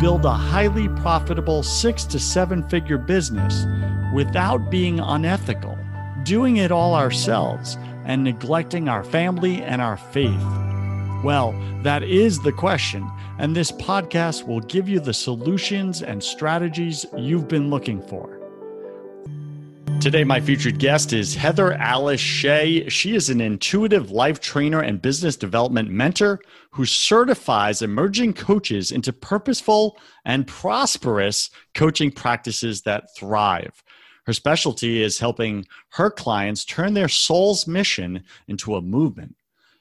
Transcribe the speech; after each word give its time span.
build 0.00 0.24
a 0.24 0.30
highly 0.30 0.88
profitable 1.00 1.62
six 1.62 2.04
to 2.04 2.18
seven 2.18 2.68
figure 2.68 2.98
business 2.98 3.64
without 4.14 4.70
being 4.70 5.00
unethical, 5.00 5.76
doing 6.22 6.58
it 6.58 6.70
all 6.70 6.94
ourselves, 6.94 7.76
and 8.04 8.24
neglecting 8.24 8.88
our 8.88 9.04
family 9.04 9.62
and 9.62 9.82
our 9.82 9.96
faith? 9.96 10.42
Well, 11.24 11.52
that 11.82 12.02
is 12.02 12.38
the 12.40 12.52
question, 12.52 13.10
and 13.38 13.54
this 13.54 13.72
podcast 13.72 14.46
will 14.46 14.60
give 14.60 14.88
you 14.88 15.00
the 15.00 15.14
solutions 15.14 16.02
and 16.02 16.22
strategies 16.22 17.04
you've 17.16 17.48
been 17.48 17.70
looking 17.70 18.00
for. 18.00 18.37
Today, 20.00 20.22
my 20.22 20.40
featured 20.40 20.78
guest 20.78 21.12
is 21.12 21.34
Heather 21.34 21.72
Alice 21.72 22.20
Shea. 22.20 22.88
She 22.88 23.16
is 23.16 23.30
an 23.30 23.40
intuitive 23.40 24.12
life 24.12 24.38
trainer 24.38 24.80
and 24.80 25.02
business 25.02 25.36
development 25.36 25.90
mentor 25.90 26.40
who 26.70 26.84
certifies 26.84 27.82
emerging 27.82 28.34
coaches 28.34 28.92
into 28.92 29.12
purposeful 29.12 29.98
and 30.24 30.46
prosperous 30.46 31.50
coaching 31.74 32.12
practices 32.12 32.82
that 32.82 33.14
thrive. 33.16 33.82
Her 34.24 34.32
specialty 34.32 35.02
is 35.02 35.18
helping 35.18 35.66
her 35.90 36.10
clients 36.10 36.64
turn 36.64 36.94
their 36.94 37.08
soul's 37.08 37.66
mission 37.66 38.22
into 38.46 38.76
a 38.76 38.82
movement 38.82 39.36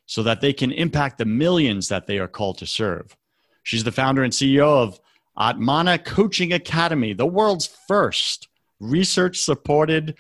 so 0.08 0.24
that 0.24 0.42
they 0.42 0.54
can 0.54 0.72
impact 0.72 1.20
the 1.20 1.26
millions 1.26 1.90
that 1.90 2.08
they 2.08 2.18
are 2.18 2.28
called 2.28 2.58
to 2.58 2.66
serve. 2.66 3.16
She's 3.62 3.84
the 3.84 3.92
founder 3.92 4.24
and 4.24 4.34
CEO 4.34 4.82
of 4.82 5.00
Atmana 5.38 6.04
Coaching 6.04 6.54
Academy, 6.54 7.14
the 7.14 7.28
world's 7.28 7.68
first 7.68 8.48
research 8.80 9.40
supported 9.40 10.16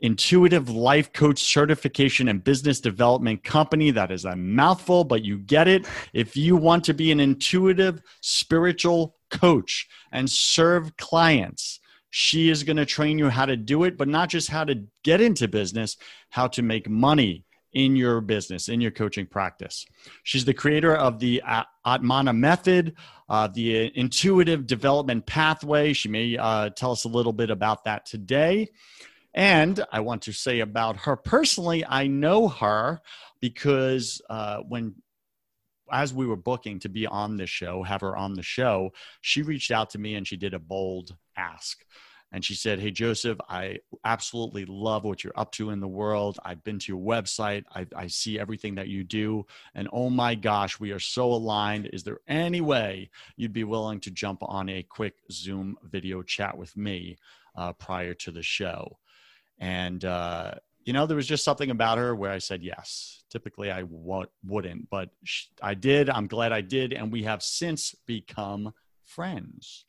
intuitive 0.00 0.68
life 0.68 1.12
coach 1.12 1.42
certification 1.42 2.28
and 2.28 2.42
business 2.42 2.80
development 2.80 3.44
company. 3.44 3.92
That 3.92 4.10
is 4.10 4.24
a 4.24 4.36
mouthful, 4.36 5.04
but 5.04 5.24
you 5.24 5.38
get 5.38 5.68
it. 5.68 5.86
If 6.12 6.36
you 6.36 6.56
want 6.56 6.84
to 6.84 6.94
be 6.94 7.12
an 7.12 7.20
intuitive 7.20 8.02
spiritual 8.20 9.16
coach 9.30 9.88
and 10.10 10.28
serve 10.28 10.96
clients, 10.96 11.80
she 12.10 12.50
is 12.50 12.64
going 12.64 12.76
to 12.76 12.84
train 12.84 13.18
you 13.18 13.30
how 13.30 13.46
to 13.46 13.56
do 13.56 13.84
it, 13.84 13.96
but 13.96 14.08
not 14.08 14.28
just 14.28 14.50
how 14.50 14.64
to 14.64 14.84
get 15.02 15.20
into 15.20 15.48
business, 15.48 15.96
how 16.30 16.48
to 16.48 16.62
make 16.62 16.88
money 16.88 17.44
in 17.72 17.96
your 17.96 18.20
business, 18.20 18.68
in 18.68 18.80
your 18.80 18.90
coaching 18.90 19.26
practice. 19.26 19.86
She's 20.22 20.44
the 20.44 20.54
creator 20.54 20.94
of 20.94 21.18
the 21.18 21.42
Atmana 21.86 22.36
method, 22.36 22.96
uh, 23.28 23.48
the 23.48 23.96
intuitive 23.98 24.66
development 24.66 25.26
pathway. 25.26 25.92
She 25.92 26.08
may 26.08 26.36
uh, 26.36 26.70
tell 26.70 26.92
us 26.92 27.04
a 27.04 27.08
little 27.08 27.32
bit 27.32 27.50
about 27.50 27.84
that 27.84 28.06
today. 28.06 28.68
And 29.34 29.82
I 29.90 30.00
want 30.00 30.22
to 30.22 30.32
say 30.32 30.60
about 30.60 30.96
her 30.98 31.16
personally, 31.16 31.84
I 31.86 32.06
know 32.06 32.48
her 32.48 33.00
because 33.40 34.20
uh, 34.28 34.58
when 34.58 34.94
as 35.90 36.14
we 36.14 36.26
were 36.26 36.36
booking 36.36 36.78
to 36.80 36.88
be 36.88 37.06
on 37.06 37.36
the 37.36 37.46
show, 37.46 37.82
have 37.82 38.00
her 38.00 38.16
on 38.16 38.32
the 38.34 38.42
show, 38.42 38.92
she 39.20 39.42
reached 39.42 39.70
out 39.70 39.90
to 39.90 39.98
me 39.98 40.14
and 40.14 40.26
she 40.26 40.36
did 40.36 40.54
a 40.54 40.58
bold 40.58 41.14
ask 41.36 41.84
and 42.32 42.42
she 42.42 42.54
said, 42.54 42.80
Hey, 42.80 42.90
Joseph, 42.90 43.38
I 43.48 43.78
absolutely 44.04 44.64
love 44.64 45.04
what 45.04 45.22
you're 45.22 45.38
up 45.38 45.52
to 45.52 45.70
in 45.70 45.80
the 45.80 45.88
world. 45.88 46.38
I've 46.44 46.64
been 46.64 46.78
to 46.78 46.92
your 46.92 47.00
website, 47.00 47.64
I, 47.74 47.86
I, 47.94 48.06
see 48.06 48.38
everything 48.38 48.74
that 48.76 48.88
you 48.88 49.04
do. 49.04 49.46
And 49.74 49.88
oh 49.92 50.08
my 50.08 50.34
gosh, 50.34 50.80
we 50.80 50.92
are 50.92 50.98
so 50.98 51.26
aligned. 51.26 51.90
Is 51.92 52.04
there 52.04 52.20
any 52.26 52.62
way 52.62 53.10
you'd 53.36 53.52
be 53.52 53.64
willing 53.64 54.00
to 54.00 54.10
jump 54.10 54.42
on 54.42 54.70
a 54.70 54.82
quick 54.82 55.14
Zoom 55.30 55.76
video 55.84 56.22
chat 56.22 56.56
with 56.56 56.74
me 56.76 57.18
uh, 57.54 57.74
prior 57.74 58.14
to 58.14 58.30
the 58.30 58.42
show? 58.42 58.98
And, 59.58 60.04
uh, 60.04 60.54
you 60.84 60.94
know, 60.94 61.06
there 61.06 61.16
was 61.16 61.28
just 61.28 61.44
something 61.44 61.70
about 61.70 61.98
her 61.98 62.16
where 62.16 62.32
I 62.32 62.38
said 62.38 62.62
yes. 62.62 63.22
Typically, 63.30 63.70
I 63.70 63.82
w- 63.82 64.26
wouldn't, 64.44 64.90
but 64.90 65.10
I 65.62 65.74
did. 65.74 66.10
I'm 66.10 66.26
glad 66.26 66.52
I 66.52 66.62
did. 66.62 66.92
And 66.92 67.12
we 67.12 67.22
have 67.22 67.42
since 67.42 67.94
become 68.06 68.72
friends 69.04 69.84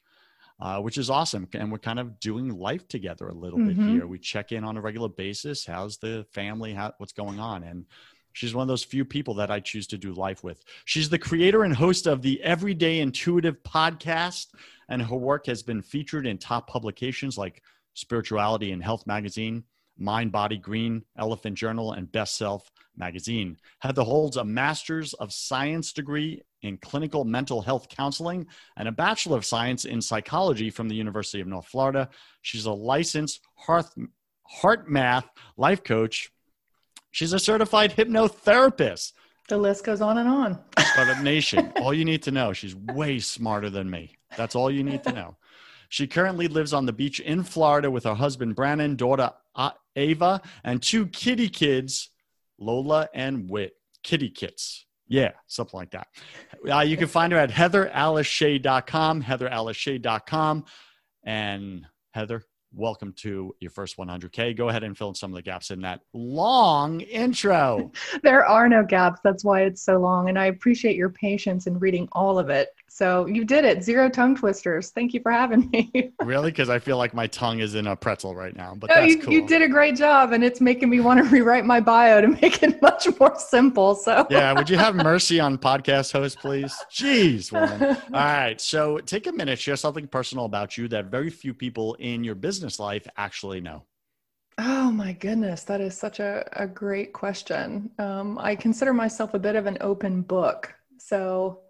uh, 0.64 0.80
which 0.80 0.98
is 0.98 1.10
awesome. 1.10 1.46
And 1.54 1.70
we're 1.70 1.78
kind 1.78 2.00
of 2.00 2.22
doing 2.22 2.58
life 2.58 2.88
together 2.88 3.28
a 3.28 3.34
little 3.34 3.60
mm-hmm. 3.60 3.86
bit 3.86 3.94
here. 3.96 4.08
We 4.08 4.18
check 4.18 4.54
in 4.54 4.64
on 4.64 4.78
a 4.78 4.82
regular 4.82 5.10
basis. 5.10 5.66
How's 5.66 5.98
the 5.98 6.26
family? 6.32 6.74
How, 6.74 6.94
what's 7.00 7.12
going 7.12 7.38
on? 7.38 7.64
And 7.64 7.86
she's 8.32 8.56
one 8.56 8.62
of 8.62 8.70
those 8.70 8.86
few 8.86 9.04
people 9.04 9.34
that 9.36 9.52
I 9.52 9.60
choose 9.60 9.88
to 9.88 9.98
do 9.98 10.14
life 10.14 10.42
with. 10.42 10.64
She's 10.86 11.10
the 11.10 11.20
creator 11.20 11.64
and 11.64 11.76
host 11.76 12.08
of 12.08 12.22
the 12.22 12.42
Everyday 12.42 13.02
Intuitive 13.02 13.62
podcast, 13.64 14.48
and 14.88 15.02
her 15.02 15.18
work 15.18 15.48
has 15.48 15.64
been 15.64 15.82
featured 15.82 16.26
in 16.26 16.38
top 16.38 16.70
publications 16.70 17.38
like 17.38 17.62
Spirituality 17.94 18.72
and 18.72 18.82
Health 18.82 19.06
Magazine, 19.06 19.66
Mind 19.98 20.32
Body 20.32 20.58
Green, 20.58 21.04
Elephant 21.18 21.58
Journal, 21.58 21.94
and 21.94 22.12
Best 22.12 22.38
Self 22.38 22.72
magazine. 22.96 23.58
Heather 23.80 24.04
holds 24.04 24.38
a 24.38 24.44
Master's 24.44 25.14
of 25.14 25.34
Science 25.34 25.94
degree 25.94 26.42
in 26.62 26.78
clinical 26.78 27.26
mental 27.26 27.62
health 27.62 27.90
counseling 27.90 28.48
and 28.78 28.88
a 28.88 28.92
Bachelor 28.92 29.38
of 29.38 29.46
Science 29.46 29.86
in 29.86 30.02
psychology 30.02 30.70
from 30.70 30.88
the 30.88 30.96
University 30.96 31.42
of 31.42 31.48
North 31.48 31.68
Florida. 31.68 32.10
She's 32.42 32.66
a 32.66 32.72
licensed 32.72 33.42
HeartMath 33.68 35.26
life 35.58 35.84
coach. 35.84 36.32
She's 37.12 37.34
a 37.34 37.40
certified 37.40 37.96
hypnotherapist. 37.96 39.14
The 39.50 39.58
list 39.58 39.84
goes 39.84 40.02
on 40.02 40.18
and 40.18 40.30
on. 40.30 40.60
Startup 40.80 41.18
uh, 41.18 41.22
Nation. 41.22 41.74
all 41.82 41.94
you 41.94 42.06
need 42.06 42.24
to 42.24 42.32
know, 42.32 42.54
she's 42.54 42.76
way 42.76 43.20
smarter 43.20 43.70
than 43.70 43.90
me. 43.90 44.18
That's 44.38 44.56
all 44.56 44.72
you 44.72 44.84
need 44.84 45.04
to 45.04 45.12
know. 45.12 45.36
She 45.94 46.08
currently 46.08 46.48
lives 46.48 46.74
on 46.74 46.88
the 46.88 46.92
beach 46.92 47.20
in 47.20 47.44
Florida 47.44 47.92
with 47.92 48.06
her 48.06 48.16
husband 48.16 48.56
Brandon, 48.56 48.96
daughter 48.96 49.30
Ava, 49.96 50.42
and 50.64 50.82
two 50.82 51.06
kitty 51.06 51.50
kids 51.50 52.10
Lola 52.58 53.08
and 53.14 53.48
Wit, 53.48 53.74
kitty 54.02 54.32
kits. 54.32 54.88
Yeah, 55.08 55.34
something 55.46 55.78
like 55.78 55.92
that. 55.92 56.08
Uh, 56.68 56.80
you 56.80 56.98
can 56.98 57.08
find 57.08 57.32
her 57.32 57.38
at 57.38 57.52
heatheraliceshea.com, 57.52 59.22
heatheraliceshea.com. 59.22 60.66
And 61.26 61.86
Heather, 62.10 62.42
welcome 62.76 63.14
to 63.14 63.56
your 63.60 63.72
first 63.72 63.98
100K. 63.98 64.58
Go 64.58 64.70
ahead 64.70 64.84
and 64.84 64.98
fill 64.98 65.10
in 65.10 65.16
some 65.16 65.32
of 65.32 65.36
the 65.36 65.42
gaps 65.42 65.72
in 65.72 65.82
that 65.82 66.02
long 66.14 67.02
intro. 67.02 67.92
there 68.24 68.46
are 68.46 68.68
no 68.68 68.84
gaps. 68.84 69.22
That's 69.24 69.44
why 69.44 69.64
it's 69.64 69.84
so 69.84 69.98
long. 69.98 70.30
And 70.30 70.40
I 70.40 70.46
appreciate 70.46 70.96
your 70.96 71.10
patience 71.10 71.68
in 71.68 71.78
reading 71.80 72.08
all 72.12 72.40
of 72.40 72.50
it. 72.50 72.70
So 72.88 73.26
you 73.26 73.44
did 73.44 73.66
it. 73.66 73.84
Zero 73.84 74.08
tongue 74.08 74.36
twisters. 74.36 74.92
Thank 74.92 75.16
you 75.16 75.20
for 75.20 75.32
having 75.32 75.68
me. 75.72 76.14
really? 76.24 76.52
Because 76.52 76.70
I 76.70 76.78
feel 76.78 76.98
like 76.98 77.14
my 77.16 77.26
tongue 77.26 77.60
is 77.60 77.74
in 77.74 77.88
a 77.88 77.96
pretzel 77.96 78.36
right 78.36 78.56
now. 78.56 78.76
But 78.76 78.92
no, 78.92 79.00
you, 79.00 79.20
cool. 79.20 79.34
you 79.34 79.48
did 79.48 79.64
a 79.64 79.68
great 79.68 79.96
job, 79.96 80.32
and 80.32 80.44
it's 80.44 80.62
making 80.62 80.92
me 80.92 81.00
want 81.00 81.18
to 81.24 81.28
rewrite 81.28 81.66
my 81.66 81.80
bio 81.80 82.22
to 82.22 82.28
make 82.28 82.62
it 82.62 82.80
much 82.84 83.08
more 83.20 83.36
simple. 83.36 83.96
So 83.96 84.28
yeah, 84.30 84.54
would 84.54 84.70
you 84.70 84.78
have 84.78 84.94
mercy 84.94 85.40
on 85.40 85.58
podcast 85.58 86.12
host, 86.12 86.38
please? 86.38 86.72
Jeez, 86.92 87.52
woman. 87.52 87.98
All 88.14 88.20
right. 88.20 88.62
So 88.62 89.00
take 89.00 89.26
a 89.26 89.32
minute, 89.32 89.58
share 89.58 89.76
something 89.76 90.08
personal 90.08 90.46
about 90.46 90.78
you 90.78 90.88
that 90.90 91.06
very 91.06 91.32
few 91.32 91.56
people 91.56 91.96
in 91.96 92.24
your 92.24 92.36
business 92.36 92.63
life 92.80 93.08
actually 93.18 93.62
know. 93.62 93.84
Oh 94.58 94.92
my 94.92 95.14
goodness, 95.14 95.64
that 95.64 95.82
is 95.82 95.98
such 95.98 96.20
a, 96.20 96.48
a 96.54 96.68
great 96.68 97.12
question. 97.14 97.90
Um, 97.98 98.38
I 98.40 98.56
consider 98.56 98.94
myself 98.94 99.34
a 99.34 99.40
bit 99.40 99.56
of 99.56 99.66
an 99.66 99.78
open 99.82 100.22
book. 100.22 100.74
So 101.00 101.62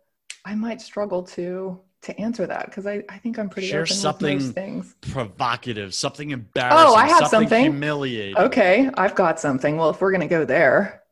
I 0.45 0.55
might 0.55 0.81
struggle 0.81 1.23
to 1.23 1.79
to 2.03 2.19
answer 2.19 2.45
that 2.45 2.65
because 2.65 2.85
I, 2.85 3.01
I 3.07 3.17
think 3.17 3.39
I'm 3.39 3.49
pretty 3.49 3.69
Share 3.69 3.83
open 3.83 3.95
something 3.95 4.35
with 4.35 4.45
most 4.47 4.55
things. 4.55 4.95
provocative, 4.99 5.93
something 5.93 6.31
embarrassing. 6.31 6.77
Oh, 6.77 6.95
I 6.95 7.07
have 7.07 7.27
something, 7.27 7.47
something 7.47 7.63
humiliating. 7.63 8.37
Okay, 8.37 8.89
I've 8.95 9.15
got 9.15 9.39
something. 9.39 9.77
Well, 9.77 9.89
if 9.89 10.01
we're 10.01 10.11
gonna 10.11 10.27
go 10.27 10.43
there, 10.43 11.03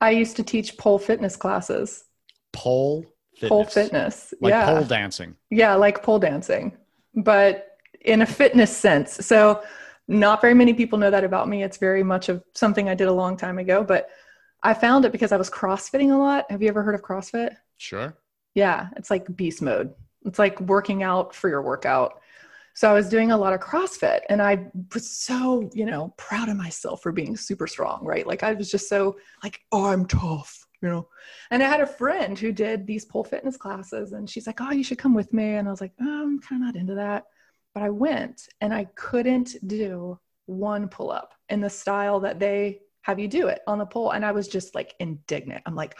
I 0.00 0.10
used 0.10 0.36
to 0.36 0.42
teach 0.42 0.76
pole 0.76 0.98
fitness 0.98 1.36
classes. 1.36 2.04
Pole 2.52 3.06
fitness. 3.34 3.48
Pole 3.48 3.64
fitness. 3.64 4.34
Like 4.40 4.50
yeah. 4.50 4.66
pole 4.66 4.84
dancing. 4.84 5.36
Yeah, 5.48 5.74
like 5.74 6.02
pole 6.02 6.18
dancing, 6.18 6.76
but 7.14 7.69
in 8.00 8.22
a 8.22 8.26
fitness 8.26 8.76
sense. 8.76 9.26
So 9.26 9.62
Not 10.10 10.40
very 10.40 10.54
many 10.54 10.74
people 10.74 10.98
know 10.98 11.12
that 11.12 11.22
about 11.22 11.48
me. 11.48 11.62
It's 11.62 11.76
very 11.76 12.02
much 12.02 12.28
of 12.28 12.42
something 12.54 12.88
I 12.88 12.96
did 12.96 13.06
a 13.06 13.12
long 13.12 13.36
time 13.36 13.58
ago, 13.58 13.84
but 13.84 14.08
I 14.60 14.74
found 14.74 15.04
it 15.04 15.12
because 15.12 15.30
I 15.30 15.36
was 15.36 15.48
CrossFitting 15.48 16.12
a 16.12 16.16
lot. 16.16 16.50
Have 16.50 16.60
you 16.62 16.68
ever 16.68 16.82
heard 16.82 16.96
of 16.96 17.02
CrossFit? 17.02 17.54
Sure. 17.76 18.16
Yeah, 18.56 18.88
it's 18.96 19.08
like 19.08 19.36
beast 19.36 19.62
mode. 19.62 19.94
It's 20.24 20.40
like 20.40 20.60
working 20.62 21.04
out 21.04 21.32
for 21.32 21.48
your 21.48 21.62
workout. 21.62 22.20
So 22.74 22.90
I 22.90 22.92
was 22.92 23.08
doing 23.08 23.30
a 23.30 23.36
lot 23.36 23.52
of 23.52 23.60
CrossFit 23.60 24.22
and 24.28 24.42
I 24.42 24.66
was 24.92 25.08
so, 25.08 25.70
you 25.74 25.86
know, 25.86 26.12
proud 26.16 26.48
of 26.48 26.56
myself 26.56 27.02
for 27.02 27.12
being 27.12 27.36
super 27.36 27.68
strong, 27.68 28.04
right? 28.04 28.26
Like 28.26 28.42
I 28.42 28.54
was 28.54 28.68
just 28.68 28.88
so 28.88 29.16
like, 29.44 29.60
oh, 29.70 29.86
I'm 29.86 30.06
tough, 30.06 30.66
you 30.82 30.88
know. 30.88 31.06
And 31.52 31.62
I 31.62 31.68
had 31.68 31.80
a 31.80 31.86
friend 31.86 32.36
who 32.36 32.50
did 32.50 32.84
these 32.84 33.04
pole 33.04 33.22
fitness 33.22 33.56
classes 33.56 34.10
and 34.10 34.28
she's 34.28 34.48
like, 34.48 34.60
oh, 34.60 34.72
you 34.72 34.82
should 34.82 34.98
come 34.98 35.14
with 35.14 35.32
me. 35.32 35.54
And 35.54 35.68
I 35.68 35.70
was 35.70 35.80
like, 35.80 35.92
oh, 36.00 36.22
I'm 36.22 36.40
kind 36.40 36.62
of 36.62 36.66
not 36.66 36.80
into 36.80 36.96
that. 36.96 37.26
But 37.74 37.82
I 37.82 37.90
went 37.90 38.48
and 38.60 38.74
I 38.74 38.86
couldn't 38.94 39.54
do 39.66 40.18
one 40.46 40.88
pull 40.88 41.10
up 41.10 41.34
in 41.48 41.60
the 41.60 41.70
style 41.70 42.20
that 42.20 42.38
they 42.40 42.80
have 43.02 43.18
you 43.18 43.28
do 43.28 43.48
it 43.48 43.60
on 43.66 43.78
the 43.78 43.86
pole. 43.86 44.10
And 44.10 44.24
I 44.24 44.32
was 44.32 44.48
just 44.48 44.74
like 44.74 44.94
indignant. 44.98 45.62
I'm 45.66 45.74
like, 45.74 45.96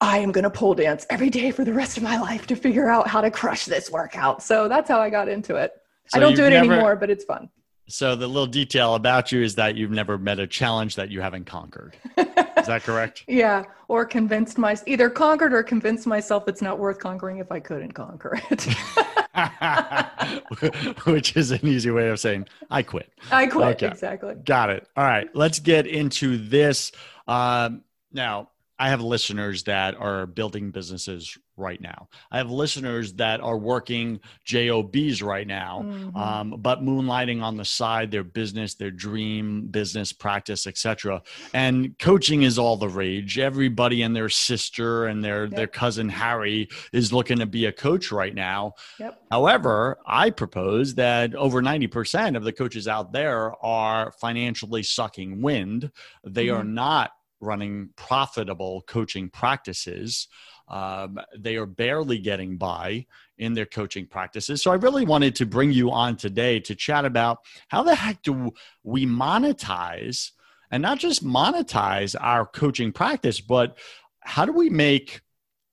I 0.00 0.18
am 0.18 0.32
going 0.32 0.44
to 0.44 0.50
pole 0.50 0.74
dance 0.74 1.06
every 1.10 1.30
day 1.30 1.50
for 1.50 1.64
the 1.64 1.72
rest 1.72 1.96
of 1.96 2.02
my 2.02 2.18
life 2.18 2.46
to 2.48 2.56
figure 2.56 2.88
out 2.88 3.06
how 3.06 3.20
to 3.20 3.30
crush 3.30 3.66
this 3.66 3.90
workout. 3.90 4.42
So 4.42 4.66
that's 4.66 4.88
how 4.88 5.00
I 5.00 5.10
got 5.10 5.28
into 5.28 5.56
it. 5.56 5.72
So 6.08 6.16
I 6.16 6.20
don't 6.20 6.34
do 6.34 6.44
it 6.44 6.50
never, 6.50 6.72
anymore, 6.72 6.96
but 6.96 7.10
it's 7.10 7.24
fun. 7.24 7.50
So 7.86 8.16
the 8.16 8.26
little 8.26 8.46
detail 8.46 8.94
about 8.94 9.30
you 9.30 9.42
is 9.42 9.56
that 9.56 9.76
you've 9.76 9.90
never 9.90 10.16
met 10.16 10.38
a 10.38 10.46
challenge 10.46 10.96
that 10.96 11.10
you 11.10 11.20
haven't 11.20 11.44
conquered. 11.44 11.96
is 12.16 12.66
that 12.66 12.82
correct? 12.82 13.24
Yeah, 13.28 13.64
or 13.88 14.04
convinced 14.04 14.58
my 14.58 14.76
either 14.86 15.10
conquered 15.10 15.52
or 15.52 15.62
convinced 15.62 16.06
myself 16.06 16.48
it's 16.48 16.62
not 16.62 16.78
worth 16.78 16.98
conquering 16.98 17.38
if 17.38 17.52
I 17.52 17.60
couldn't 17.60 17.92
conquer 17.92 18.40
it. 18.50 18.66
which 21.04 21.36
is 21.36 21.50
an 21.50 21.66
easy 21.66 21.90
way 21.90 22.08
of 22.08 22.20
saying 22.20 22.46
I 22.70 22.82
quit. 22.82 23.12
I 23.30 23.46
quit. 23.46 23.76
Okay. 23.76 23.88
Exactly. 23.88 24.34
Got 24.44 24.70
it. 24.70 24.86
All 24.96 25.04
right. 25.04 25.28
Let's 25.34 25.58
get 25.58 25.86
into 25.86 26.36
this. 26.38 26.92
Um, 27.26 27.82
now, 28.12 28.50
I 28.80 28.88
have 28.88 29.02
listeners 29.02 29.64
that 29.64 29.94
are 29.96 30.24
building 30.24 30.70
businesses 30.70 31.36
right 31.58 31.80
now. 31.82 32.08
I 32.30 32.38
have 32.38 32.50
listeners 32.50 33.12
that 33.14 33.42
are 33.42 33.58
working 33.58 34.20
jobs 34.46 35.22
right 35.22 35.46
now, 35.46 35.84
mm-hmm. 35.84 36.16
um, 36.16 36.54
but 36.58 36.82
moonlighting 36.82 37.42
on 37.42 37.58
the 37.58 37.64
side, 37.66 38.10
their 38.10 38.24
business, 38.24 38.76
their 38.76 38.90
dream 38.90 39.66
business 39.66 40.14
practice, 40.14 40.66
etc. 40.66 41.22
And 41.52 41.98
coaching 41.98 42.42
is 42.42 42.58
all 42.58 42.78
the 42.78 42.88
rage. 42.88 43.38
Everybody 43.38 44.00
and 44.00 44.16
their 44.16 44.30
sister 44.30 45.04
and 45.04 45.22
their 45.22 45.44
yep. 45.44 45.54
their 45.54 45.66
cousin 45.66 46.08
Harry 46.08 46.70
is 46.94 47.12
looking 47.12 47.38
to 47.40 47.46
be 47.46 47.66
a 47.66 47.72
coach 47.72 48.10
right 48.10 48.34
now. 48.34 48.72
Yep. 48.98 49.20
However, 49.30 49.98
I 50.06 50.30
propose 50.30 50.94
that 50.94 51.34
over 51.34 51.60
ninety 51.60 51.86
percent 51.86 52.34
of 52.34 52.44
the 52.44 52.52
coaches 52.52 52.88
out 52.88 53.12
there 53.12 53.54
are 53.62 54.12
financially 54.12 54.82
sucking 54.82 55.42
wind. 55.42 55.90
They 56.24 56.46
mm-hmm. 56.46 56.60
are 56.60 56.64
not 56.64 57.10
running 57.40 57.90
profitable 57.96 58.82
coaching 58.86 59.28
practices. 59.28 60.28
Um, 60.68 61.18
they 61.36 61.56
are 61.56 61.66
barely 61.66 62.18
getting 62.18 62.56
by 62.56 63.06
in 63.38 63.54
their 63.54 63.66
coaching 63.66 64.06
practices. 64.06 64.62
So 64.62 64.70
I 64.70 64.76
really 64.76 65.04
wanted 65.04 65.34
to 65.36 65.46
bring 65.46 65.72
you 65.72 65.90
on 65.90 66.16
today 66.16 66.60
to 66.60 66.74
chat 66.74 67.04
about 67.04 67.38
how 67.68 67.82
the 67.82 67.94
heck 67.94 68.22
do 68.22 68.52
we 68.84 69.06
monetize 69.06 70.30
and 70.70 70.82
not 70.82 70.98
just 70.98 71.24
monetize 71.24 72.14
our 72.20 72.46
coaching 72.46 72.92
practice, 72.92 73.40
but 73.40 73.78
how 74.20 74.44
do 74.44 74.52
we 74.52 74.70
make 74.70 75.22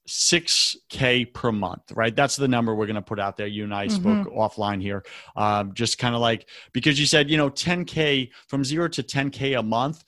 6k 0.08 1.34
per 1.34 1.52
month 1.52 1.92
right 1.92 2.16
that's 2.16 2.38
the 2.38 2.48
number 2.48 2.74
we're 2.74 2.86
going 2.86 2.96
to 2.96 3.02
put 3.02 3.20
out 3.20 3.36
there 3.36 3.46
you 3.46 3.66
and 3.66 3.76
i 3.76 3.88
mm-hmm. 3.88 4.24
spoke 4.24 4.34
offline 4.34 4.82
here 4.82 5.04
um, 5.36 5.74
just 5.74 5.98
kind 5.98 6.16
of 6.16 6.22
like 6.22 6.48
because 6.72 6.98
you 6.98 7.06
said 7.06 7.30
you 7.30 7.36
know 7.36 7.50
10k 7.50 8.30
from 8.48 8.64
0 8.64 8.88
to 8.88 9.04
10k 9.04 9.60
a 9.60 9.62
month 9.64 10.06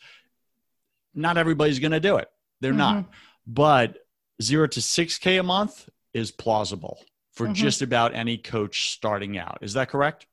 not 1.14 1.38
everybody's 1.38 1.80
going 1.80 1.92
to 1.92 2.00
do 2.00 2.18
it. 2.18 2.30
They're 2.62 2.72
mm-hmm. 2.72 2.80
not. 2.80 3.06
But 3.48 3.98
zero 4.42 4.68
to 4.68 4.80
6K 4.80 5.40
a 5.40 5.44
month 5.44 5.90
is 6.14 6.32
plausible 6.32 7.00
for 7.34 7.46
mm-hmm. 7.46 7.54
just 7.54 7.82
about 7.82 8.14
any 8.14 8.38
coach 8.38 8.92
starting 8.92 9.38
out. 9.38 9.60
Is 9.62 9.74
that 9.74 9.90
correct? 9.90 10.26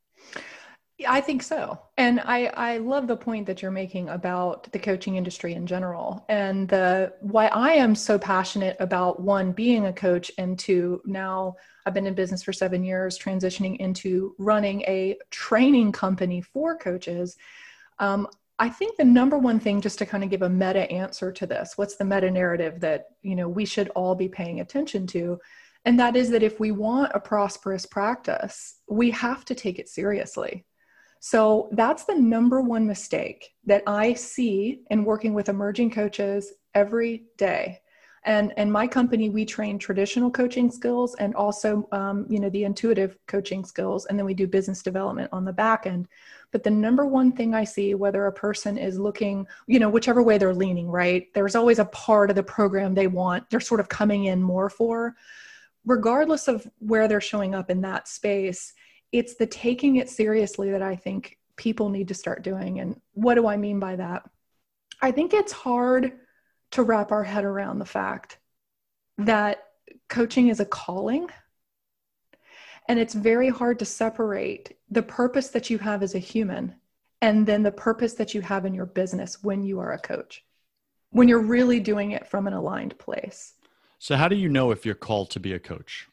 I 1.06 1.20
think 1.20 1.42
so. 1.42 1.78
And 1.98 2.20
I, 2.20 2.46
I 2.46 2.78
love 2.78 3.06
the 3.06 3.16
point 3.16 3.46
that 3.46 3.60
you're 3.60 3.70
making 3.70 4.08
about 4.08 4.72
the 4.72 4.78
coaching 4.78 5.16
industry 5.16 5.52
in 5.52 5.66
general 5.66 6.24
and 6.30 6.66
the 6.68 7.12
why 7.20 7.48
I 7.48 7.72
am 7.72 7.94
so 7.94 8.18
passionate 8.18 8.78
about 8.80 9.20
one 9.20 9.52
being 9.52 9.86
a 9.86 9.92
coach 9.92 10.32
and 10.38 10.58
two 10.58 11.02
now 11.04 11.56
I've 11.84 11.92
been 11.92 12.06
in 12.06 12.14
business 12.14 12.42
for 12.42 12.52
7 12.52 12.82
years 12.82 13.18
transitioning 13.18 13.76
into 13.76 14.34
running 14.38 14.80
a 14.82 15.18
training 15.30 15.92
company 15.92 16.40
for 16.40 16.78
coaches. 16.78 17.36
Um, 17.98 18.26
I 18.58 18.68
think 18.68 18.96
the 18.96 19.04
number 19.04 19.38
one 19.38 19.60
thing, 19.60 19.80
just 19.80 19.98
to 19.98 20.06
kind 20.06 20.24
of 20.24 20.30
give 20.30 20.42
a 20.42 20.48
meta 20.48 20.90
answer 20.90 21.30
to 21.30 21.46
this, 21.46 21.76
what's 21.76 21.96
the 21.96 22.04
meta 22.04 22.30
narrative 22.30 22.80
that 22.80 23.06
you 23.22 23.36
know 23.36 23.48
we 23.48 23.66
should 23.66 23.88
all 23.90 24.14
be 24.14 24.28
paying 24.28 24.60
attention 24.60 25.06
to, 25.08 25.38
and 25.84 25.98
that 26.00 26.16
is 26.16 26.30
that 26.30 26.42
if 26.42 26.58
we 26.58 26.72
want 26.72 27.12
a 27.14 27.20
prosperous 27.20 27.86
practice, 27.86 28.76
we 28.88 29.10
have 29.10 29.44
to 29.46 29.54
take 29.54 29.78
it 29.78 29.88
seriously. 29.88 30.64
So 31.20 31.68
that's 31.72 32.04
the 32.04 32.14
number 32.14 32.60
one 32.60 32.86
mistake 32.86 33.50
that 33.64 33.82
I 33.86 34.14
see 34.14 34.82
in 34.90 35.04
working 35.04 35.34
with 35.34 35.48
emerging 35.48 35.90
coaches 35.90 36.52
every 36.74 37.24
day 37.36 37.80
and 38.26 38.52
and 38.56 38.70
my 38.70 38.86
company 38.86 39.30
we 39.30 39.44
train 39.44 39.78
traditional 39.78 40.30
coaching 40.30 40.70
skills 40.70 41.14
and 41.14 41.34
also 41.34 41.88
um, 41.92 42.26
you 42.28 42.38
know 42.38 42.50
the 42.50 42.64
intuitive 42.64 43.16
coaching 43.26 43.64
skills 43.64 44.06
and 44.06 44.18
then 44.18 44.26
we 44.26 44.34
do 44.34 44.46
business 44.46 44.82
development 44.82 45.30
on 45.32 45.44
the 45.44 45.52
back 45.52 45.86
end. 45.86 46.08
But 46.52 46.62
the 46.62 46.70
number 46.70 47.06
one 47.06 47.32
thing 47.32 47.54
i 47.54 47.64
see 47.64 47.94
whether 47.94 48.26
a 48.26 48.32
person 48.32 48.76
is 48.76 48.98
looking 48.98 49.46
you 49.66 49.78
know 49.78 49.88
whichever 49.88 50.22
way 50.22 50.36
they're 50.38 50.54
leaning 50.54 50.88
right? 50.88 51.32
There's 51.32 51.56
always 51.56 51.78
a 51.78 51.86
part 51.86 52.30
of 52.30 52.36
the 52.36 52.42
program 52.42 52.94
they 52.94 53.06
want 53.06 53.48
they're 53.48 53.60
sort 53.60 53.80
of 53.80 53.88
coming 53.88 54.26
in 54.26 54.42
more 54.42 54.68
for. 54.68 55.14
Regardless 55.84 56.48
of 56.48 56.66
where 56.80 57.06
they're 57.06 57.20
showing 57.20 57.54
up 57.54 57.70
in 57.70 57.80
that 57.82 58.08
space 58.08 58.74
it's 59.12 59.36
the 59.36 59.46
taking 59.46 59.96
it 59.96 60.10
seriously 60.10 60.70
that 60.72 60.82
i 60.82 60.96
think 60.96 61.38
people 61.56 61.88
need 61.88 62.08
to 62.08 62.14
start 62.14 62.42
doing. 62.42 62.80
And 62.80 63.00
what 63.14 63.34
do 63.34 63.46
i 63.46 63.56
mean 63.56 63.80
by 63.80 63.96
that? 63.96 64.28
I 65.02 65.10
think 65.10 65.34
it's 65.34 65.52
hard 65.52 66.12
to 66.72 66.82
wrap 66.82 67.12
our 67.12 67.24
head 67.24 67.44
around 67.44 67.78
the 67.78 67.84
fact 67.84 68.38
that 69.18 69.64
coaching 70.08 70.48
is 70.48 70.60
a 70.60 70.64
calling. 70.64 71.28
And 72.88 72.98
it's 72.98 73.14
very 73.14 73.48
hard 73.48 73.78
to 73.80 73.84
separate 73.84 74.76
the 74.90 75.02
purpose 75.02 75.48
that 75.48 75.70
you 75.70 75.78
have 75.78 76.02
as 76.02 76.14
a 76.14 76.20
human 76.20 76.74
and 77.22 77.46
then 77.46 77.62
the 77.62 77.72
purpose 77.72 78.14
that 78.14 78.34
you 78.34 78.40
have 78.42 78.64
in 78.64 78.74
your 78.74 78.86
business 78.86 79.42
when 79.42 79.62
you 79.62 79.80
are 79.80 79.92
a 79.92 79.98
coach, 79.98 80.44
when 81.10 81.28
you're 81.28 81.40
really 81.40 81.80
doing 81.80 82.12
it 82.12 82.28
from 82.28 82.46
an 82.46 82.52
aligned 82.52 82.96
place. 82.98 83.54
So, 83.98 84.16
how 84.16 84.28
do 84.28 84.36
you 84.36 84.48
know 84.48 84.70
if 84.70 84.84
you're 84.84 84.94
called 84.94 85.30
to 85.30 85.40
be 85.40 85.54
a 85.54 85.58
coach? 85.58 86.06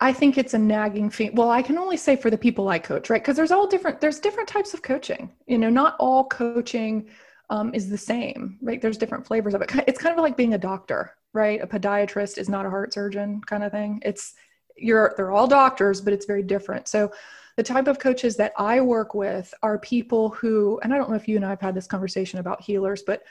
I 0.00 0.12
think 0.12 0.38
it's 0.38 0.54
a 0.54 0.58
nagging 0.58 1.10
feat. 1.10 1.34
Well, 1.34 1.50
I 1.50 1.60
can 1.60 1.76
only 1.76 1.96
say 1.96 2.16
for 2.16 2.30
the 2.30 2.38
people 2.38 2.68
I 2.68 2.78
coach, 2.78 3.10
right? 3.10 3.20
Because 3.20 3.36
there's 3.36 3.50
all 3.50 3.66
different, 3.66 4.00
there's 4.00 4.20
different 4.20 4.48
types 4.48 4.72
of 4.72 4.82
coaching. 4.82 5.30
You 5.46 5.58
know, 5.58 5.68
not 5.68 5.96
all 5.98 6.24
coaching 6.24 7.08
um, 7.50 7.74
is 7.74 7.90
the 7.90 7.98
same, 7.98 8.58
right? 8.62 8.80
There's 8.80 8.96
different 8.96 9.26
flavors 9.26 9.54
of 9.54 9.60
it. 9.60 9.70
It's 9.86 10.00
kind 10.00 10.16
of 10.16 10.22
like 10.22 10.36
being 10.36 10.54
a 10.54 10.58
doctor, 10.58 11.12
right? 11.32 11.60
A 11.60 11.66
podiatrist 11.66 12.38
is 12.38 12.48
not 12.48 12.64
a 12.64 12.70
heart 12.70 12.94
surgeon 12.94 13.42
kind 13.42 13.64
of 13.64 13.72
thing. 13.72 14.00
It's 14.04 14.34
you're 14.76 15.12
they're 15.16 15.32
all 15.32 15.48
doctors, 15.48 16.00
but 16.00 16.12
it's 16.12 16.26
very 16.26 16.44
different. 16.44 16.88
So 16.88 17.12
the 17.56 17.62
type 17.62 17.88
of 17.88 17.98
coaches 17.98 18.36
that 18.36 18.52
I 18.56 18.80
work 18.80 19.14
with 19.14 19.52
are 19.62 19.78
people 19.80 20.30
who, 20.30 20.80
and 20.82 20.94
I 20.94 20.96
don't 20.96 21.10
know 21.10 21.16
if 21.16 21.28
you 21.28 21.36
and 21.36 21.44
I 21.44 21.50
have 21.50 21.60
had 21.60 21.74
this 21.74 21.88
conversation 21.88 22.38
about 22.38 22.62
healers, 22.62 23.02
but 23.02 23.24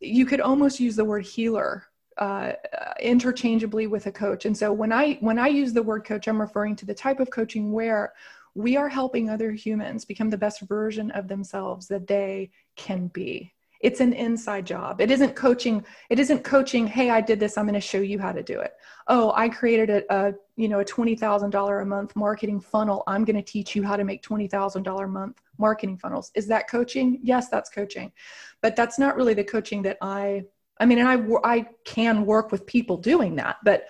you 0.00 0.24
could 0.24 0.40
almost 0.40 0.80
use 0.80 0.96
the 0.96 1.04
word 1.04 1.24
healer 1.24 1.84
uh, 2.16 2.52
interchangeably 3.00 3.86
with 3.86 4.06
a 4.06 4.12
coach. 4.12 4.46
And 4.46 4.56
so 4.56 4.72
when 4.72 4.92
I 4.92 5.18
when 5.20 5.38
I 5.38 5.48
use 5.48 5.74
the 5.74 5.82
word 5.82 6.04
coach, 6.04 6.26
I'm 6.26 6.40
referring 6.40 6.74
to 6.76 6.86
the 6.86 6.94
type 6.94 7.20
of 7.20 7.30
coaching 7.30 7.70
where 7.70 8.14
we 8.54 8.76
are 8.76 8.88
helping 8.88 9.28
other 9.28 9.52
humans 9.52 10.06
become 10.06 10.30
the 10.30 10.38
best 10.38 10.62
version 10.62 11.10
of 11.12 11.28
themselves 11.28 11.86
that 11.88 12.06
they 12.06 12.50
can 12.76 13.08
be 13.08 13.52
it's 13.80 14.00
an 14.00 14.12
inside 14.12 14.66
job. 14.66 15.00
It 15.00 15.10
isn't 15.10 15.36
coaching 15.36 15.84
it 16.10 16.18
isn't 16.18 16.42
coaching 16.44 16.86
hey 16.86 17.10
i 17.10 17.20
did 17.20 17.38
this 17.38 17.56
i'm 17.56 17.64
going 17.66 17.74
to 17.74 17.80
show 17.80 18.00
you 18.00 18.18
how 18.18 18.32
to 18.32 18.42
do 18.42 18.60
it. 18.60 18.72
Oh 19.06 19.32
i 19.36 19.48
created 19.48 19.90
a, 19.90 20.14
a 20.14 20.34
you 20.56 20.68
know 20.68 20.80
a 20.80 20.84
$20000 20.84 21.82
a 21.82 21.84
month 21.84 22.16
marketing 22.16 22.60
funnel. 22.60 23.04
I'm 23.06 23.24
going 23.24 23.36
to 23.36 23.42
teach 23.42 23.76
you 23.76 23.82
how 23.82 23.96
to 23.96 24.04
make 24.04 24.22
$20000 24.22 25.04
a 25.04 25.06
month 25.06 25.40
marketing 25.58 25.98
funnels. 25.98 26.30
Is 26.34 26.46
that 26.48 26.68
coaching? 26.68 27.20
Yes 27.22 27.48
that's 27.48 27.70
coaching. 27.70 28.12
But 28.60 28.74
that's 28.74 28.98
not 28.98 29.16
really 29.16 29.34
the 29.34 29.44
coaching 29.44 29.82
that 29.82 29.98
i 30.02 30.44
i 30.80 30.86
mean 30.86 30.98
and 30.98 31.08
i 31.08 31.18
i 31.44 31.66
can 31.84 32.24
work 32.24 32.50
with 32.52 32.66
people 32.66 32.96
doing 32.96 33.36
that 33.36 33.56
but 33.64 33.86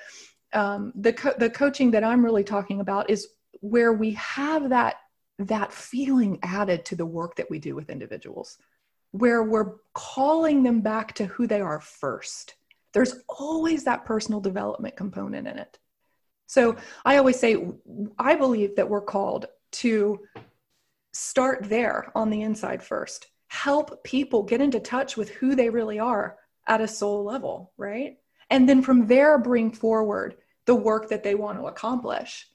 um, 0.54 0.92
the 0.94 1.12
co- 1.12 1.34
the 1.38 1.50
coaching 1.50 1.90
that 1.90 2.04
i'm 2.04 2.24
really 2.24 2.44
talking 2.44 2.80
about 2.80 3.10
is 3.10 3.28
where 3.60 3.92
we 3.92 4.12
have 4.12 4.70
that 4.70 4.96
that 5.38 5.72
feeling 5.72 6.38
added 6.42 6.84
to 6.86 6.96
the 6.96 7.06
work 7.06 7.36
that 7.36 7.50
we 7.50 7.58
do 7.58 7.74
with 7.74 7.90
individuals 7.90 8.58
where 9.12 9.42
we're 9.42 9.74
calling 9.94 10.62
them 10.62 10.80
back 10.80 11.14
to 11.14 11.26
who 11.26 11.46
they 11.46 11.60
are 11.60 11.80
first. 11.80 12.54
There's 12.92 13.14
always 13.28 13.84
that 13.84 14.04
personal 14.04 14.40
development 14.40 14.96
component 14.96 15.46
in 15.46 15.58
it. 15.58 15.78
So 16.46 16.76
I 17.04 17.18
always 17.18 17.38
say, 17.38 17.68
I 18.18 18.34
believe 18.34 18.76
that 18.76 18.88
we're 18.88 19.02
called 19.02 19.46
to 19.72 20.20
start 21.12 21.68
there 21.68 22.10
on 22.14 22.30
the 22.30 22.42
inside 22.42 22.82
first. 22.82 23.26
Help 23.48 24.02
people 24.04 24.42
get 24.42 24.60
into 24.60 24.80
touch 24.80 25.16
with 25.16 25.30
who 25.30 25.54
they 25.54 25.68
really 25.68 25.98
are 25.98 26.36
at 26.66 26.80
a 26.80 26.88
soul 26.88 27.24
level, 27.24 27.72
right? 27.76 28.16
And 28.50 28.68
then 28.68 28.82
from 28.82 29.06
there, 29.06 29.38
bring 29.38 29.70
forward 29.70 30.36
the 30.64 30.74
work 30.74 31.08
that 31.10 31.22
they 31.22 31.34
want 31.34 31.58
to 31.58 31.66
accomplish. 31.66 32.46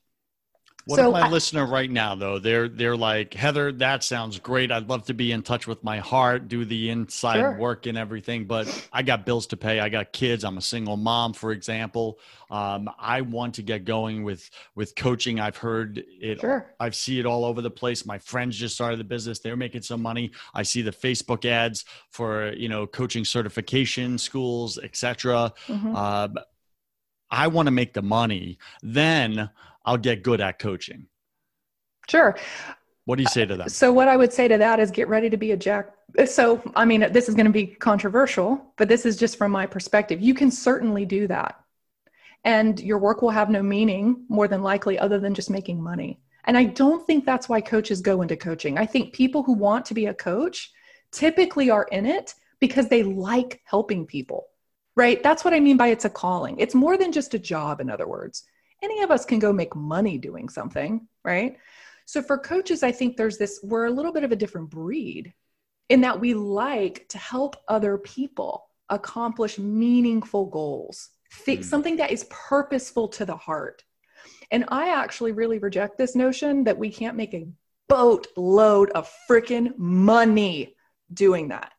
What 0.86 0.98
so 0.98 1.08
if 1.08 1.14
my 1.14 1.28
I, 1.28 1.30
listener 1.30 1.66
right 1.66 1.90
now 1.90 2.14
though 2.14 2.40
they're 2.40 2.68
they're 2.68 2.98
like 2.98 3.34
Heather, 3.34 3.72
that 3.74 4.04
sounds 4.04 4.38
great. 4.40 4.70
I'd 4.70 4.90
love 4.90 5.06
to 5.06 5.14
be 5.14 5.32
in 5.32 5.42
touch 5.42 5.66
with 5.66 5.82
my 5.82 6.00
heart, 6.00 6.50
do 6.50 6.66
the 6.66 6.90
inside 6.90 7.40
sure. 7.40 7.58
work 7.58 7.86
and 7.86 7.98
everything, 7.98 8.46
but 8.46 8.90
I 8.92 9.02
got 9.02 9.26
bills 9.26 9.48
to 9.48 9.58
pay. 9.58 9.80
I 9.80 9.88
got 9.88 10.12
kids. 10.12 10.44
I'm 10.44 10.58
a 10.58 10.62
single 10.62 10.98
mom, 10.98 11.32
for 11.34 11.54
example. 11.54 12.20
Um, 12.52 12.90
I 13.00 13.22
want 13.22 13.56
to 13.56 13.62
get 13.62 13.86
going 13.86 14.24
with 14.24 14.50
with 14.76 14.94
coaching. 14.96 15.40
I've 15.40 15.58
heard 15.58 16.04
it. 16.20 16.42
Sure. 16.42 16.74
I've 16.82 16.96
see 16.96 17.18
it 17.18 17.26
all 17.26 17.46
over 17.46 17.62
the 17.62 17.72
place. 17.72 18.06
My 18.06 18.18
friends 18.18 18.58
just 18.58 18.76
started 18.76 19.00
the 19.00 19.06
business. 19.06 19.40
They're 19.40 19.56
making 19.56 19.84
some 19.84 20.02
money. 20.02 20.32
I 20.54 20.64
see 20.64 20.82
the 20.82 20.92
Facebook 20.92 21.46
ads 21.46 21.86
for 22.10 22.52
you 22.54 22.68
know 22.68 22.88
coaching 22.88 23.24
certification 23.24 24.18
schools, 24.18 24.78
etc. 24.78 25.54
Mm-hmm. 25.68 25.96
Uh, 25.96 26.28
I 27.32 27.48
want 27.48 27.66
to 27.68 27.72
make 27.72 27.94
the 27.94 28.04
money. 28.04 28.60
Then 28.84 29.50
I'll 29.86 29.98
get 29.98 30.24
good 30.24 30.42
at 30.42 30.60
coaching. 30.60 31.08
Sure. 32.08 32.38
What 33.06 33.18
do 33.18 33.24
you 33.24 33.30
say 33.30 33.46
to 33.46 33.58
that? 33.58 33.72
So, 33.72 33.92
what 33.92 34.08
I 34.08 34.16
would 34.16 34.32
say 34.32 34.48
to 34.48 34.58
that 34.58 34.80
is 34.80 34.92
get 34.92 35.08
ready 35.08 35.30
to 35.30 35.38
be 35.38 35.52
a 35.52 35.58
jack. 35.58 35.90
So, 36.26 36.62
I 36.76 36.86
mean, 36.86 37.12
this 37.12 37.28
is 37.28 37.36
going 37.36 37.48
to 37.48 37.52
be 37.52 37.68
controversial, 37.68 38.74
but 38.78 38.88
this 38.88 39.06
is 39.06 39.18
just 39.18 39.38
from 39.38 39.52
my 39.52 39.66
perspective. 39.66 40.22
You 40.22 40.34
can 40.34 40.52
certainly 40.52 41.06
do 41.06 41.28
that. 41.28 41.60
And 42.46 42.80
your 42.80 43.00
work 43.00 43.22
will 43.22 43.30
have 43.30 43.50
no 43.50 43.64
meaning 43.64 44.26
more 44.30 44.48
than 44.48 44.64
likely 44.64 45.00
other 45.00 45.20
than 45.20 45.34
just 45.34 45.50
making 45.50 45.82
money. 45.82 46.20
And 46.46 46.58
I 46.58 46.66
don't 46.66 47.06
think 47.08 47.26
that's 47.26 47.48
why 47.48 47.62
coaches 47.62 48.02
go 48.02 48.22
into 48.22 48.36
coaching. 48.36 48.78
I 48.78 48.86
think 48.86 49.14
people 49.14 49.44
who 49.44 49.54
want 49.54 49.86
to 49.86 49.94
be 49.94 50.08
a 50.08 50.14
coach 50.14 50.72
typically 51.12 51.70
are 51.70 51.88
in 51.92 52.06
it 52.06 52.34
because 52.60 52.90
they 52.90 53.04
like 53.04 53.62
helping 53.66 54.06
people, 54.06 54.48
right? 54.96 55.24
That's 55.24 55.46
what 55.46 55.54
I 55.54 55.62
mean 55.62 55.78
by 55.78 55.88
it's 55.88 56.06
a 56.06 56.10
calling. 56.10 56.60
It's 56.60 56.76
more 56.76 56.98
than 56.98 57.12
just 57.12 57.34
a 57.34 57.40
job, 57.40 57.80
in 57.82 57.90
other 57.90 58.08
words 58.08 58.44
any 58.84 59.02
of 59.02 59.12
us 59.12 59.26
can 59.26 59.40
go 59.40 59.54
make 59.54 59.76
money 59.76 60.18
doing 60.18 60.50
something, 60.50 61.08
right? 61.24 61.58
So 62.06 62.22
for 62.22 62.38
coaches, 62.38 62.84
I 62.84 62.92
think 62.92 63.16
there's 63.16 63.38
this, 63.38 63.60
we're 63.64 63.86
a 63.86 63.92
little 63.92 64.12
bit 64.12 64.24
of 64.24 64.32
a 64.32 64.36
different 64.36 64.70
breed 64.70 65.34
in 65.90 66.02
that 66.02 66.20
we 66.20 66.34
like 66.34 67.08
to 67.10 67.18
help 67.18 67.56
other 67.68 67.98
people 67.98 68.66
accomplish 68.90 69.58
meaningful 69.58 70.48
goals, 70.48 71.10
think 71.32 71.62
mm. 71.62 71.66
something 71.66 71.98
that 71.98 72.12
is 72.12 72.26
purposeful 72.30 73.08
to 73.08 73.26
the 73.26 73.36
heart. 73.36 73.84
And 74.52 74.66
I 74.68 74.90
actually 74.90 75.32
really 75.32 75.60
reject 75.60 75.98
this 75.98 76.16
notion 76.16 76.66
that 76.66 76.78
we 76.78 76.92
can't 76.92 77.18
make 77.18 77.34
a 77.34 77.48
boatload 77.90 78.92
of 78.92 79.12
freaking 79.30 79.78
money 79.78 80.76
doing 81.14 81.50
that. 81.50 81.72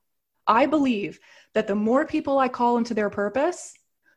I 0.46 0.66
believe 0.66 1.18
that 1.54 1.66
the 1.66 1.74
more 1.74 2.06
people 2.06 2.38
I 2.38 2.48
call 2.48 2.76
into 2.78 2.94
their 2.94 3.10
purpose, 3.10 3.74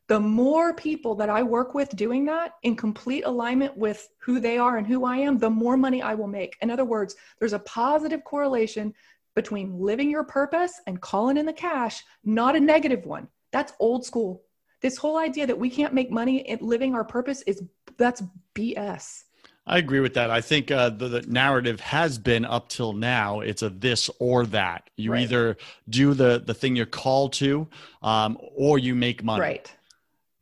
the 0.08 0.20
more 0.20 0.74
people 0.74 1.16
that 1.16 1.30
I 1.30 1.44
work 1.44 1.74
with 1.74 1.96
doing 1.96 2.26
that 2.26 2.54
in 2.64 2.76
complete 2.76 3.26
alignment 3.26 3.78
with 3.78 4.08
who 4.20 4.40
they 4.40 4.58
are 4.58 4.78
and 4.78 4.88
who 4.88 5.06
I 5.06 5.18
am, 5.18 5.38
the 5.38 5.50
more 5.50 5.76
money 5.76 6.02
I 6.02 6.16
will 6.16 6.28
make. 6.28 6.56
In 6.62 6.72
other 6.72 6.86
words, 6.86 7.16
there's 7.40 7.54
a 7.54 7.60
positive 7.60 8.24
correlation 8.24 8.94
between 9.36 9.80
living 9.80 10.10
your 10.10 10.24
purpose 10.24 10.80
and 10.88 11.02
calling 11.02 11.38
in 11.38 11.46
the 11.46 11.54
cash, 11.54 12.04
not 12.24 12.56
a 12.56 12.60
negative 12.60 13.06
one. 13.06 13.28
That's 13.52 13.74
old 13.80 14.06
school. 14.06 14.44
This 14.82 14.98
whole 14.98 15.18
idea 15.18 15.46
that 15.46 15.60
we 15.60 15.70
can't 15.70 15.94
make 15.94 16.10
money 16.10 16.38
in 16.38 16.60
living 16.62 16.96
our 16.96 17.04
purpose 17.04 17.42
is 17.42 17.62
that's 17.98 18.24
BS. 18.56 19.24
I 19.66 19.80
agree 19.80 20.00
with 20.00 20.14
that. 20.14 20.32
I 20.32 20.40
think 20.40 20.72
uh, 20.72 20.90
the, 20.90 21.08
the, 21.10 21.22
narrative 21.24 21.82
has 21.82 22.18
been 22.18 22.46
up 22.46 22.70
till 22.70 22.94
now. 22.94 23.42
It's 23.42 23.62
a 23.62 23.70
this 23.70 24.10
or 24.20 24.46
that. 24.48 24.90
You 24.96 25.12
right. 25.12 25.24
either 25.24 25.58
do 25.90 26.14
the 26.14 26.42
the 26.44 26.54
thing 26.54 26.78
you're 26.78 26.86
called 26.86 27.34
to, 27.34 27.68
um, 28.02 28.38
or 28.56 28.80
you 28.80 28.96
make 28.96 29.24
money. 29.24 29.42
Right. 29.42 29.76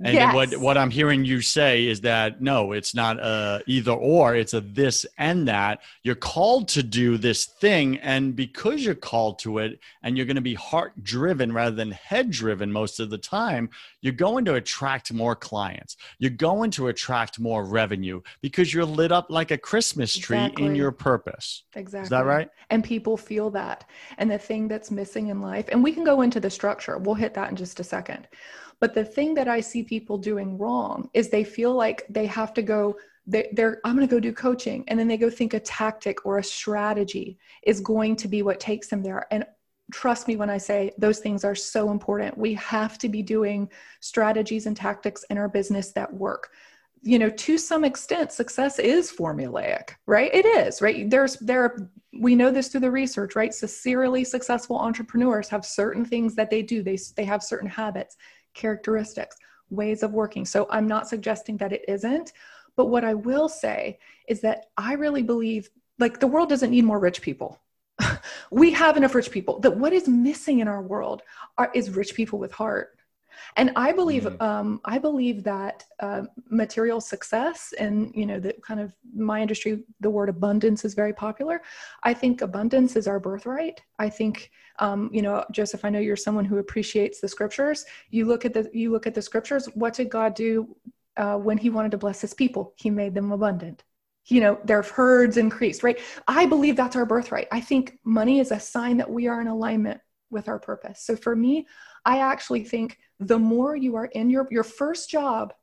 And 0.03 0.13
yes. 0.13 0.35
what 0.35 0.57
what 0.57 0.77
I'm 0.77 0.91
hearing 0.91 1.23
you 1.23 1.39
say 1.39 1.87
is 1.87 2.01
that 2.01 2.41
no, 2.41 2.73
it's 2.73 2.93
not 2.93 3.17
a 3.17 3.63
either 3.65 3.93
or, 3.93 4.35
it's 4.35 4.53
a 4.53 4.59
this 4.59 5.05
and 5.17 5.47
that. 5.47 5.79
You're 6.03 6.15
called 6.15 6.67
to 6.69 6.83
do 6.83 7.17
this 7.17 7.45
thing 7.45 7.99
and 7.99 8.35
because 8.35 8.83
you're 8.83 8.93
called 8.93 9.39
to 9.39 9.59
it 9.59 9.79
and 10.03 10.17
you're 10.17 10.25
going 10.25 10.35
to 10.35 10.41
be 10.41 10.53
heart 10.53 11.01
driven 11.01 11.53
rather 11.53 11.73
than 11.73 11.91
head 11.91 12.29
driven 12.29 12.73
most 12.73 12.99
of 12.99 13.09
the 13.09 13.17
time, 13.17 13.69
you're 14.01 14.11
going 14.11 14.43
to 14.45 14.55
attract 14.55 15.13
more 15.13 15.35
clients. 15.35 15.95
You're 16.19 16.31
going 16.31 16.71
to 16.71 16.89
attract 16.89 17.39
more 17.39 17.63
revenue 17.63 18.21
because 18.41 18.73
you're 18.73 18.83
lit 18.83 19.13
up 19.13 19.27
like 19.29 19.51
a 19.51 19.57
Christmas 19.57 20.13
tree 20.17 20.37
exactly. 20.37 20.65
in 20.65 20.75
your 20.75 20.91
purpose. 20.91 21.63
Exactly. 21.73 22.03
Is 22.03 22.09
that 22.09 22.25
right? 22.25 22.49
And 22.69 22.83
people 22.83 23.15
feel 23.15 23.49
that. 23.51 23.89
And 24.17 24.29
the 24.29 24.37
thing 24.37 24.67
that's 24.67 24.91
missing 24.91 25.27
in 25.27 25.41
life, 25.41 25.69
and 25.69 25.81
we 25.81 25.93
can 25.93 26.03
go 26.03 26.21
into 26.21 26.41
the 26.41 26.49
structure. 26.49 26.97
We'll 26.97 27.15
hit 27.15 27.33
that 27.35 27.49
in 27.49 27.55
just 27.55 27.79
a 27.79 27.83
second 27.83 28.27
but 28.85 28.93
the 28.93 29.03
thing 29.03 29.33
that 29.33 29.47
I 29.47 29.61
see 29.61 29.81
people 29.81 30.15
doing 30.15 30.59
wrong 30.59 31.09
is 31.15 31.29
they 31.29 31.43
feel 31.43 31.73
like 31.73 32.05
they 32.07 32.27
have 32.27 32.53
to 32.53 32.61
go 32.61 32.95
they, 33.25 33.49
are 33.57 33.79
i'm 33.83 33.95
going 33.95 34.07
to 34.07 34.15
go 34.15 34.19
do 34.19 34.31
coaching 34.31 34.83
and 34.87 34.99
then 34.99 35.07
they 35.07 35.17
go 35.17 35.27
think 35.27 35.55
a 35.55 35.59
tactic 35.59 36.23
or 36.23 36.37
a 36.37 36.43
strategy 36.43 37.39
is 37.63 37.81
going 37.81 38.15
to 38.17 38.27
be 38.27 38.43
what 38.43 38.59
takes 38.59 38.87
them 38.87 39.01
there. 39.01 39.25
And 39.31 39.43
trust 39.91 40.27
me 40.27 40.35
when 40.35 40.51
i 40.51 40.59
say 40.59 40.91
those 40.99 41.17
things 41.17 41.43
are 41.43 41.55
so 41.55 41.89
important. 41.89 42.37
We 42.37 42.53
have 42.53 42.99
to 42.99 43.09
be 43.09 43.23
doing 43.23 43.71
strategies 44.01 44.67
and 44.67 44.77
tactics 44.77 45.23
in 45.31 45.39
our 45.39 45.49
business 45.49 45.91
that 45.93 46.13
work. 46.13 46.51
You 47.01 47.17
know 47.17 47.31
to 47.31 47.57
some 47.57 47.83
extent 47.85 48.33
success 48.33 48.77
is 48.77 49.11
formulaic 49.11 49.95
right? 50.05 50.29
It 50.31 50.45
is 50.45 50.79
right? 50.79 51.09
There's 51.09 51.37
there 51.37 51.89
we 52.13 52.35
know 52.35 52.51
this 52.51 52.67
through 52.67 52.81
the 52.81 52.91
research 52.91 53.35
right? 53.35 53.51
Serially 53.51 54.23
successful 54.23 54.77
entrepreneurs 54.77 55.49
have 55.49 55.65
certain 55.65 56.05
things 56.05 56.35
that 56.35 56.51
they 56.51 56.61
do. 56.61 56.83
They 56.83 56.99
they 57.15 57.25
have 57.25 57.41
certain 57.41 57.67
habits 57.67 58.15
characteristics, 58.55 59.35
ways 59.69 60.01
of 60.01 60.13
working. 60.13 60.45
So 60.45 60.67
I'm 60.69 60.87
not 60.87 61.07
suggesting 61.07 61.57
that 61.57 61.73
it 61.73 61.85
isn't. 61.87 62.33
But 62.75 62.87
what 62.87 63.05
I 63.05 63.13
will 63.13 63.47
say 63.47 63.99
is 64.27 64.41
that 64.41 64.65
I 64.77 64.93
really 64.93 65.23
believe 65.23 65.69
like 65.99 66.19
the 66.19 66.27
world 66.27 66.49
doesn't 66.49 66.71
need 66.71 66.83
more 66.83 66.99
rich 66.99 67.21
people. 67.21 67.61
we 68.51 68.71
have 68.71 68.97
enough 68.97 69.15
rich 69.15 69.31
people. 69.31 69.59
That 69.59 69.77
what 69.77 69.93
is 69.93 70.07
missing 70.07 70.59
in 70.59 70.67
our 70.67 70.81
world 70.81 71.21
are, 71.57 71.71
is 71.73 71.91
rich 71.91 72.15
people 72.15 72.39
with 72.39 72.51
heart 72.51 72.94
and 73.57 73.71
i 73.75 73.91
believe 73.91 74.23
mm. 74.23 74.41
um, 74.41 74.81
i 74.85 74.97
believe 74.97 75.43
that 75.43 75.83
uh, 75.99 76.23
material 76.49 76.99
success 77.01 77.73
and 77.79 78.11
you 78.15 78.25
know 78.25 78.39
the 78.39 78.53
kind 78.61 78.79
of 78.79 78.93
my 79.15 79.41
industry 79.41 79.83
the 79.99 80.09
word 80.09 80.29
abundance 80.29 80.85
is 80.85 80.93
very 80.93 81.13
popular. 81.13 81.61
I 82.03 82.13
think 82.13 82.41
abundance 82.41 82.95
is 82.95 83.07
our 83.07 83.19
birthright. 83.19 83.81
I 83.99 84.09
think 84.09 84.51
um, 84.79 85.09
you 85.13 85.21
know 85.21 85.43
joseph 85.51 85.85
i 85.85 85.89
know 85.89 85.99
you're 85.99 86.15
someone 86.15 86.45
who 86.45 86.57
appreciates 86.57 87.21
the 87.21 87.27
scriptures. 87.27 87.85
You 88.09 88.25
look 88.25 88.45
at 88.45 88.53
the 88.53 88.69
you 88.73 88.91
look 88.91 89.07
at 89.07 89.13
the 89.13 89.21
scriptures. 89.21 89.67
What 89.73 89.93
did 89.93 90.09
god 90.09 90.35
do 90.35 90.75
uh, 91.17 91.37
when 91.37 91.57
he 91.57 91.69
wanted 91.69 91.91
to 91.91 91.97
bless 91.97 92.21
his 92.21 92.33
people? 92.33 92.73
He 92.75 92.89
made 92.89 93.13
them 93.13 93.31
abundant. 93.31 93.83
You 94.27 94.41
know 94.41 94.59
their 94.63 94.81
herds 94.81 95.37
increased 95.37 95.83
right? 95.83 95.99
I 96.27 96.45
believe 96.45 96.75
that's 96.75 96.95
our 96.95 97.05
birthright. 97.05 97.47
I 97.51 97.61
think 97.61 97.99
money 98.03 98.39
is 98.39 98.51
a 98.51 98.59
sign 98.59 98.97
that 98.97 99.09
we 99.09 99.27
are 99.27 99.39
in 99.41 99.47
alignment 99.47 100.01
with 100.29 100.47
our 100.47 100.59
purpose 100.59 101.01
so 101.01 101.15
for 101.15 101.35
me 101.35 101.65
i 102.05 102.19
actually 102.19 102.63
think 102.63 102.97
the 103.19 103.37
more 103.37 103.75
you 103.75 103.95
are 103.95 104.05
in 104.05 104.29
your 104.29 104.47
your 104.51 104.63
first 104.63 105.09
job 105.09 105.53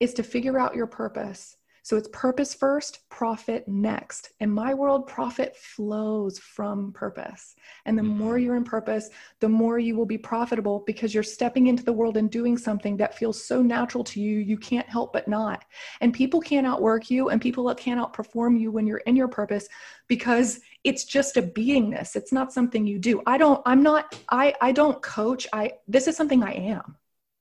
is 0.00 0.14
to 0.14 0.22
figure 0.22 0.58
out 0.58 0.74
your 0.74 0.86
purpose 0.86 1.56
so 1.84 1.96
it's 1.96 2.08
purpose 2.12 2.54
first, 2.54 3.00
profit 3.08 3.66
next. 3.66 4.32
In 4.38 4.50
my 4.50 4.72
world, 4.72 5.08
profit 5.08 5.56
flows 5.56 6.38
from 6.38 6.92
purpose. 6.92 7.56
And 7.86 7.98
the 7.98 8.04
more 8.04 8.36
mm-hmm. 8.36 8.44
you're 8.44 8.56
in 8.56 8.62
purpose, 8.62 9.10
the 9.40 9.48
more 9.48 9.80
you 9.80 9.96
will 9.96 10.06
be 10.06 10.18
profitable 10.18 10.84
because 10.86 11.12
you're 11.12 11.24
stepping 11.24 11.66
into 11.66 11.82
the 11.82 11.92
world 11.92 12.16
and 12.16 12.30
doing 12.30 12.56
something 12.56 12.96
that 12.98 13.18
feels 13.18 13.44
so 13.44 13.62
natural 13.62 14.04
to 14.04 14.20
you, 14.20 14.38
you 14.38 14.56
can't 14.56 14.88
help 14.88 15.12
but 15.12 15.26
not. 15.26 15.64
And 16.00 16.14
people 16.14 16.40
can't 16.40 16.68
outwork 16.68 17.10
you 17.10 17.30
and 17.30 17.40
people 17.40 17.74
can't 17.74 18.00
outperform 18.00 18.60
you 18.60 18.70
when 18.70 18.86
you're 18.86 18.98
in 18.98 19.16
your 19.16 19.28
purpose 19.28 19.68
because 20.06 20.60
it's 20.84 21.04
just 21.04 21.36
a 21.36 21.42
beingness. 21.42 22.16
It's 22.16 22.32
not 22.32 22.52
something 22.52 22.86
you 22.86 22.98
do. 22.98 23.22
I 23.26 23.38
don't, 23.38 23.62
I'm 23.66 23.82
not, 23.82 24.18
I, 24.30 24.54
I 24.60 24.72
don't 24.72 25.00
coach. 25.02 25.46
I, 25.52 25.72
this 25.86 26.08
is 26.08 26.16
something 26.16 26.42
I 26.42 26.52
am. 26.52 26.96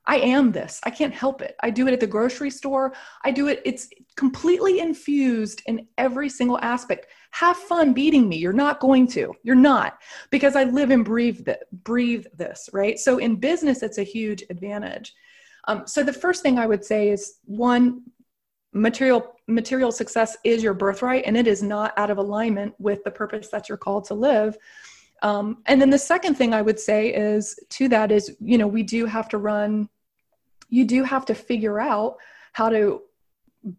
I 0.06 0.18
am 0.18 0.52
this. 0.52 0.82
I 0.84 0.90
can't 0.90 1.14
help 1.14 1.42
it. 1.42 1.56
I 1.62 1.70
do 1.70 1.88
it 1.88 1.94
at 1.94 2.00
the 2.00 2.08
grocery 2.08 2.50
store. 2.50 2.94
I 3.24 3.32
do 3.32 3.48
it. 3.48 3.62
It's 3.66 3.90
completely 4.16 4.80
infused 4.80 5.62
in 5.68 5.88
every 5.98 6.28
single 6.28 6.60
aspect. 6.60 7.08
Have 7.32 7.56
fun 7.56 7.94
beating 7.94 8.28
me. 8.28 8.38
You're 8.38 8.52
not 8.52 8.80
going 8.80 9.08
to. 9.10 9.34
You're 9.44 9.56
not 9.56 10.00
because 10.32 10.56
I 10.56 10.64
live 10.64 10.90
and 10.90 11.06
breathe 11.06 11.46
that 11.46 11.64
breathe 11.84 12.26
this, 12.36 12.68
right? 12.74 12.98
So 12.98 13.20
in 13.20 13.36
business, 13.36 13.84
it's 13.84 14.00
a 14.00 14.04
huge 14.04 14.44
advantage. 14.50 15.14
Um, 15.68 15.84
so 15.86 16.04
the 16.04 16.14
first 16.14 16.42
thing 16.42 16.58
I 16.58 16.66
would 16.66 16.84
say 16.84 17.10
is 17.10 17.36
one, 17.46 18.02
material 18.74 19.36
material 19.48 19.92
success 19.92 20.38
is 20.44 20.64
your 20.64 20.74
birthright, 20.74 21.24
and 21.26 21.36
it 21.36 21.48
is 21.48 21.62
not 21.62 21.94
out 21.98 22.10
of 22.10 22.18
alignment 22.18 22.74
with 22.80 23.04
the 23.04 23.12
purpose 23.12 23.50
that 23.50 23.68
you're 23.68 23.78
called 23.78 24.06
to 24.06 24.14
live. 24.14 24.58
Um, 25.22 25.62
and 25.68 25.80
then 25.80 25.90
the 25.90 26.00
second 26.00 26.36
thing 26.36 26.54
I 26.54 26.62
would 26.62 26.80
say 26.80 27.14
is 27.14 27.60
to 27.72 27.88
that 27.90 28.12
is, 28.12 28.36
you 28.40 28.58
know, 28.58 28.68
we 28.68 28.84
do 28.84 29.06
have 29.06 29.30
to 29.30 29.38
run, 29.38 29.90
you 30.70 30.86
do 30.86 31.04
have 31.04 31.26
to 31.26 31.36
figure 31.36 31.80
out 31.80 32.18
how 32.54 32.70
to 32.70 33.02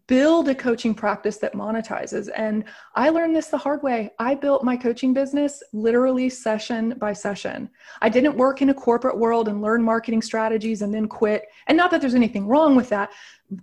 build 0.07 0.47
a 0.47 0.55
coaching 0.55 0.95
practice 0.95 1.37
that 1.37 1.53
monetizes. 1.53 2.29
And 2.35 2.63
I 2.95 3.09
learned 3.09 3.35
this 3.35 3.47
the 3.47 3.57
hard 3.57 3.83
way. 3.83 4.11
I 4.17 4.33
built 4.33 4.63
my 4.63 4.77
coaching 4.77 5.13
business 5.13 5.61
literally 5.73 6.29
session 6.29 6.95
by 6.99 7.11
session. 7.11 7.69
I 8.01 8.07
didn't 8.07 8.37
work 8.37 8.61
in 8.61 8.69
a 8.69 8.73
corporate 8.73 9.17
world 9.17 9.49
and 9.49 9.61
learn 9.61 9.83
marketing 9.83 10.21
strategies 10.21 10.83
and 10.83 10.93
then 10.93 11.07
quit. 11.07 11.47
And 11.67 11.77
not 11.77 11.91
that 11.91 11.99
there's 11.99 12.15
anything 12.15 12.47
wrong 12.47 12.75
with 12.75 12.87
that, 12.89 13.11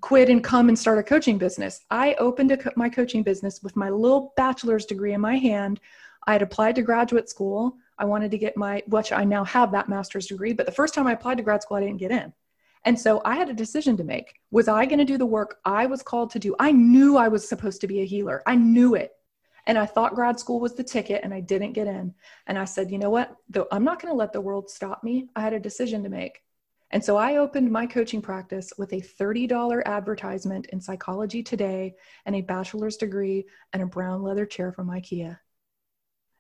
quit 0.03 0.29
and 0.29 0.45
come 0.45 0.69
and 0.69 0.79
start 0.79 0.99
a 0.99 1.03
coaching 1.03 1.39
business. 1.39 1.87
I 1.91 2.15
opened 2.15 2.53
a, 2.53 2.59
my 2.77 2.91
coaching 2.91 3.23
business 3.23 3.63
with 3.63 3.75
my 3.75 3.89
little 3.89 4.35
bachelor's 4.37 4.85
degree 4.85 5.15
in 5.15 5.23
my 5.23 5.37
hand. 5.37 5.81
I 6.27 6.33
had 6.33 6.43
applied 6.43 6.75
to 6.77 6.83
graduate 6.83 7.31
school. 7.31 7.77
I 7.99 8.05
wanted 8.05 8.31
to 8.33 8.39
get 8.39 8.59
my, 8.59 8.83
which 8.89 9.11
I 9.11 9.25
now 9.25 9.45
have 9.45 9.73
that 9.73 9.89
master's 9.89 10.27
degree, 10.27 10.53
but 10.53 10.67
the 10.67 10.73
first 10.73 10.93
time 10.95 11.07
I 11.07 11.13
applied 11.13 11.39
to 11.39 11.43
grad 11.43 11.63
school, 11.63 11.79
I 11.79 11.81
didn't 11.81 11.97
get 11.97 12.11
in. 12.11 12.33
And 12.85 12.99
so 12.99 13.21
I 13.25 13.35
had 13.35 13.51
a 13.51 13.55
decision 13.55 13.97
to 13.99 14.05
make. 14.05 14.35
Was 14.51 14.69
I 14.69 14.87
going 14.87 14.99
to 14.99 15.05
do 15.05 15.19
the 15.19 15.27
work 15.27 15.59
I 15.65 15.87
was 15.87 16.03
called 16.03 16.31
to 16.31 16.39
do? 16.39 16.55
I 16.59 16.73
knew 16.73 17.17
I 17.17 17.29
was 17.29 17.49
supposed 17.49 17.81
to 17.83 17.87
be 17.87 18.01
a 18.01 18.07
healer. 18.07 18.43
I 18.47 18.57
knew 18.57 18.95
it. 18.95 19.13
And 19.67 19.77
I 19.77 19.85
thought 19.85 20.15
grad 20.15 20.41
school 20.41 20.61
was 20.61 20.75
the 20.75 20.83
ticket 20.83 21.21
and 21.23 21.35
I 21.35 21.41
didn't 21.41 21.75
get 21.75 21.87
in. 21.87 22.15
And 22.47 22.59
I 22.59 22.65
said, 22.65 22.91
you 22.91 22.99
know 22.99 23.11
what? 23.11 23.37
Though 23.51 23.69
I'm 23.71 23.85
not 23.85 24.01
going 24.01 24.13
to 24.13 24.17
let 24.19 24.33
the 24.33 24.41
world 24.41 24.71
stop 24.71 25.05
me. 25.05 25.29
I 25.37 25.43
had 25.43 25.53
a 25.53 25.61
decision 25.61 26.03
to 26.05 26.09
make. 26.09 26.43
And 26.91 27.05
so 27.05 27.17
I 27.17 27.37
opened 27.37 27.71
my 27.71 27.87
coaching 27.87 28.23
practice 28.23 28.73
with 28.77 28.93
a 28.93 29.01
$30 29.01 29.85
advertisement 29.85 30.67
in 30.73 30.81
psychology 30.81 31.43
today 31.43 31.95
and 32.27 32.35
a 32.35 32.41
bachelor's 32.41 32.97
degree 32.97 33.45
and 33.73 33.83
a 33.83 33.87
brown 33.87 34.23
leather 34.23 34.47
chair 34.47 34.73
from 34.73 34.89
IKEA. 34.89 35.39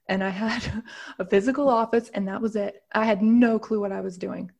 And 0.08 0.24
I 0.24 0.30
had 0.30 0.82
a 1.18 1.24
physical 1.24 1.68
office 1.68 2.08
and 2.14 2.26
that 2.26 2.40
was 2.40 2.56
it. 2.56 2.82
I 2.92 3.04
had 3.04 3.22
no 3.22 3.58
clue 3.58 3.80
what 3.80 3.92
I 3.92 4.00
was 4.00 4.16
doing 4.16 4.50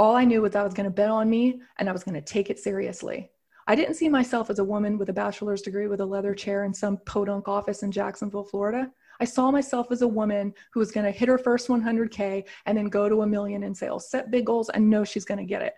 all 0.00 0.16
I 0.16 0.24
knew 0.24 0.40
was 0.40 0.56
I 0.56 0.62
was 0.62 0.72
going 0.72 0.84
to 0.84 0.90
bet 0.90 1.10
on 1.10 1.28
me 1.28 1.60
and 1.76 1.86
I 1.86 1.92
was 1.92 2.04
going 2.04 2.14
to 2.14 2.22
take 2.22 2.48
it 2.48 2.58
seriously. 2.58 3.30
I 3.66 3.74
didn't 3.74 3.96
see 3.96 4.08
myself 4.08 4.48
as 4.48 4.58
a 4.58 4.64
woman 4.64 4.96
with 4.96 5.10
a 5.10 5.12
bachelor's 5.12 5.60
degree 5.60 5.88
with 5.88 6.00
a 6.00 6.06
leather 6.06 6.34
chair 6.34 6.64
in 6.64 6.72
some 6.72 6.96
podunk 7.04 7.48
office 7.48 7.82
in 7.82 7.92
Jacksonville, 7.92 8.44
Florida. 8.44 8.90
I 9.20 9.26
saw 9.26 9.50
myself 9.50 9.88
as 9.92 10.00
a 10.00 10.08
woman 10.08 10.54
who 10.72 10.80
was 10.80 10.90
going 10.90 11.04
to 11.04 11.10
hit 11.10 11.28
her 11.28 11.36
first 11.36 11.68
100K 11.68 12.46
and 12.64 12.78
then 12.78 12.86
go 12.86 13.10
to 13.10 13.20
a 13.20 13.26
million 13.26 13.62
in 13.62 13.74
sales, 13.74 14.10
set 14.10 14.30
big 14.30 14.46
goals, 14.46 14.70
and 14.70 14.88
know 14.88 15.04
she's 15.04 15.26
going 15.26 15.36
to 15.36 15.44
get 15.44 15.60
it. 15.60 15.74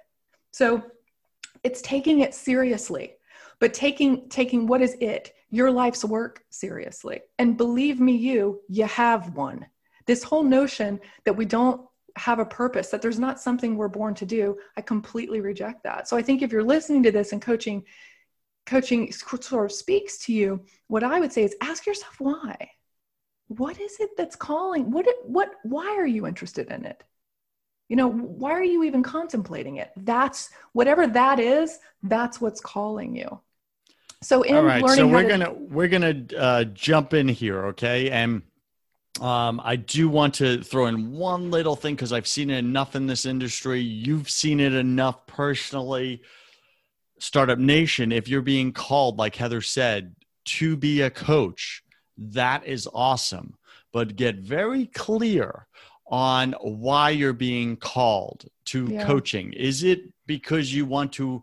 So 0.52 0.80
it's 1.64 1.82
taking 1.82 2.20
it 2.20 2.32
seriously, 2.32 3.14
but 3.58 3.74
taking, 3.74 4.28
taking 4.28 4.68
what 4.68 4.82
is 4.82 4.96
it, 5.00 5.32
your 5.50 5.72
life's 5.72 6.04
work 6.04 6.44
seriously. 6.48 7.22
And 7.40 7.56
believe 7.56 7.98
me, 7.98 8.14
you, 8.14 8.60
you 8.68 8.84
have 8.84 9.34
one. 9.34 9.66
This 10.06 10.22
whole 10.22 10.44
notion 10.44 11.00
that 11.24 11.36
we 11.36 11.44
don't 11.44 11.80
have 12.16 12.38
a 12.38 12.44
purpose, 12.44 12.88
that 12.88 13.02
there's 13.02 13.18
not 13.18 13.40
something 13.40 13.76
we're 13.76 13.88
born 13.88 14.14
to 14.14 14.26
do, 14.26 14.58
I 14.76 14.80
completely 14.80 15.40
reject 15.40 15.84
that. 15.84 16.08
So 16.08 16.16
I 16.16 16.22
think 16.22 16.42
if 16.42 16.52
you're 16.52 16.62
listening 16.62 17.02
to 17.04 17.12
this 17.12 17.32
and 17.32 17.40
coaching, 17.40 17.84
coaching 18.66 19.10
sort 19.12 19.64
of 19.64 19.72
speaks 19.72 20.18
to 20.26 20.32
you, 20.32 20.64
what 20.88 21.04
I 21.04 21.20
would 21.20 21.32
say 21.32 21.44
is 21.44 21.56
ask 21.60 21.86
yourself 21.86 22.20
why. 22.20 22.70
What 23.48 23.80
is 23.80 23.98
it 24.00 24.10
that's 24.16 24.36
calling? 24.36 24.90
What 24.90 25.06
what 25.24 25.50
why 25.62 25.96
are 25.98 26.06
you 26.06 26.26
interested 26.26 26.70
in 26.70 26.86
it? 26.86 27.04
You 27.88 27.96
know, 27.96 28.08
why 28.08 28.52
are 28.52 28.64
you 28.64 28.84
even 28.84 29.02
contemplating 29.02 29.76
it? 29.76 29.90
That's 29.96 30.50
whatever 30.72 31.06
that 31.08 31.38
is, 31.38 31.78
that's 32.02 32.40
what's 32.40 32.60
calling 32.60 33.14
you. 33.14 33.40
So 34.22 34.42
in 34.42 34.56
All 34.56 34.62
right, 34.62 34.82
learning 34.82 34.96
so 34.96 35.08
we're 35.08 35.22
to, 35.24 35.28
gonna 35.28 35.52
we're 35.52 35.88
gonna 35.88 36.24
uh, 36.38 36.64
jump 36.64 37.12
in 37.12 37.28
here, 37.28 37.66
okay? 37.66 38.08
And 38.10 38.42
um, 39.20 39.60
I 39.62 39.76
do 39.76 40.08
want 40.08 40.34
to 40.34 40.62
throw 40.62 40.86
in 40.86 41.12
one 41.12 41.50
little 41.50 41.76
thing 41.76 41.94
because 41.94 42.12
I've 42.12 42.26
seen 42.26 42.50
it 42.50 42.58
enough 42.58 42.96
in 42.96 43.06
this 43.06 43.26
industry. 43.26 43.80
You've 43.80 44.30
seen 44.30 44.58
it 44.58 44.72
enough 44.72 45.26
personally. 45.26 46.22
Startup 47.18 47.58
Nation, 47.58 48.10
if 48.10 48.26
you're 48.26 48.42
being 48.42 48.72
called, 48.72 49.18
like 49.18 49.36
Heather 49.36 49.60
said, 49.60 50.14
to 50.44 50.76
be 50.76 51.02
a 51.02 51.10
coach, 51.10 51.82
that 52.16 52.66
is 52.66 52.88
awesome. 52.92 53.56
But 53.92 54.16
get 54.16 54.36
very 54.36 54.86
clear 54.86 55.66
on 56.06 56.52
why 56.60 57.10
you're 57.10 57.32
being 57.32 57.76
called 57.76 58.46
to 58.66 58.86
yeah. 58.86 59.04
coaching. 59.04 59.52
Is 59.52 59.82
it 59.82 60.00
because 60.26 60.72
you 60.72 60.86
want 60.86 61.12
to? 61.14 61.42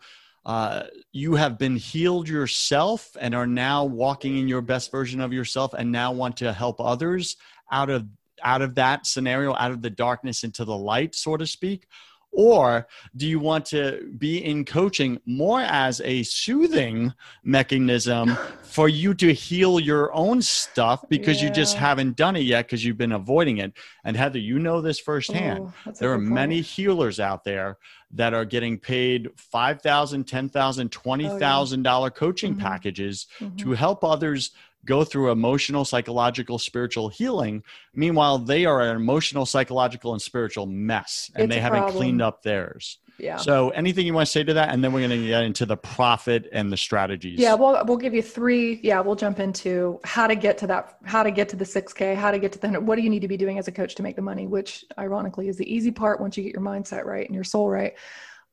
Uh, 0.50 0.88
you 1.12 1.36
have 1.36 1.60
been 1.60 1.76
healed 1.76 2.28
yourself 2.28 3.16
and 3.22 3.36
are 3.36 3.46
now 3.46 3.86
walking 3.86 4.40
in 4.40 4.48
your 4.48 4.64
best 4.64 4.90
version 4.90 5.22
of 5.22 5.32
yourself 5.32 5.76
and 5.76 5.92
now 5.92 6.12
want 6.12 6.36
to 6.36 6.52
help 6.52 6.82
others 6.82 7.38
out 7.72 7.92
of 7.92 8.08
out 8.44 8.64
of 8.64 8.74
that 8.74 9.06
scenario 9.06 9.54
out 9.54 9.70
of 9.70 9.84
the 9.84 9.92
darkness 9.92 10.44
into 10.44 10.66
the 10.66 10.76
light 10.76 11.14
so 11.14 11.38
to 11.38 11.46
speak 11.46 11.86
or 12.32 12.88
do 13.16 13.28
you 13.28 13.40
want 13.40 13.66
to 13.66 14.12
be 14.18 14.44
in 14.44 14.66
coaching 14.66 15.20
more 15.26 15.62
as 15.62 16.00
a 16.02 16.24
soothing 16.24 17.14
mechanism 17.44 18.38
for 18.64 18.88
you 18.88 19.14
to 19.16 19.34
heal 19.34 19.80
your 19.80 20.14
own 20.14 20.42
stuff 20.42 21.04
because 21.10 21.42
yeah. 21.42 21.48
you 21.48 21.54
just 21.54 21.76
haven't 21.76 22.16
done 22.16 22.36
it 22.36 22.42
yet 22.44 22.66
because 22.66 22.86
you've 22.86 22.98
been 22.98 23.14
avoiding 23.14 23.58
it? 23.58 23.74
And 24.04 24.16
Heather, 24.16 24.40
you 24.40 24.60
know 24.60 24.82
this 24.82 25.00
firsthand. 25.00 25.60
Ooh, 25.60 25.92
there 26.00 26.14
are 26.14 26.20
many 26.20 26.62
healers 26.62 27.20
out 27.20 27.44
there 27.44 27.78
that 28.12 28.34
are 28.34 28.46
getting 28.46 28.78
paid 28.78 29.30
$5,000, 29.54 30.24
$10,000, 30.24 30.90
$20,000 30.90 31.88
oh, 31.88 32.04
yeah. 32.04 32.10
coaching 32.10 32.54
mm-hmm. 32.54 32.62
packages 32.62 33.28
mm-hmm. 33.40 33.56
to 33.58 33.72
help 33.74 34.04
others 34.04 34.52
go 34.90 35.04
through 35.04 35.30
emotional, 35.30 35.86
psychological, 35.86 36.58
spiritual 36.58 37.10
healing. 37.10 37.64
Meanwhile, 37.94 38.40
they 38.40 38.66
are 38.66 38.82
an 38.82 38.96
emotional, 38.96 39.46
psychological, 39.46 40.14
and 40.14 40.22
spiritual 40.22 40.66
mess, 40.66 41.30
and 41.36 41.46
it's 41.46 41.54
they 41.54 41.62
haven't 41.62 41.82
problem. 41.82 41.98
cleaned 41.98 42.22
up 42.24 42.42
theirs. 42.42 42.98
Yeah. 43.20 43.38
So, 43.38 43.70
anything 43.70 44.08
you 44.08 44.14
want 44.16 44.26
to 44.26 44.32
say 44.32 44.44
to 44.44 44.54
that, 44.56 44.70
and 44.70 44.84
then 44.84 44.92
we're 44.92 45.08
going 45.08 45.22
to 45.22 45.28
get 45.28 45.44
into 45.44 45.68
the 45.68 45.78
profit 45.78 46.50
and 46.52 46.72
the 46.72 46.78
strategies. 46.78 47.38
Yeah, 47.40 47.54
we'll 47.54 47.86
we'll 47.86 47.98
give 47.98 48.16
you 48.16 48.24
three. 48.24 48.80
Yeah, 48.82 49.00
we'll 49.02 49.16
jump 49.16 49.40
into 49.40 50.00
how 50.04 50.26
to 50.26 50.36
get 50.36 50.58
to 50.60 50.68
that, 50.68 50.98
how 51.06 51.22
to 51.22 51.30
get 51.30 51.50
to 51.50 51.56
the 51.56 51.66
six 51.66 51.94
K, 51.94 52.16
how 52.16 52.32
to 52.32 52.40
get 52.40 52.52
to 52.54 52.60
the 52.60 52.82
what 52.82 52.96
do 52.96 53.04
you 53.04 53.10
need 53.12 53.22
to 53.22 53.28
be 53.28 53.38
doing 53.38 53.60
as 53.60 53.68
a 53.68 53.72
coach 53.72 53.94
to 53.96 54.04
make 54.04 54.16
the 54.16 54.24
money, 54.24 54.48
which 54.48 54.84
ironically 54.98 55.50
is 55.50 55.58
the 55.58 55.72
easy 55.72 55.92
part 55.92 56.20
once 56.20 56.36
you 56.36 56.44
get 56.44 56.54
your 56.54 56.64
mindset 56.64 57.06
right 57.06 57.28
and 57.28 57.36
your 57.36 57.44
soul 57.44 57.70
right. 57.70 57.94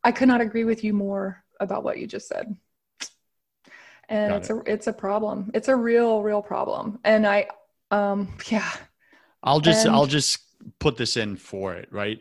I 0.05 0.13
could 0.13 0.29
not 0.29 0.43
agree 0.43 0.65
with 0.65 0.85
you 0.85 0.93
more 0.93 1.43
about 1.59 1.83
what 1.83 1.99
you 1.99 2.07
just 2.07 2.29
said 2.29 2.55
and 4.09 4.31
Got 4.31 4.37
it's 4.39 4.51
it. 4.51 4.57
a 4.57 4.73
it's 4.73 4.87
a 4.87 4.93
problem. 4.93 5.51
It's 5.55 5.69
a 5.69 5.77
real 5.77 6.23
real 6.23 6.43
problem. 6.43 6.99
And 7.05 7.27
i 7.27 7.49
um 7.91 8.29
yeah. 8.49 8.71
I'll 9.43 9.61
just 9.61 9.87
and, 9.87 9.95
i'll 9.95 10.07
just 10.07 10.41
put 10.79 10.97
this 10.97 11.17
in 11.17 11.37
for 11.37 11.75
it 11.75 11.89
right? 11.93 12.21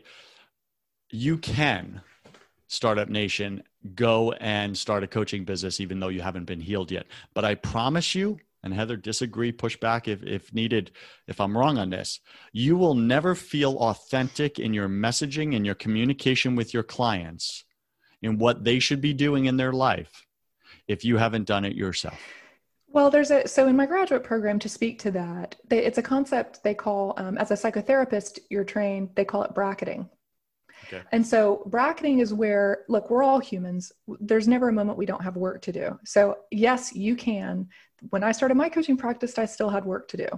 You 1.10 1.38
can 1.38 2.02
startup 2.68 3.08
nation 3.08 3.62
go 3.94 4.32
and 4.32 4.76
start 4.76 5.04
a 5.04 5.06
coaching 5.06 5.44
business 5.44 5.80
even 5.80 6.00
though 6.00 6.08
you 6.08 6.20
haven't 6.20 6.44
been 6.44 6.60
healed 6.60 6.90
yet. 6.90 7.06
But 7.34 7.44
i 7.44 7.54
promise 7.54 8.14
you 8.14 8.38
and 8.66 8.74
heather 8.74 8.96
disagree 8.96 9.52
push 9.52 9.76
back 9.76 10.08
if, 10.08 10.22
if 10.24 10.52
needed 10.52 10.90
if 11.28 11.40
i'm 11.40 11.56
wrong 11.56 11.78
on 11.78 11.90
this 11.90 12.20
you 12.52 12.76
will 12.76 12.94
never 12.94 13.34
feel 13.34 13.76
authentic 13.78 14.58
in 14.58 14.74
your 14.74 14.88
messaging 14.88 15.54
and 15.54 15.64
your 15.64 15.74
communication 15.76 16.56
with 16.56 16.74
your 16.74 16.82
clients 16.82 17.64
in 18.22 18.38
what 18.38 18.64
they 18.64 18.78
should 18.80 19.00
be 19.00 19.14
doing 19.14 19.44
in 19.44 19.56
their 19.56 19.72
life 19.72 20.25
if 20.88 21.04
you 21.04 21.16
haven't 21.16 21.44
done 21.44 21.64
it 21.64 21.74
yourself? 21.74 22.18
Well, 22.88 23.10
there's 23.10 23.30
a 23.30 23.46
so 23.46 23.68
in 23.68 23.76
my 23.76 23.86
graduate 23.86 24.24
program 24.24 24.58
to 24.60 24.68
speak 24.68 24.98
to 25.00 25.10
that, 25.10 25.56
they, 25.68 25.84
it's 25.84 25.98
a 25.98 26.02
concept 26.02 26.62
they 26.62 26.74
call 26.74 27.14
um, 27.18 27.36
as 27.36 27.50
a 27.50 27.54
psychotherapist 27.54 28.38
you're 28.48 28.64
trained. 28.64 29.10
They 29.14 29.24
call 29.24 29.42
it 29.42 29.54
bracketing. 29.54 30.08
Okay. 30.84 31.02
And 31.12 31.26
so 31.26 31.62
bracketing 31.66 32.20
is 32.20 32.32
where 32.32 32.84
look, 32.88 33.10
we're 33.10 33.22
all 33.22 33.38
humans. 33.38 33.92
There's 34.20 34.48
never 34.48 34.68
a 34.68 34.72
moment 34.72 34.98
we 34.98 35.06
don't 35.06 35.22
have 35.22 35.36
work 35.36 35.62
to 35.62 35.72
do. 35.72 35.98
So 36.04 36.38
yes, 36.50 36.94
you 36.94 37.16
can. 37.16 37.68
When 38.10 38.22
I 38.22 38.32
started 38.32 38.56
my 38.56 38.68
coaching 38.68 38.96
practice, 38.96 39.38
I 39.38 39.46
still 39.46 39.70
had 39.70 39.84
work 39.84 40.08
to 40.08 40.16
do. 40.16 40.28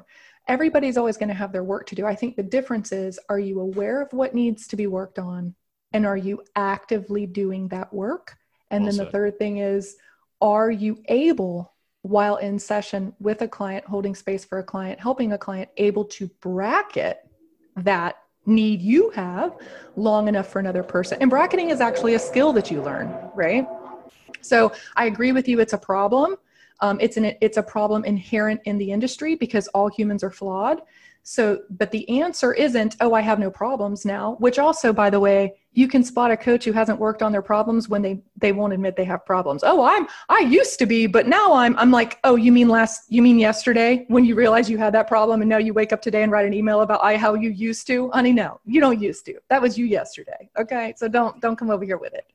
Everybody's 0.47 0.97
always 0.97 1.17
going 1.17 1.29
to 1.29 1.35
have 1.35 1.53
their 1.53 1.65
work 1.65 1.87
to 1.87 1.95
do. 1.95 2.07
I 2.07 2.15
think 2.15 2.37
the 2.37 2.43
difference 2.43 2.93
is 2.93 3.21
are 3.29 3.39
you 3.39 3.61
aware 3.61 4.01
of 4.01 4.13
what 4.13 4.35
needs 4.35 4.67
to 4.69 4.77
be 4.77 4.87
worked 4.87 5.19
on 5.19 5.55
and 5.93 6.07
are 6.07 6.17
you 6.17 6.43
actively 6.57 7.27
doing 7.27 7.69
that 7.69 7.93
work? 7.93 8.37
And 8.71 8.83
well 8.83 8.91
then 8.91 8.97
said. 8.97 9.07
the 9.07 9.13
third 9.13 9.39
thing 9.39 9.59
is 9.59 9.97
are 10.41 10.71
you 10.71 11.03
able 11.09 11.73
while 12.03 12.37
in 12.37 12.59
session 12.59 13.13
with 13.19 13.43
a 13.43 13.49
client 13.49 13.85
holding 13.85 14.15
space 14.15 14.45
for 14.45 14.59
a 14.59 14.63
client 14.63 15.01
helping 15.01 15.33
a 15.33 15.39
client 15.39 15.69
able 15.77 16.05
to 16.05 16.29
bracket 16.41 17.19
that 17.77 18.17
need 18.47 18.81
you 18.81 19.11
have 19.11 19.57
long 19.97 20.29
enough 20.29 20.49
for 20.49 20.59
another 20.59 20.83
person? 20.83 21.19
And 21.21 21.31
bracketing 21.31 21.71
is 21.71 21.81
actually 21.81 22.15
a 22.15 22.19
skill 22.19 22.53
that 22.55 22.71
you 22.71 22.83
learn 22.83 23.15
right? 23.35 23.67
So 24.41 24.73
i 24.97 25.07
agree 25.07 25.33
with 25.33 25.49
you 25.49 25.61
it's 25.61 25.73
a 25.73 25.79
problem. 25.79 26.37
Um, 26.81 26.99
it's 27.01 27.17
an 27.17 27.33
it's 27.41 27.57
a 27.57 27.63
problem 27.63 28.05
inherent 28.05 28.61
in 28.65 28.79
the 28.79 28.93
industry 28.93 29.35
because 29.35 29.67
all 29.69 29.89
humans 29.89 30.23
are 30.23 30.31
flawed. 30.31 30.83
So, 31.29 31.61
but 31.69 31.91
the 31.91 32.09
answer 32.23 32.55
isn't, 32.55 32.97
oh, 33.01 33.13
I 33.13 33.21
have 33.21 33.39
no 33.39 33.51
problems 33.51 34.07
now, 34.07 34.37
which 34.39 34.59
also, 34.59 34.95
by 34.95 35.11
the 35.11 35.21
way, 35.21 35.57
you 35.79 35.87
can 35.87 36.03
spot 36.03 36.33
a 36.33 36.37
coach 36.37 36.65
who 36.65 36.73
hasn't 36.73 36.99
worked 36.99 37.23
on 37.23 37.31
their 37.31 37.41
problems 37.41 37.89
when 37.89 38.03
they 38.03 38.21
they 38.37 38.51
won't 38.51 38.73
admit 38.73 38.97
they 38.97 39.05
have 39.05 39.25
problems. 39.25 39.63
Oh, 39.65 39.85
I'm 39.85 40.09
I 40.29 40.41
used 40.41 40.77
to 40.81 40.87
be, 40.87 41.07
but 41.07 41.29
now 41.29 41.53
I'm 41.53 41.79
I'm 41.79 41.93
like, 41.93 42.19
oh, 42.25 42.35
you 42.35 42.51
mean 42.51 42.69
last 42.69 43.05
you 43.09 43.23
mean 43.23 43.39
yesterday 43.39 44.05
when 44.09 44.25
you 44.25 44.35
realize 44.35 44.69
you 44.69 44.77
had 44.77 44.93
that 44.95 45.07
problem 45.07 45.41
and 45.41 45.49
now 45.49 45.59
you 45.59 45.73
wake 45.73 45.93
up 45.93 46.03
today 46.03 46.25
and 46.25 46.33
write 46.33 46.47
an 46.47 46.53
email 46.53 46.81
about 46.81 47.05
I 47.05 47.17
how 47.17 47.35
you 47.35 47.51
used 47.51 47.87
to? 47.87 48.11
Honey, 48.11 48.33
no. 48.33 48.61
You 48.65 48.81
don't 48.81 49.01
used 49.01 49.25
to. 49.27 49.35
That 49.51 49.63
was 49.63 49.79
you 49.79 49.87
yesterday. 49.87 50.51
Okay? 50.59 50.95
So 50.97 51.07
don't 51.07 51.41
don't 51.41 51.57
come 51.57 51.71
over 51.71 51.85
here 51.85 51.99
with 51.99 52.13
it. 52.13 52.27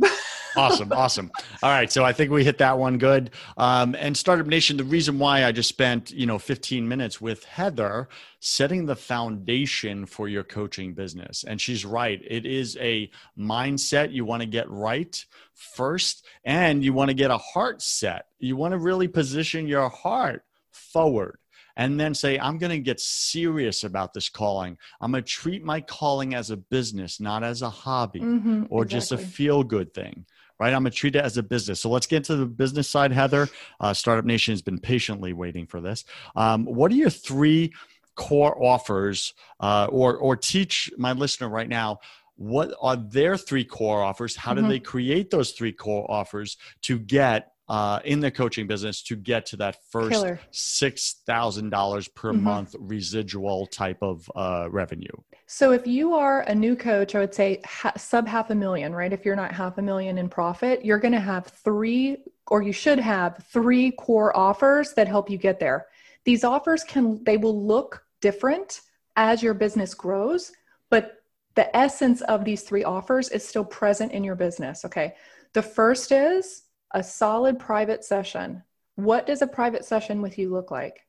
awesome, 0.56 0.92
awesome. 0.92 1.30
All 1.62 1.70
right, 1.70 1.90
so 1.90 2.04
I 2.04 2.12
think 2.12 2.30
we 2.30 2.44
hit 2.44 2.58
that 2.58 2.78
one 2.78 2.98
good. 2.98 3.30
Um, 3.56 3.94
and 3.98 4.16
Startup 4.16 4.46
Nation, 4.46 4.76
the 4.76 4.84
reason 4.84 5.18
why 5.18 5.44
I 5.44 5.52
just 5.52 5.68
spent 5.68 6.10
you 6.10 6.26
know 6.26 6.38
15 6.38 6.86
minutes 6.86 7.20
with 7.20 7.44
Heather 7.44 8.08
setting 8.40 8.86
the 8.86 8.96
foundation 8.96 10.06
for 10.06 10.28
your 10.28 10.44
coaching 10.44 10.94
business, 10.94 11.44
and 11.44 11.60
she's 11.60 11.84
right. 11.84 12.20
It 12.26 12.46
is 12.46 12.76
a 12.80 13.10
mindset 13.38 14.12
you 14.12 14.24
want 14.24 14.42
to 14.42 14.46
get 14.46 14.70
right 14.70 15.24
first, 15.54 16.26
and 16.44 16.82
you 16.82 16.92
want 16.92 17.08
to 17.08 17.14
get 17.14 17.30
a 17.30 17.38
heart 17.38 17.82
set. 17.82 18.26
You 18.38 18.56
want 18.56 18.72
to 18.72 18.78
really 18.78 19.08
position 19.08 19.66
your 19.66 19.88
heart 19.88 20.44
forward 20.70 21.38
and 21.76 21.98
then 21.98 22.14
say, 22.14 22.38
I'm 22.38 22.58
going 22.58 22.70
to 22.70 22.78
get 22.78 23.00
serious 23.00 23.84
about 23.84 24.12
this 24.12 24.28
calling. 24.28 24.76
I'm 25.00 25.12
going 25.12 25.24
to 25.24 25.28
treat 25.28 25.64
my 25.64 25.80
calling 25.80 26.34
as 26.34 26.50
a 26.50 26.56
business, 26.58 27.20
not 27.20 27.42
as 27.42 27.62
a 27.62 27.70
hobby 27.70 28.20
mm-hmm, 28.20 28.64
or 28.68 28.82
exactly. 28.82 28.98
just 28.98 29.12
a 29.12 29.18
feel 29.18 29.62
good 29.62 29.94
thing. 29.94 30.26
Right, 30.60 30.74
I'm 30.74 30.82
gonna 30.82 30.90
treat 30.90 31.16
it 31.16 31.24
as 31.24 31.38
a 31.38 31.42
business. 31.42 31.80
So 31.80 31.88
let's 31.88 32.06
get 32.06 32.22
to 32.24 32.36
the 32.36 32.46
business 32.46 32.88
side, 32.88 33.12
Heather. 33.12 33.48
Uh, 33.80 33.94
Startup 33.94 34.26
Nation 34.26 34.52
has 34.52 34.60
been 34.60 34.78
patiently 34.78 35.32
waiting 35.32 35.66
for 35.66 35.80
this. 35.80 36.04
Um, 36.36 36.66
what 36.66 36.92
are 36.92 36.96
your 36.96 37.10
three 37.10 37.72
core 38.14 38.62
offers, 38.62 39.32
uh, 39.60 39.88
or 39.90 40.18
or 40.18 40.36
teach 40.36 40.92
my 40.98 41.12
listener 41.12 41.48
right 41.48 41.68
now 41.68 42.00
what 42.40 42.74
are 42.80 42.96
their 42.96 43.36
three 43.36 43.64
core 43.64 44.02
offers? 44.02 44.34
How 44.34 44.54
mm-hmm. 44.54 44.62
do 44.62 44.68
they 44.68 44.80
create 44.80 45.30
those 45.30 45.50
three 45.52 45.72
core 45.72 46.10
offers 46.10 46.56
to 46.82 46.98
get 46.98 47.52
uh, 47.70 48.00
in 48.04 48.18
the 48.18 48.32
coaching 48.32 48.66
business 48.66 49.00
to 49.00 49.14
get 49.14 49.46
to 49.46 49.56
that 49.56 49.76
first 49.90 50.24
six 50.50 51.22
thousand 51.24 51.70
dollars 51.70 52.08
per 52.08 52.32
mm-hmm. 52.32 52.42
month 52.42 52.74
residual 52.80 53.64
type 53.68 53.98
of 54.02 54.28
uh, 54.34 54.66
revenue. 54.68 55.06
So 55.46 55.70
if 55.70 55.86
you 55.86 56.14
are 56.14 56.40
a 56.42 56.54
new 56.54 56.74
coach, 56.74 57.14
I 57.14 57.20
would 57.20 57.32
say 57.32 57.60
ha- 57.64 57.92
sub 57.96 58.26
half 58.26 58.50
a 58.50 58.56
million, 58.56 58.92
right? 58.92 59.12
If 59.12 59.24
you're 59.24 59.36
not 59.36 59.52
half 59.52 59.78
a 59.78 59.82
million 59.82 60.18
in 60.18 60.28
profit, 60.28 60.84
you're 60.84 60.98
going 60.98 61.14
to 61.14 61.20
have 61.20 61.46
three, 61.46 62.16
or 62.48 62.60
you 62.60 62.72
should 62.72 62.98
have 62.98 63.44
three 63.52 63.92
core 63.92 64.36
offers 64.36 64.92
that 64.94 65.06
help 65.06 65.30
you 65.30 65.38
get 65.38 65.60
there. 65.60 65.86
These 66.24 66.42
offers 66.42 66.82
can 66.82 67.22
they 67.22 67.36
will 67.36 67.64
look 67.64 68.04
different 68.20 68.80
as 69.14 69.44
your 69.44 69.54
business 69.54 69.94
grows, 69.94 70.50
but 70.88 71.22
the 71.54 71.74
essence 71.76 72.20
of 72.22 72.44
these 72.44 72.62
three 72.62 72.82
offers 72.82 73.28
is 73.28 73.46
still 73.46 73.64
present 73.64 74.10
in 74.10 74.24
your 74.24 74.34
business. 74.34 74.84
Okay. 74.84 75.14
The 75.52 75.62
first 75.62 76.10
is 76.10 76.64
a 76.92 77.02
solid 77.02 77.58
private 77.58 78.04
session. 78.04 78.62
What 78.96 79.26
does 79.26 79.42
a 79.42 79.46
private 79.46 79.84
session 79.84 80.20
with 80.22 80.38
you 80.38 80.50
look 80.50 80.70
like? 80.70 81.06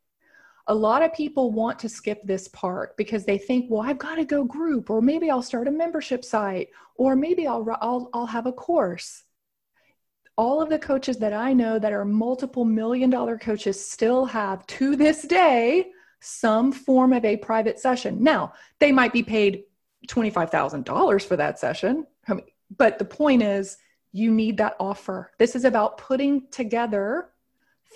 A 0.68 0.76
lot 0.76 1.02
of 1.02 1.14
people 1.14 1.52
want 1.52 1.80
to 1.80 1.90
skip 1.90 2.22
this 2.24 2.48
part 2.48 2.96
because 2.96 3.26
they 3.26 3.38
think, 3.38 3.70
well, 3.70 3.82
I've 3.82 3.98
got 3.98 4.16
to 4.16 4.26
go 4.26 4.44
group, 4.44 4.90
or 4.90 5.02
maybe 5.02 5.30
I'll 5.30 5.42
start 5.42 5.68
a 5.68 5.72
membership 5.72 6.24
site, 6.24 6.70
or 6.96 7.16
maybe 7.16 7.48
I'll, 7.48 7.68
I'll, 7.82 8.10
I'll 8.14 8.28
have 8.28 8.46
a 8.46 8.54
course. 8.54 9.24
All 10.38 10.62
of 10.62 10.70
the 10.70 10.80
coaches 10.80 11.18
that 11.18 11.34
I 11.34 11.54
know 11.54 11.80
that 11.80 11.92
are 11.92 12.06
multiple 12.06 12.64
million 12.64 13.10
dollar 13.10 13.38
coaches 13.38 13.84
still 13.84 14.26
have 14.26 14.66
to 14.68 14.96
this 14.96 15.24
day 15.24 15.92
some 16.22 16.72
form 16.72 17.14
of 17.14 17.26
a 17.26 17.38
private 17.38 17.80
session. 17.80 18.24
Now, 18.24 18.54
they 18.80 18.92
might 18.92 19.12
be 19.12 19.24
paid 19.24 19.64
$25,000 20.08 21.26
for 21.26 21.36
that 21.36 21.60
session. 21.60 22.06
But 22.78 23.00
the 23.00 23.06
point 23.06 23.44
is, 23.44 23.78
you 24.12 24.32
need 24.32 24.58
that 24.58 24.76
offer. 24.80 25.32
This 25.38 25.56
is 25.56 25.66
about 25.66 25.98
putting 25.98 26.48
together 26.50 27.30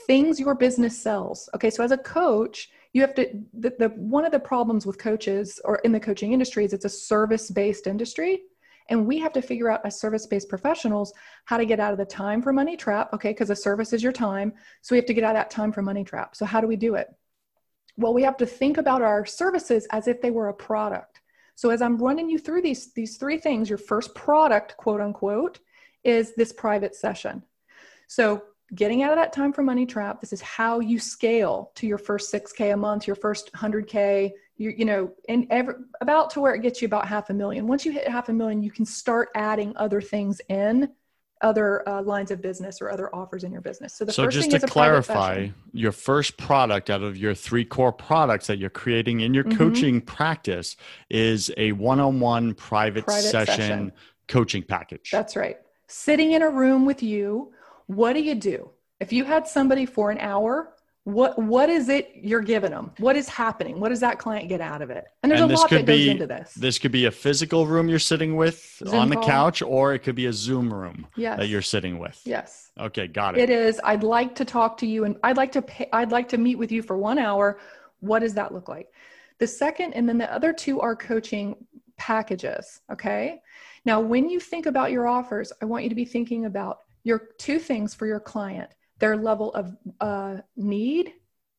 things 0.08 0.40
your 0.40 0.56
business 0.56 1.02
sells. 1.02 1.50
Okay, 1.56 1.70
so 1.70 1.84
as 1.84 1.92
a 1.92 1.98
coach, 1.98 2.70
you 2.94 3.02
have 3.02 3.14
to 3.16 3.28
the, 3.54 3.74
the 3.78 3.90
one 3.90 4.26
of 4.26 4.32
the 4.32 4.40
problems 4.40 4.86
with 4.86 4.98
coaches 4.98 5.60
or 5.66 5.78
in 5.80 5.92
the 5.92 6.00
coaching 6.00 6.34
industry 6.34 6.64
is 6.66 6.74
it's 6.74 6.86
a 6.86 6.90
service-based 6.90 7.88
industry. 7.88 8.44
And 8.90 9.08
we 9.08 9.18
have 9.18 9.34
to 9.34 9.42
figure 9.42 9.72
out 9.72 9.82
as 9.84 10.00
service-based 10.00 10.48
professionals 10.48 11.12
how 11.46 11.58
to 11.58 11.66
get 11.66 11.80
out 11.80 11.92
of 11.92 11.98
the 11.98 12.06
time 12.06 12.42
for 12.42 12.54
money 12.54 12.78
trap, 12.78 13.12
okay, 13.14 13.32
because 13.32 13.50
a 13.50 13.56
service 13.56 13.94
is 13.94 14.04
your 14.04 14.12
time. 14.12 14.54
So 14.84 14.94
we 14.94 14.98
have 14.98 15.08
to 15.08 15.14
get 15.14 15.24
out 15.24 15.36
of 15.36 15.40
that 15.40 15.50
time 15.50 15.72
for 15.72 15.82
money 15.82 16.04
trap. 16.04 16.36
So 16.36 16.46
how 16.46 16.62
do 16.62 16.68
we 16.68 16.76
do 16.76 16.94
it? 16.94 17.08
Well, 17.98 18.14
we 18.14 18.22
have 18.24 18.38
to 18.38 18.46
think 18.46 18.78
about 18.78 19.02
our 19.02 19.26
services 19.26 19.88
as 19.92 20.08
if 20.08 20.22
they 20.22 20.30
were 20.30 20.50
a 20.50 20.54
product. 20.54 21.22
So 21.56 21.72
as 21.72 21.82
I'm 21.82 21.98
running 21.98 22.30
you 22.30 22.38
through 22.38 22.62
these 22.62 22.94
these 22.94 23.18
three 23.18 23.40
things, 23.40 23.70
your 23.70 23.78
first 23.78 24.14
product, 24.14 24.78
quote 24.78 25.02
unquote, 25.02 25.60
is 26.06 26.34
this 26.36 26.54
private 26.54 26.96
session. 26.96 27.44
So, 28.08 28.44
getting 28.74 29.04
out 29.04 29.12
of 29.12 29.18
that 29.18 29.34
time 29.34 29.54
for 29.54 29.64
money 29.64 29.86
trap, 29.86 30.20
this 30.22 30.34
is 30.34 30.42
how 30.42 30.80
you 30.80 31.00
scale 31.00 31.72
to 31.76 31.86
your 31.86 31.98
first 31.98 32.34
6K 32.34 32.74
a 32.74 32.78
month, 32.78 33.06
your 33.06 33.16
first 33.16 33.52
100K, 33.54 34.32
you, 34.58 34.74
you 34.76 34.86
know, 34.86 35.12
and 35.30 35.46
ever, 35.50 35.88
about 36.02 36.30
to 36.32 36.42
where 36.42 36.56
it 36.56 36.62
gets 36.62 36.82
you 36.82 36.88
about 36.88 37.08
half 37.08 37.30
a 37.30 37.34
million. 37.34 37.68
Once 37.68 37.86
you 37.86 37.92
hit 37.92 38.08
half 38.08 38.30
a 38.30 38.34
million, 38.34 38.64
you 38.64 38.72
can 38.72 38.86
start 38.86 39.30
adding 39.36 39.74
other 39.76 40.02
things 40.02 40.42
in 40.50 40.90
other 41.42 41.88
uh, 41.88 42.02
lines 42.02 42.32
of 42.32 42.42
business 42.42 42.82
or 42.82 42.90
other 42.90 43.14
offers 43.14 43.44
in 43.44 43.52
your 43.52 43.62
business. 43.62 43.94
So 43.94 44.06
the 44.06 44.14
so 44.14 44.24
first 44.24 44.36
just 44.36 44.50
thing 44.50 44.60
to 44.60 44.68
clarify, 44.68 45.50
your 45.74 45.92
first 45.92 46.38
product 46.38 46.90
out 46.90 47.04
of 47.04 47.18
your 47.18 47.36
three 47.36 47.66
core 47.66 47.92
products 47.92 48.48
that 48.48 48.58
you're 48.58 48.70
creating 48.70 49.20
in 49.20 49.34
your 49.34 49.44
mm-hmm. 49.44 49.58
coaching 49.58 50.02
practice 50.02 50.76
is 51.10 51.52
a 51.58 51.74
one-on-one 51.74 52.56
private, 52.56 53.06
private 53.06 53.22
session, 53.22 53.56
session 53.56 53.92
coaching 54.28 54.64
package. 54.64 55.12
That's 55.12 55.36
right 55.36 55.58
sitting 55.88 56.34
in 56.34 56.42
a 56.42 56.50
room 56.50 56.86
with 56.86 57.04
you, 57.04 57.54
what 57.88 58.14
do 58.14 58.22
you 58.22 58.36
do? 58.36 58.70
If 59.00 59.12
you 59.12 59.26
had 59.26 59.48
somebody 59.48 59.86
for 59.86 60.12
an 60.12 60.18
hour, 60.20 60.76
what 61.06 61.38
what 61.38 61.70
is 61.70 61.88
it 61.90 62.12
you're 62.16 62.42
giving 62.42 62.72
them? 62.72 62.92
What 62.98 63.16
is 63.16 63.30
happening? 63.30 63.80
What 63.80 63.90
does 63.90 64.00
that 64.00 64.18
client 64.18 64.50
get 64.50 64.60
out 64.60 64.82
of 64.82 64.90
it? 64.90 65.06
And 65.22 65.32
there's 65.32 65.42
and 65.42 65.52
a 65.52 65.56
lot 65.56 65.70
that 65.70 65.86
be, 65.86 66.06
goes 66.06 66.08
into 66.08 66.28
this. 66.28 66.54
This 66.56 66.80
could 66.80 66.92
be 66.92 67.06
a 67.06 67.12
physical 67.12 67.68
room 67.68 67.88
you're 67.88 68.00
sitting 68.00 68.36
with 68.36 68.82
Zoom 68.84 68.96
on 68.96 69.10
the 69.10 69.16
call. 69.16 69.26
couch, 69.26 69.62
or 69.62 69.94
it 69.94 70.00
could 70.00 70.16
be 70.16 70.26
a 70.26 70.34
Zoom 70.34 70.74
room 70.74 71.06
yes. 71.16 71.38
that 71.38 71.48
you're 71.48 71.62
sitting 71.62 72.00
with. 72.00 72.20
Yes. 72.26 72.72
Okay, 72.80 73.06
got 73.06 73.38
it. 73.38 73.42
It 73.42 73.50
is. 73.52 73.80
I'd 73.84 74.04
like 74.04 74.34
to 74.36 74.46
talk 74.46 74.78
to 74.78 74.88
you, 74.88 75.04
and 75.04 75.16
I'd 75.24 75.38
like 75.38 75.52
to 75.52 75.62
pay, 75.62 75.88
I'd 75.94 76.12
like 76.12 76.28
to 76.30 76.40
meet 76.40 76.56
with 76.56 76.72
you 76.72 76.82
for 76.82 76.98
one 76.98 77.20
hour. 77.20 77.60
What 78.00 78.20
does 78.20 78.34
that 78.34 78.52
look 78.52 78.68
like? 78.68 78.92
The 79.38 79.48
second, 79.48 79.94
and 79.94 80.10
then 80.10 80.18
the 80.18 80.34
other 80.34 80.54
two 80.54 80.82
are 80.82 80.96
coaching 80.96 81.56
packages. 81.98 82.82
Okay. 82.92 83.42
Now, 83.86 84.00
when 84.00 84.30
you 84.30 84.40
think 84.40 84.66
about 84.66 84.92
your 84.92 85.08
offers, 85.08 85.54
I 85.62 85.66
want 85.66 85.84
you 85.84 85.90
to 85.90 85.96
be 85.96 86.06
thinking 86.06 86.46
about 86.46 86.80
your 87.04 87.30
two 87.38 87.60
things 87.60 87.94
for 87.94 88.08
your 88.08 88.20
client 88.20 88.70
their 88.98 89.18
level 89.18 89.54
of 89.54 89.76
uh, 90.00 90.38
need 90.56 91.12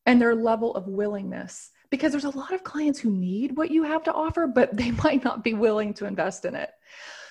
and 0.07 0.19
their 0.19 0.33
level 0.33 0.73
of 0.75 0.87
willingness. 0.87 1.69
Because 1.91 2.11
there's 2.11 2.25
a 2.25 2.37
lot 2.37 2.51
of 2.51 2.63
clients 2.63 2.99
who 2.99 3.11
need 3.11 3.55
what 3.55 3.69
you 3.69 3.83
have 3.83 4.03
to 4.03 4.13
offer, 4.13 4.47
but 4.47 4.75
they 4.75 4.91
might 5.03 5.23
not 5.23 5.43
be 5.43 5.53
willing 5.53 5.93
to 5.95 6.05
invest 6.05 6.45
in 6.45 6.55
it. 6.55 6.71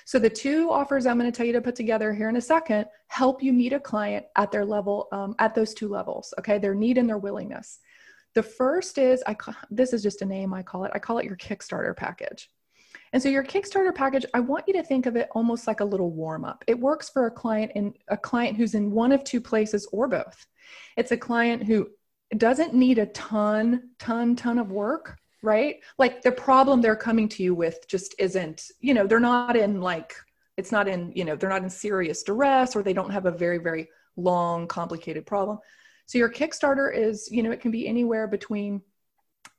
So, 0.07 0.19
the 0.19 0.31
two 0.31 0.71
offers 0.71 1.05
I'm 1.05 1.19
going 1.19 1.31
to 1.31 1.37
tell 1.37 1.47
you 1.47 1.53
to 1.55 1.61
put 1.61 1.75
together 1.75 2.15
here 2.15 2.29
in 2.29 2.37
a 2.37 2.41
second 2.41 2.87
help 3.09 3.43
you 3.43 3.53
meet 3.53 3.73
a 3.73 3.81
client 3.81 4.25
at 4.37 4.51
their 4.53 4.65
level, 4.65 5.09
um, 5.13 5.35
at 5.39 5.55
those 5.55 5.75
two 5.75 5.89
levels, 5.89 6.33
okay? 6.39 6.59
Their 6.59 6.75
need 6.75 6.97
and 6.97 7.09
their 7.09 7.19
willingness. 7.19 7.81
The 8.35 8.43
first 8.43 8.99
is, 8.99 9.23
I 9.27 9.35
call, 9.35 9.55
this 9.71 9.93
is 9.93 10.03
just 10.03 10.23
a 10.23 10.27
name 10.27 10.55
I 10.55 10.63
call 10.63 10.85
it, 10.85 10.93
I 10.95 11.01
call 11.01 11.19
it 11.19 11.25
your 11.25 11.37
Kickstarter 11.37 11.97
package. 11.97 12.51
And 13.13 13.23
so 13.23 13.29
your 13.29 13.45
Kickstarter 13.45 13.95
package, 13.95 14.27
I 14.35 14.41
want 14.41 14.65
you 14.67 14.75
to 14.75 14.83
think 14.83 15.07
of 15.07 15.17
it 15.17 15.29
almost 15.33 15.67
like 15.67 15.81
a 15.81 15.85
little 15.85 16.11
warm 16.11 16.45
up. 16.45 16.65
It 16.67 16.79
works 16.79 17.09
for 17.09 17.27
a 17.27 17.31
client 17.31 17.73
in 17.75 17.95
a 18.09 18.17
client 18.17 18.57
who's 18.57 18.75
in 18.75 18.91
one 18.91 19.13
of 19.13 19.25
two 19.25 19.41
places 19.41 19.89
or 19.93 20.09
both. 20.09 20.47
It's 20.97 21.13
a 21.13 21.17
client 21.17 21.65
who 21.65 21.89
doesn't 22.37 22.75
need 22.75 22.99
a 22.99 23.07
ton, 23.07 23.91
ton, 23.99 24.37
ton 24.37 24.59
of 24.59 24.73
work, 24.73 25.19
right? 25.43 25.77
Like 25.99 26.23
the 26.23 26.33
problem 26.33 26.81
they're 26.81 26.97
coming 26.97 27.29
to 27.31 27.43
you 27.43 27.55
with 27.55 27.87
just 27.89 28.15
isn't, 28.19 28.71
you 28.81 28.95
know, 28.95 29.07
they're 29.07 29.21
not 29.21 29.57
in 29.57 29.81
like, 29.81 30.15
it's 30.57 30.73
not 30.73 30.89
in, 30.89 31.13
you 31.15 31.25
know, 31.25 31.37
they're 31.37 31.51
not 31.51 31.63
in 31.63 31.71
serious 31.71 32.23
duress 32.23 32.75
or 32.75 32.83
they 32.83 32.93
don't 32.93 33.11
have 33.11 33.27
a 33.27 33.31
very, 33.31 33.59
very 33.59 33.89
long, 34.17 34.67
complicated 34.67 35.27
problem. 35.27 35.59
So 36.07 36.19
your 36.19 36.31
Kickstarter 36.31 36.95
is, 36.97 37.29
you 37.31 37.43
know, 37.43 37.51
it 37.51 37.61
can 37.61 37.71
be 37.71 37.87
anywhere 37.87 38.27
between 38.27 38.83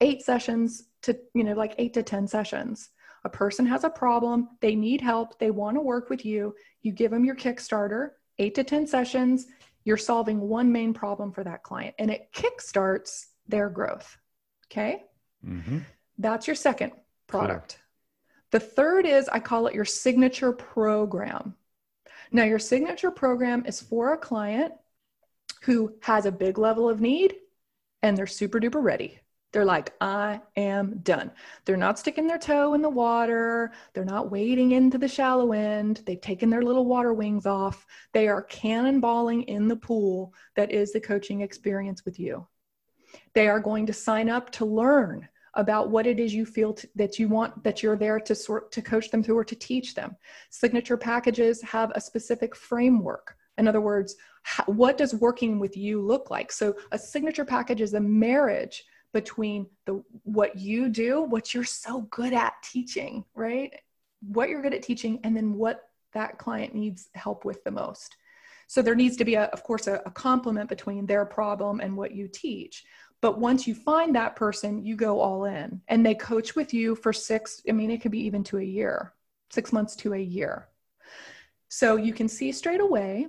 eight 0.02 0.24
sessions 0.24 0.84
to, 1.04 1.18
you 1.34 1.44
know, 1.44 1.54
like 1.54 1.76
eight 1.78 1.94
to 1.94 2.04
10 2.04 2.28
sessions. 2.28 2.90
A 3.28 3.30
person 3.30 3.66
has 3.66 3.84
a 3.84 3.90
problem, 3.90 4.48
they 4.62 4.74
need 4.74 5.02
help, 5.02 5.38
they 5.38 5.52
want 5.52 5.76
to 5.76 5.82
work 5.82 6.10
with 6.10 6.24
you. 6.24 6.56
You 6.82 6.94
give 6.94 7.12
them 7.12 7.26
your 7.26 7.36
Kickstarter, 7.36 8.12
eight 8.40 8.56
to 8.56 8.64
10 8.64 8.88
sessions, 8.88 9.48
you're 9.84 9.98
solving 9.98 10.40
one 10.40 10.72
main 10.72 10.94
problem 10.94 11.34
for 11.34 11.44
that 11.44 11.62
client, 11.62 11.94
and 12.00 12.10
it 12.10 12.30
kickstarts 12.32 13.26
their 13.46 13.68
growth. 13.68 14.18
Okay. 14.72 15.04
Mm-hmm. 15.46 15.80
That's 16.18 16.48
your 16.48 16.56
second 16.56 16.94
product. 17.28 17.80
Cool. 18.52 18.60
The 18.62 18.66
third 18.66 19.06
is 19.06 19.28
I 19.28 19.42
call 19.42 19.68
it 19.68 19.76
your 19.76 19.84
signature 19.84 20.54
program. 20.54 21.54
Now, 22.32 22.46
your 22.46 22.60
signature 22.60 23.12
program 23.12 23.66
is 23.66 23.82
for 23.82 24.14
a 24.14 24.18
client 24.18 24.72
who 25.64 25.96
has 26.00 26.26
a 26.26 26.32
big 26.32 26.58
level 26.58 26.88
of 26.88 27.02
need 27.02 27.36
and 28.02 28.18
they're 28.18 28.26
super 28.26 28.62
duper 28.62 28.82
ready. 28.82 29.20
They're 29.58 29.66
like, 29.66 29.94
I 30.00 30.40
am 30.56 31.00
done. 31.00 31.32
They're 31.66 31.78
not 31.78 31.98
sticking 31.98 32.28
their 32.28 32.38
toe 32.38 32.76
in 32.76 32.84
the 32.84 32.92
water. 32.92 33.72
They're 33.96 34.06
not 34.06 34.30
wading 34.30 34.74
into 34.74 35.00
the 35.00 35.08
shallow 35.08 35.52
end. 35.52 36.04
They've 36.06 36.22
taken 36.22 36.52
their 36.52 36.62
little 36.62 36.86
water 36.86 37.12
wings 37.12 37.48
off. 37.48 37.88
They 38.14 38.28
are 38.28 38.46
cannonballing 38.46 39.46
in 39.46 39.68
the 39.68 39.76
pool 39.76 40.32
that 40.56 40.72
is 40.72 40.94
the 40.94 41.00
coaching 41.00 41.42
experience 41.42 42.06
with 42.06 42.20
you. 42.20 42.46
They 43.34 43.48
are 43.48 43.60
going 43.60 43.88
to 43.88 43.94
sign 43.94 44.30
up 44.30 44.52
to 44.52 44.66
learn 44.66 45.28
about 45.56 45.90
what 45.90 46.06
it 46.06 46.20
is 46.20 46.36
you 46.36 46.46
feel 46.46 46.74
to, 46.74 46.88
that 46.94 47.18
you 47.18 47.28
want 47.28 47.64
that 47.64 47.82
you're 47.82 47.98
there 47.98 48.20
to 48.20 48.36
sort 48.36 48.72
to 48.74 48.84
coach 48.84 49.10
them 49.10 49.24
through 49.24 49.40
or 49.40 49.44
to 49.44 49.56
teach 49.56 49.96
them 49.96 50.16
signature 50.52 50.98
packages 50.98 51.64
have 51.64 51.92
a 51.96 52.02
specific 52.02 52.56
framework 52.56 53.36
in 53.58 53.68
other 53.68 53.82
words 53.82 54.18
what 54.68 55.00
does 55.00 55.16
working 55.16 55.58
with 55.58 55.76
you 55.76 56.00
look 56.00 56.30
like 56.30 56.52
so 56.52 56.76
a 56.92 57.00
signature 57.00 57.46
package 57.46 57.82
is 57.82 57.96
a 57.96 58.00
marriage 58.00 58.84
between 59.22 59.66
the 59.88 60.04
what 60.22 60.56
you 60.60 60.90
do 60.90 61.24
what 61.24 61.52
you're 61.52 61.64
so 61.64 62.02
good 62.20 62.34
at 62.34 62.54
teaching 62.64 63.26
right? 63.34 63.74
What 64.22 64.50
you're 64.50 64.62
good 64.62 64.76
at 64.76 64.84
teaching 64.84 65.20
and 65.24 65.36
then 65.36 65.56
what 65.56 65.90
that 66.14 66.38
client 66.38 66.76
needs 66.76 67.10
help 67.16 67.44
with 67.44 67.64
the 67.64 67.72
most. 67.72 68.16
So 68.68 68.84
there 68.84 68.94
needs 68.94 69.18
to 69.18 69.26
be 69.26 69.34
a, 69.34 69.46
of 69.46 69.64
course 69.64 69.88
a, 69.88 70.02
a 70.06 70.12
complement 70.12 70.70
between 70.70 71.08
their 71.08 71.26
problem 71.26 71.80
and 71.80 71.98
what 71.98 72.12
you 72.12 72.28
teach. 72.28 72.86
But 73.20 73.40
once 73.40 73.66
you 73.66 73.74
find 73.74 74.16
that 74.16 74.36
person, 74.36 74.86
you 74.86 74.96
go 74.96 75.20
all 75.20 75.46
in 75.46 75.82
and 75.88 76.06
they 76.06 76.14
coach 76.14 76.56
with 76.56 76.76
you 76.76 76.96
for 76.96 77.12
six, 77.12 77.64
I 77.68 77.72
mean, 77.72 77.90
it 77.90 78.02
could 78.02 78.12
be 78.12 78.26
even 78.26 78.44
to 78.46 78.60
a 78.60 78.64
year, 78.64 79.14
six 79.50 79.74
months 79.74 79.96
to 79.98 80.14
a 80.14 80.20
year. 80.20 80.68
So 81.70 81.96
you 81.96 82.14
can 82.14 82.28
see 82.28 82.52
straight 82.52 82.82
away 82.82 83.28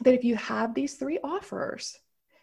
that 0.00 0.14
if 0.14 0.24
you 0.24 0.36
have 0.36 0.74
these 0.74 0.94
three 0.94 1.18
offers, 1.22 1.98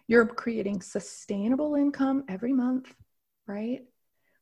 you're 0.08 0.26
creating 0.26 0.82
sustainable 0.82 1.76
income 1.76 2.24
every 2.28 2.54
month, 2.54 2.94
right? 3.48 3.82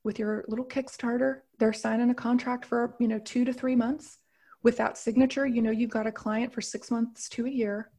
With 0.04 0.18
your 0.18 0.46
little 0.48 0.66
Kickstarter, 0.66 1.42
they're 1.60 1.74
signing 1.74 2.10
a 2.10 2.16
contract 2.16 2.66
for, 2.66 2.96
you 3.00 3.08
know, 3.08 3.20
two 3.20 3.46
to 3.46 3.54
three 3.54 3.76
months. 3.76 4.18
With 4.64 4.78
that 4.78 4.98
signature, 4.98 5.46
you 5.46 5.62
know, 5.62 5.72
you've 5.72 5.90
got 5.90 6.08
a 6.08 6.12
client 6.12 6.54
for 6.54 6.62
six 6.62 6.92
months 6.92 7.30
to 7.30 7.46
a 7.46 7.50
year. 7.50 7.92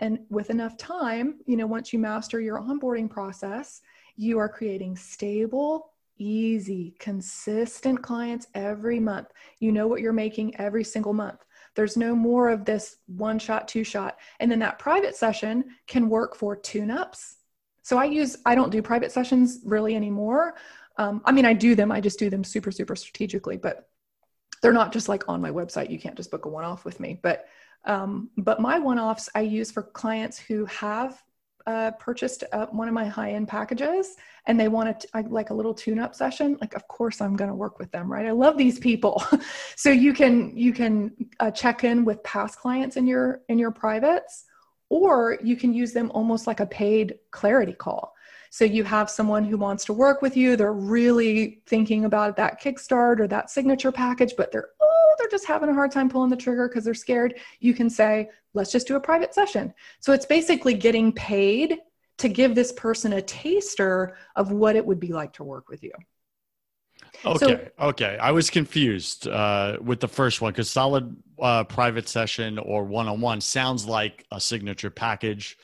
And 0.00 0.20
with 0.30 0.50
enough 0.50 0.76
time, 0.76 1.40
you 1.46 1.56
know, 1.56 1.66
once 1.66 1.92
you 1.92 1.98
master 1.98 2.40
your 2.40 2.60
onboarding 2.60 3.10
process, 3.10 3.80
you 4.16 4.38
are 4.38 4.48
creating 4.48 4.96
stable, 4.96 5.92
easy, 6.18 6.94
consistent 6.98 8.02
clients 8.02 8.46
every 8.54 9.00
month. 9.00 9.28
You 9.58 9.72
know 9.72 9.86
what 9.86 10.00
you're 10.00 10.12
making 10.12 10.56
every 10.56 10.84
single 10.84 11.12
month. 11.12 11.44
There's 11.78 11.96
no 11.96 12.12
more 12.12 12.48
of 12.48 12.64
this 12.64 12.96
one 13.06 13.38
shot, 13.38 13.68
two 13.68 13.84
shot. 13.84 14.18
And 14.40 14.50
then 14.50 14.58
that 14.58 14.80
private 14.80 15.14
session 15.14 15.66
can 15.86 16.08
work 16.08 16.34
for 16.34 16.56
tune 16.56 16.90
ups. 16.90 17.36
So 17.82 17.98
I 17.98 18.06
use, 18.06 18.36
I 18.44 18.56
don't 18.56 18.72
do 18.72 18.82
private 18.82 19.12
sessions 19.12 19.60
really 19.64 19.94
anymore. 19.94 20.56
Um, 20.96 21.22
I 21.24 21.30
mean, 21.30 21.44
I 21.44 21.52
do 21.52 21.76
them, 21.76 21.92
I 21.92 22.00
just 22.00 22.18
do 22.18 22.30
them 22.30 22.42
super, 22.42 22.72
super 22.72 22.96
strategically, 22.96 23.58
but 23.58 23.90
they're 24.60 24.72
not 24.72 24.92
just 24.92 25.08
like 25.08 25.28
on 25.28 25.40
my 25.40 25.52
website. 25.52 25.88
You 25.88 26.00
can't 26.00 26.16
just 26.16 26.32
book 26.32 26.46
a 26.46 26.48
one 26.48 26.64
off 26.64 26.84
with 26.84 26.98
me. 26.98 27.20
But 27.22 27.46
um, 27.84 28.30
but 28.36 28.60
my 28.60 28.80
one 28.80 28.98
offs 28.98 29.28
I 29.36 29.42
use 29.42 29.70
for 29.70 29.84
clients 29.84 30.36
who 30.36 30.64
have 30.64 31.22
uh, 31.68 31.90
purchased 31.98 32.44
uh, 32.52 32.64
one 32.68 32.88
of 32.88 32.94
my 32.94 33.04
high 33.04 33.32
end 33.32 33.46
packages 33.46 34.16
and 34.46 34.58
they 34.58 34.68
want 34.68 35.00
to 35.00 35.08
like 35.28 35.50
a 35.50 35.54
little 35.54 35.74
tune 35.74 35.98
up 35.98 36.14
session. 36.14 36.56
Like, 36.62 36.74
of 36.74 36.88
course, 36.88 37.20
I'm 37.20 37.36
going 37.36 37.50
to 37.50 37.54
work 37.54 37.78
with 37.78 37.92
them, 37.92 38.10
right? 38.10 38.24
I 38.24 38.30
love 38.30 38.56
these 38.56 38.78
people. 38.78 39.22
so 39.76 39.90
you 39.90 40.14
can 40.14 40.56
you 40.56 40.72
can 40.72 41.12
uh, 41.40 41.50
check 41.50 41.84
in 41.84 42.06
with 42.06 42.22
past 42.22 42.58
clients 42.58 42.96
in 42.96 43.06
your 43.06 43.42
in 43.50 43.58
your 43.58 43.70
privates, 43.70 44.46
or 44.88 45.38
you 45.44 45.56
can 45.56 45.74
use 45.74 45.92
them 45.92 46.10
almost 46.14 46.46
like 46.46 46.60
a 46.60 46.66
paid 46.66 47.16
clarity 47.32 47.74
call. 47.74 48.14
So 48.50 48.64
you 48.64 48.84
have 48.84 49.10
someone 49.10 49.44
who 49.44 49.56
wants 49.56 49.84
to 49.86 49.92
work 49.92 50.22
with 50.22 50.36
you. 50.36 50.56
They're 50.56 50.72
really 50.72 51.60
thinking 51.66 52.04
about 52.04 52.36
that 52.36 52.60
kickstart 52.60 53.20
or 53.20 53.26
that 53.28 53.50
signature 53.50 53.92
package, 53.92 54.34
but 54.36 54.52
they're 54.52 54.70
oh, 54.80 55.14
they're 55.18 55.28
just 55.28 55.46
having 55.46 55.68
a 55.68 55.74
hard 55.74 55.90
time 55.90 56.08
pulling 56.08 56.30
the 56.30 56.36
trigger 56.36 56.68
because 56.68 56.84
they're 56.84 56.94
scared, 56.94 57.34
you 57.60 57.74
can 57.74 57.90
say, 57.90 58.30
let's 58.54 58.72
just 58.72 58.86
do 58.86 58.96
a 58.96 59.00
private 59.00 59.34
session. 59.34 59.74
So 60.00 60.12
it's 60.12 60.26
basically 60.26 60.74
getting 60.74 61.12
paid 61.12 61.78
to 62.18 62.28
give 62.28 62.54
this 62.54 62.72
person 62.72 63.12
a 63.12 63.22
taster 63.22 64.16
of 64.36 64.50
what 64.50 64.76
it 64.76 64.84
would 64.84 65.00
be 65.00 65.12
like 65.12 65.32
to 65.34 65.44
work 65.44 65.68
with 65.68 65.82
you. 65.82 65.92
Okay. 67.24 67.70
So, 67.78 67.86
okay. 67.88 68.18
I 68.20 68.32
was 68.32 68.50
confused 68.50 69.28
uh, 69.28 69.78
with 69.80 70.00
the 70.00 70.08
first 70.08 70.40
one 70.40 70.52
because 70.52 70.70
solid 70.70 71.16
uh, 71.40 71.64
private 71.64 72.08
session 72.08 72.58
or 72.58 72.84
one 72.84 73.08
on 73.08 73.20
one 73.20 73.40
sounds 73.40 73.86
like 73.86 74.24
a 74.30 74.40
signature 74.40 74.90
package 74.90 75.56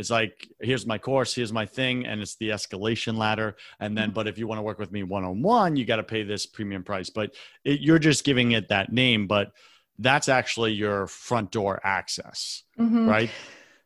it's 0.00 0.10
like 0.10 0.48
here's 0.60 0.86
my 0.86 0.98
course 0.98 1.34
here's 1.34 1.52
my 1.52 1.66
thing 1.66 2.06
and 2.06 2.20
it's 2.20 2.34
the 2.36 2.48
escalation 2.48 3.16
ladder 3.16 3.56
and 3.78 3.96
then 3.96 4.08
mm-hmm. 4.08 4.14
but 4.14 4.26
if 4.26 4.38
you 4.38 4.46
want 4.46 4.58
to 4.58 4.62
work 4.62 4.78
with 4.78 4.90
me 4.90 5.02
one-on-one 5.02 5.76
you 5.76 5.84
got 5.84 5.96
to 5.96 6.02
pay 6.02 6.22
this 6.22 6.46
premium 6.46 6.82
price 6.82 7.10
but 7.10 7.34
it, 7.64 7.80
you're 7.80 7.98
just 7.98 8.24
giving 8.24 8.52
it 8.52 8.68
that 8.68 8.92
name 8.92 9.26
but 9.26 9.52
that's 9.98 10.28
actually 10.28 10.72
your 10.72 11.06
front 11.06 11.52
door 11.52 11.78
access 11.84 12.64
mm-hmm. 12.78 13.08
right 13.08 13.30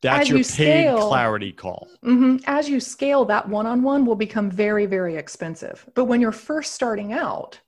that's 0.00 0.22
as 0.22 0.29
your 0.29 0.38
you 0.38 0.44
paid 0.44 0.50
scale, 0.53 1.09
clarity 1.09 1.50
call. 1.50 1.88
Mm-hmm. 2.05 2.44
As 2.46 2.68
you 2.68 2.79
scale, 2.79 3.24
that 3.24 3.48
one-on-one 3.48 4.05
will 4.05 4.16
become 4.16 4.50
very, 4.50 4.85
very 4.85 5.16
expensive. 5.16 5.83
But 5.94 6.05
when 6.05 6.20
you're 6.20 6.31
first 6.31 6.74
starting 6.74 7.14
out, 7.14 7.59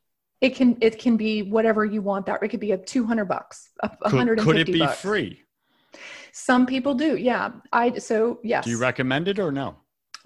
it 0.43 0.55
can 0.55 0.77
it 0.83 0.99
can 0.99 1.17
be 1.17 1.41
whatever 1.41 1.87
you 1.87 2.03
want. 2.03 2.27
That 2.27 2.43
it 2.43 2.49
could 2.49 2.61
be 2.61 2.73
a 2.73 2.77
two 2.77 3.07
hundred 3.07 3.25
bucks, 3.25 3.71
a 3.83 4.11
hundred 4.11 4.41
Could 4.41 4.59
it 4.59 4.67
be 4.67 4.81
bucks. 4.81 5.01
free? 5.01 5.46
Some 6.39 6.67
people 6.67 6.93
do. 6.93 7.17
Yeah. 7.17 7.51
I 7.73 7.97
so 7.97 8.41
yes. 8.45 8.65
Do 8.65 8.71
you 8.71 8.77
recommend 8.77 9.27
it 9.27 9.39
or 9.39 9.51
no? 9.51 9.75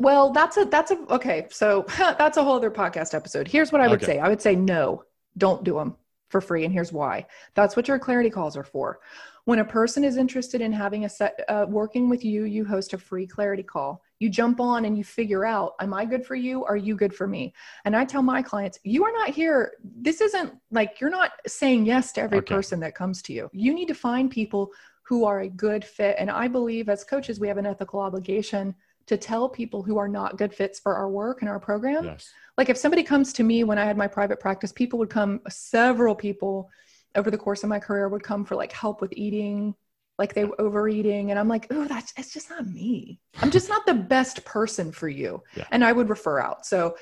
Well, 0.01 0.33
that's 0.33 0.57
a 0.57 0.65
that's 0.65 0.91
a 0.91 0.99
okay. 1.09 1.47
So 1.51 1.87
that's 1.99 2.37
a 2.37 2.43
whole 2.43 2.57
other 2.57 2.71
podcast 2.71 3.15
episode. 3.15 3.47
Here's 3.47 3.71
what 3.71 3.81
I 3.81 3.87
would 3.87 4.03
okay. 4.03 4.15
say. 4.15 4.19
I 4.19 4.29
would 4.29 4.43
say 4.43 4.57
no. 4.57 5.05
Don't 5.39 5.63
do 5.63 5.75
them 5.75 5.95
for 6.29 6.41
free 6.41 6.65
and 6.65 6.75
here's 6.75 6.93
why. 6.93 7.27
That's 7.55 7.77
what 7.77 7.87
your 7.87 8.01
clarity 8.01 8.29
calls 8.29 8.57
are 8.57 8.65
for. 8.65 8.99
When 9.45 9.61
a 9.61 9.65
person 9.65 10.03
is 10.03 10.17
interested 10.17 10.61
in 10.61 10.73
having 10.73 11.05
a 11.05 11.09
set 11.09 11.45
uh, 11.49 11.67
working 11.69 12.09
with 12.09 12.25
you, 12.25 12.45
you 12.45 12.65
host 12.65 12.93
a 12.93 12.99
free 12.99 13.27
clarity 13.27 13.63
call. 13.63 14.03
You 14.19 14.29
jump 14.29 14.61
on 14.61 14.85
and 14.85 14.99
you 14.99 15.05
figure 15.05 15.47
out, 15.47 15.75
am 15.81 15.95
I 15.95 16.05
good 16.05 16.27
for 16.27 16.35
you? 16.35 16.65
Are 16.65 16.77
you 16.77 16.95
good 16.95 17.15
for 17.15 17.27
me? 17.27 17.55
And 17.85 17.97
I 17.97 18.05
tell 18.05 18.23
my 18.23 18.43
clients, 18.43 18.79
you 18.85 19.05
are 19.05 19.13
not 19.13 19.31
here. 19.31 19.73
This 19.83 20.21
isn't 20.21 20.55
like 20.71 21.01
you're 21.01 21.09
not 21.09 21.33
saying 21.47 21.87
yes 21.87 22.13
to 22.13 22.21
every 22.21 22.39
okay. 22.39 22.55
person 22.55 22.81
that 22.81 22.95
comes 22.95 23.23
to 23.23 23.33
you. 23.33 23.49
You 23.53 23.73
need 23.73 23.89
to 23.89 23.95
find 23.95 24.31
people 24.31 24.73
who 25.11 25.25
are 25.25 25.41
a 25.41 25.49
good 25.49 25.85
fit. 25.85 26.15
And 26.21 26.31
I 26.31 26.47
believe 26.47 26.89
as 26.89 27.03
coaches, 27.03 27.41
we 27.41 27.49
have 27.49 27.59
an 27.59 27.67
ethical 27.67 27.99
obligation 27.99 28.77
to 29.07 29.17
tell 29.17 29.49
people 29.49 29.83
who 29.83 29.99
are 29.99 30.07
not 30.07 30.39
good 30.39 30.55
fits 30.55 30.79
for 30.79 30.95
our 30.95 31.11
work 31.11 31.43
and 31.43 31.51
our 31.51 31.59
program. 31.59 32.05
Yes. 32.05 32.31
Like 32.57 32.69
if 32.69 32.77
somebody 32.77 33.03
comes 33.03 33.33
to 33.33 33.43
me 33.43 33.65
when 33.65 33.77
I 33.77 33.85
had 33.85 33.97
my 33.97 34.07
private 34.07 34.39
practice, 34.39 34.71
people 34.71 35.01
would 35.01 35.11
come, 35.11 35.41
several 35.49 36.15
people 36.15 36.71
over 37.17 37.29
the 37.29 37.37
course 37.37 37.65
of 37.65 37.69
my 37.69 37.81
career 37.81 38.09
would 38.09 38.23
come 38.23 38.45
for 38.45 38.55
like 38.55 38.71
help 38.71 39.01
with 39.01 39.13
eating, 39.17 39.75
like 40.17 40.33
they 40.33 40.45
were 40.45 40.61
overeating. 40.61 41.33
And 41.33 41.41
I'm 41.41 41.49
like, 41.49 41.67
oh, 41.73 41.87
that's 41.87 42.15
it's 42.17 42.33
just 42.33 42.49
not 42.49 42.69
me. 42.69 43.19
I'm 43.43 43.51
just 43.51 43.69
not 43.69 43.85
the 43.87 43.95
best 43.95 44.45
person 44.45 44.93
for 44.93 45.09
you. 45.09 45.43
Yeah. 45.57 45.65
And 45.73 45.85
I 45.85 45.91
would 45.91 46.09
refer 46.09 46.39
out. 46.39 46.67
So 46.67 46.95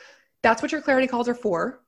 that's 0.42 0.62
what 0.62 0.72
your 0.72 0.80
clarity 0.80 1.08
calls 1.08 1.28
are 1.28 1.34
for 1.34 1.82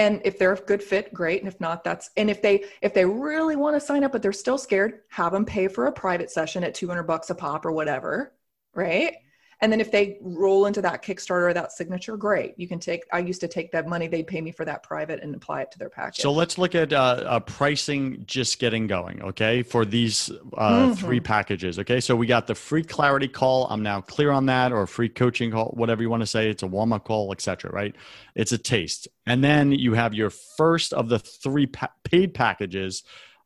and 0.00 0.22
if 0.24 0.38
they're 0.38 0.54
a 0.54 0.56
good 0.56 0.82
fit 0.82 1.12
great. 1.12 1.42
And 1.42 1.48
if 1.52 1.60
not 1.60 1.84
that's 1.84 2.10
and 2.16 2.30
if 2.30 2.40
they 2.40 2.64
if 2.80 2.94
they 2.94 3.04
really 3.04 3.56
want 3.56 3.76
to 3.76 3.80
sign 3.80 4.02
up 4.02 4.12
but 4.12 4.22
they're 4.22 4.32
still 4.32 4.58
scared 4.58 5.00
have 5.08 5.32
them 5.32 5.44
pay 5.44 5.68
for 5.68 5.86
a 5.86 5.92
private 5.92 6.30
session 6.30 6.64
at 6.64 6.74
200 6.74 7.02
bucks 7.02 7.30
a 7.30 7.34
pop 7.34 7.66
or 7.66 7.72
whatever 7.72 8.32
right 8.74 9.14
and 9.62 9.70
then 9.70 9.80
if 9.80 9.90
they 9.90 10.16
roll 10.22 10.66
into 10.66 10.80
that 10.80 11.04
Kickstarter 11.04 11.50
or 11.50 11.52
that 11.52 11.72
signature, 11.72 12.16
great. 12.16 12.54
You 12.56 12.66
can 12.66 12.78
take, 12.78 13.04
I 13.12 13.18
used 13.18 13.42
to 13.42 13.48
take 13.48 13.70
that 13.72 13.86
money 13.86 14.08
they'd 14.08 14.26
pay 14.26 14.40
me 14.40 14.52
for 14.52 14.64
that 14.64 14.82
private 14.82 15.22
and 15.22 15.34
apply 15.34 15.62
it 15.62 15.70
to 15.72 15.78
their 15.78 15.90
package. 15.90 16.22
So 16.22 16.32
let's 16.32 16.56
look 16.56 16.74
at 16.74 16.94
uh, 16.94 16.96
uh, 16.96 17.40
pricing 17.40 18.24
just 18.26 18.58
getting 18.58 18.86
going, 18.86 19.22
okay, 19.22 19.62
for 19.62 19.84
these 19.84 20.30
uh, 20.56 20.70
mm-hmm. 20.70 20.92
three 20.94 21.20
packages. 21.20 21.78
Okay. 21.78 22.00
So 22.00 22.16
we 22.16 22.26
got 22.26 22.46
the 22.46 22.54
free 22.54 22.82
clarity 22.82 23.28
call. 23.28 23.66
I'm 23.68 23.82
now 23.82 24.00
clear 24.00 24.30
on 24.30 24.46
that, 24.46 24.72
or 24.72 24.86
free 24.86 25.10
coaching 25.10 25.50
call, 25.50 25.72
whatever 25.76 26.02
you 26.02 26.08
want 26.08 26.22
to 26.22 26.26
say. 26.26 26.48
It's 26.48 26.62
a 26.62 26.66
warm 26.66 26.94
up 26.94 27.04
call, 27.04 27.30
etc. 27.30 27.70
right? 27.70 27.94
It's 28.34 28.52
a 28.52 28.58
taste. 28.58 29.08
And 29.26 29.44
then 29.44 29.72
you 29.72 29.92
have 29.92 30.14
your 30.14 30.30
first 30.30 30.94
of 30.94 31.10
the 31.10 31.18
three 31.18 31.66
pa- 31.66 31.92
paid 32.04 32.32
packages 32.32 33.02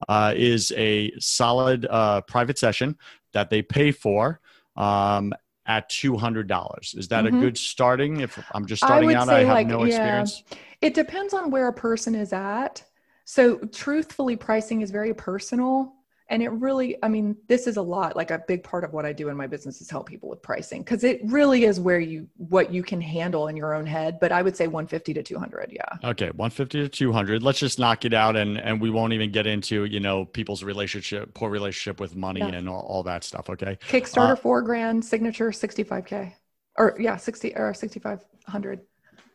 uh, 0.09 0.33
is 0.37 0.73
a 0.77 1.13
solid 1.19 1.87
uh, 1.87 2.21
private 2.21 2.59
session 2.59 2.97
that 3.33 3.51
they 3.51 3.63
pay 3.63 3.91
for. 3.91 4.41
Um, 4.77 5.33
at 5.67 5.91
$200 5.91 6.97
is 6.97 7.09
that 7.09 7.25
mm-hmm. 7.25 7.37
a 7.37 7.41
good 7.41 7.59
starting? 7.59 8.21
If 8.21 8.39
i'm 8.53 8.67
just 8.67 8.83
starting 8.83 9.11
I 9.11 9.15
out 9.15 9.29
i 9.29 9.41
have 9.41 9.49
like, 9.49 9.67
no 9.67 9.85
experience. 9.85 10.43
Yeah. 10.51 10.59
it 10.83 10.95
depends 10.95 11.33
on 11.33 11.51
where 11.51 11.69
a 11.69 11.73
person 11.73 12.15
is 12.15 12.33
at. 12.33 12.85
So 13.25 13.57
truthfully 13.57 14.37
pricing 14.37 14.83
is 14.83 14.91
very 14.91 15.15
personal 15.15 15.95
and 16.29 16.43
it 16.43 16.49
really 16.49 16.97
i 17.03 17.09
mean 17.09 17.37
this 17.49 17.67
is 17.67 17.77
a 17.77 17.83
lot 17.83 18.17
like 18.17 18.31
a 18.31 18.43
big 18.49 18.63
part 18.65 18.85
of 18.85 18.93
what 18.93 19.05
i 19.05 19.13
do 19.13 19.29
in 19.29 19.37
my 19.37 19.47
business 19.47 19.81
is 19.81 19.91
help 19.91 20.09
people 20.09 20.29
with 20.29 20.41
pricing 20.43 20.83
because 20.83 21.05
it 21.05 21.21
really 21.25 21.65
is 21.65 21.79
where 21.79 22.01
you 22.01 22.27
what 22.37 22.73
you 22.73 22.83
can 22.83 23.01
handle 23.01 23.49
in 23.49 23.57
your 23.57 23.75
own 23.75 23.87
head 23.87 24.19
but 24.21 24.33
i 24.33 24.43
would 24.43 24.57
say 24.57 24.67
150 24.67 25.15
to 25.15 25.23
200 25.23 25.71
yeah. 25.73 26.09
Okay 26.09 26.27
150 26.27 26.83
to 26.83 26.89
200 26.89 27.43
let's 27.43 27.59
just 27.59 27.79
knock 27.79 28.05
it 28.05 28.15
out 28.15 28.37
and 28.37 28.59
and 28.59 28.81
we 28.81 28.91
won't 28.91 29.13
even 29.13 29.31
get 29.31 29.47
into 29.47 29.85
you 29.85 30.01
know 30.01 30.25
people's 30.25 30.63
relationship 30.63 31.35
poor 31.35 31.51
relationship 31.51 32.01
with 32.01 32.17
money 32.17 32.41
yeah. 32.41 32.49
and 32.49 32.69
all, 32.69 32.81
all, 32.89 33.03
that 33.03 33.25
stuff 33.25 33.51
okay? 33.51 33.79
Kickstarter 33.89 34.33
uh, 34.33 34.37
four 34.37 34.63
grand 34.63 35.05
signature 35.05 35.51
65k 35.51 36.33
or 36.79 36.97
yeah 36.99 37.17
60 37.17 37.55
or 37.57 37.75
6500 37.75 38.81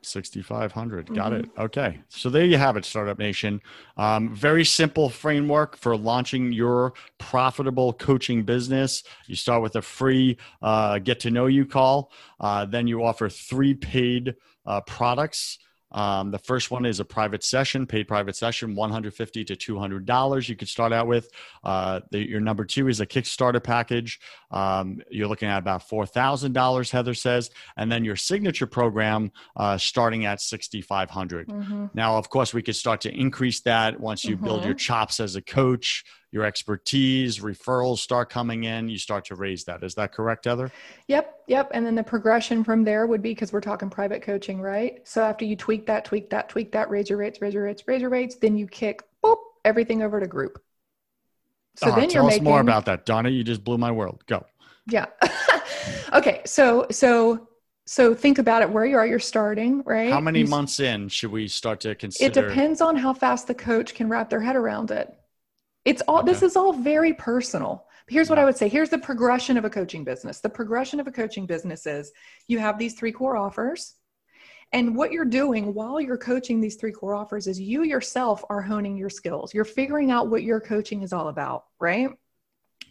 6500 0.01 1.13
got 1.13 1.31
mm-hmm. 1.31 1.43
it 1.43 1.49
okay. 1.57 1.99
So 2.09 2.29
there 2.29 2.45
you 2.45 2.57
have 2.57 2.77
it 2.77 2.85
startup 2.85 3.19
nation. 3.19 3.61
Um, 3.97 4.33
very 4.33 4.63
simple 4.65 5.09
framework 5.09 5.77
for 5.77 5.97
launching 5.97 6.51
your 6.51 6.93
profitable 7.17 7.93
coaching 7.93 8.43
business. 8.43 9.03
You 9.27 9.35
start 9.35 9.61
with 9.61 9.75
a 9.75 9.81
free 9.81 10.37
uh, 10.61 10.99
get 10.99 11.19
to 11.21 11.31
know 11.31 11.47
you 11.47 11.65
call. 11.65 12.11
Uh, 12.39 12.65
then 12.65 12.87
you 12.87 13.03
offer 13.03 13.29
three 13.29 13.73
paid 13.73 14.35
uh, 14.65 14.81
products 14.81 15.59
Um, 15.91 16.31
the 16.31 16.39
first 16.39 16.71
one 16.71 16.85
is 16.85 16.99
a 16.99 17.05
private 17.05 17.43
session, 17.43 17.87
paid 17.87 18.07
private 18.07 18.35
session, 18.35 18.75
$150 18.75 19.47
to 19.47 19.55
200 19.55 20.05
dollars. 20.05 20.49
You 20.49 20.55
could 20.55 20.67
start 20.67 20.93
out 20.93 21.07
with. 21.07 21.29
Uh, 21.63 22.01
the, 22.11 22.27
your 22.27 22.39
number 22.39 22.65
two 22.65 22.87
is 22.87 22.99
a 22.99 23.05
Kickstarter 23.05 23.63
package. 23.63 24.19
Um, 24.51 25.01
you're 25.09 25.27
looking 25.27 25.49
at 25.49 25.59
about 25.59 25.87
four 25.87 26.05
thousand 26.05 26.53
dollars. 26.53 26.91
Heather 26.91 27.13
says, 27.13 27.51
and 27.77 27.91
then 27.91 28.03
your 28.03 28.15
signature 28.15 28.67
program 28.67 29.31
uh, 29.55 29.77
starting 29.77 30.25
at 30.25 30.41
6,500. 30.41 31.47
Mm-hmm. 31.47 31.85
Now, 31.93 32.17
of 32.17 32.29
course, 32.29 32.53
we 32.53 32.61
could 32.61 32.75
start 32.75 33.01
to 33.01 33.13
increase 33.13 33.61
that 33.61 33.99
once 33.99 34.23
you 34.25 34.35
mm-hmm. 34.35 34.45
build 34.45 34.65
your 34.65 34.73
chops 34.73 35.19
as 35.19 35.35
a 35.35 35.41
coach 35.41 36.03
your 36.31 36.45
expertise, 36.45 37.39
referrals 37.39 37.99
start 37.99 38.29
coming 38.29 38.65
in, 38.65 38.87
you 38.87 38.97
start 38.97 39.25
to 39.25 39.35
raise 39.35 39.63
that. 39.63 39.83
Is 39.83 39.95
that 39.95 40.13
correct, 40.13 40.45
Heather? 40.45 40.71
Yep, 41.07 41.43
yep. 41.47 41.71
And 41.73 41.85
then 41.85 41.95
the 41.95 42.03
progression 42.03 42.63
from 42.63 42.83
there 42.83 43.07
would 43.07 43.21
be 43.21 43.31
because 43.31 43.51
we're 43.51 43.61
talking 43.61 43.89
private 43.89 44.21
coaching, 44.21 44.61
right? 44.61 45.01
So 45.07 45.23
after 45.23 45.45
you 45.45 45.55
tweak 45.55 45.87
that, 45.87 46.05
tweak 46.05 46.29
that, 46.29 46.49
tweak 46.49 46.71
that, 46.73 46.89
raise 46.89 47.09
your 47.09 47.17
rates, 47.17 47.41
raise 47.41 47.53
your 47.53 47.63
rates, 47.63 47.83
raise 47.87 48.01
your 48.01 48.11
rates, 48.11 48.35
then 48.35 48.57
you 48.57 48.67
kick 48.67 49.03
boop, 49.23 49.37
everything 49.65 50.03
over 50.03 50.19
to 50.19 50.27
group. 50.27 50.61
So 51.77 51.87
uh-huh. 51.87 51.95
then 51.95 52.03
you're 52.05 52.13
tell 52.13 52.25
making, 52.25 52.41
us 52.41 52.45
more 52.45 52.61
about 52.61 52.85
that, 52.85 53.05
Donna. 53.05 53.29
You 53.29 53.43
just 53.43 53.63
blew 53.63 53.77
my 53.77 53.91
world. 53.91 54.23
Go. 54.27 54.45
Yeah. 54.87 55.05
okay. 56.13 56.41
So 56.45 56.87
so 56.91 57.47
so 57.85 58.13
think 58.13 58.37
about 58.37 58.61
it 58.61 58.69
where 58.69 58.85
you 58.85 58.97
are. 58.97 59.07
You're 59.07 59.17
starting, 59.17 59.81
right? 59.83 60.11
How 60.11 60.19
many 60.19 60.41
you, 60.41 60.47
months 60.47 60.79
in 60.79 61.07
should 61.09 61.31
we 61.31 61.47
start 61.47 61.79
to 61.81 61.95
consider? 61.95 62.39
It 62.39 62.49
depends 62.49 62.81
on 62.81 62.95
how 62.95 63.13
fast 63.13 63.47
the 63.47 63.55
coach 63.55 63.95
can 63.95 64.09
wrap 64.09 64.29
their 64.29 64.41
head 64.41 64.55
around 64.55 64.91
it. 64.91 65.11
It's 65.85 66.01
all, 66.07 66.19
okay. 66.19 66.31
this 66.31 66.43
is 66.43 66.55
all 66.55 66.73
very 66.73 67.13
personal. 67.13 67.85
Here's 68.07 68.29
what 68.29 68.39
I 68.39 68.45
would 68.45 68.57
say. 68.57 68.67
Here's 68.67 68.89
the 68.89 68.97
progression 68.97 69.57
of 69.57 69.65
a 69.65 69.69
coaching 69.69 70.03
business. 70.03 70.39
The 70.39 70.49
progression 70.49 70.99
of 70.99 71.07
a 71.07 71.11
coaching 71.11 71.45
business 71.45 71.85
is 71.85 72.11
you 72.47 72.59
have 72.59 72.77
these 72.77 72.95
three 72.95 73.11
core 73.11 73.37
offers. 73.37 73.95
And 74.71 74.95
what 74.95 75.11
you're 75.11 75.25
doing 75.25 75.73
while 75.73 75.99
you're 75.99 76.17
coaching 76.17 76.59
these 76.59 76.75
three 76.75 76.91
core 76.91 77.15
offers 77.15 77.47
is 77.47 77.59
you 77.59 77.83
yourself 77.83 78.43
are 78.49 78.61
honing 78.61 78.97
your 78.97 79.09
skills. 79.09 79.53
You're 79.53 79.65
figuring 79.65 80.11
out 80.11 80.29
what 80.29 80.43
your 80.43 80.59
coaching 80.59 81.01
is 81.01 81.13
all 81.13 81.27
about, 81.27 81.65
right? 81.79 82.09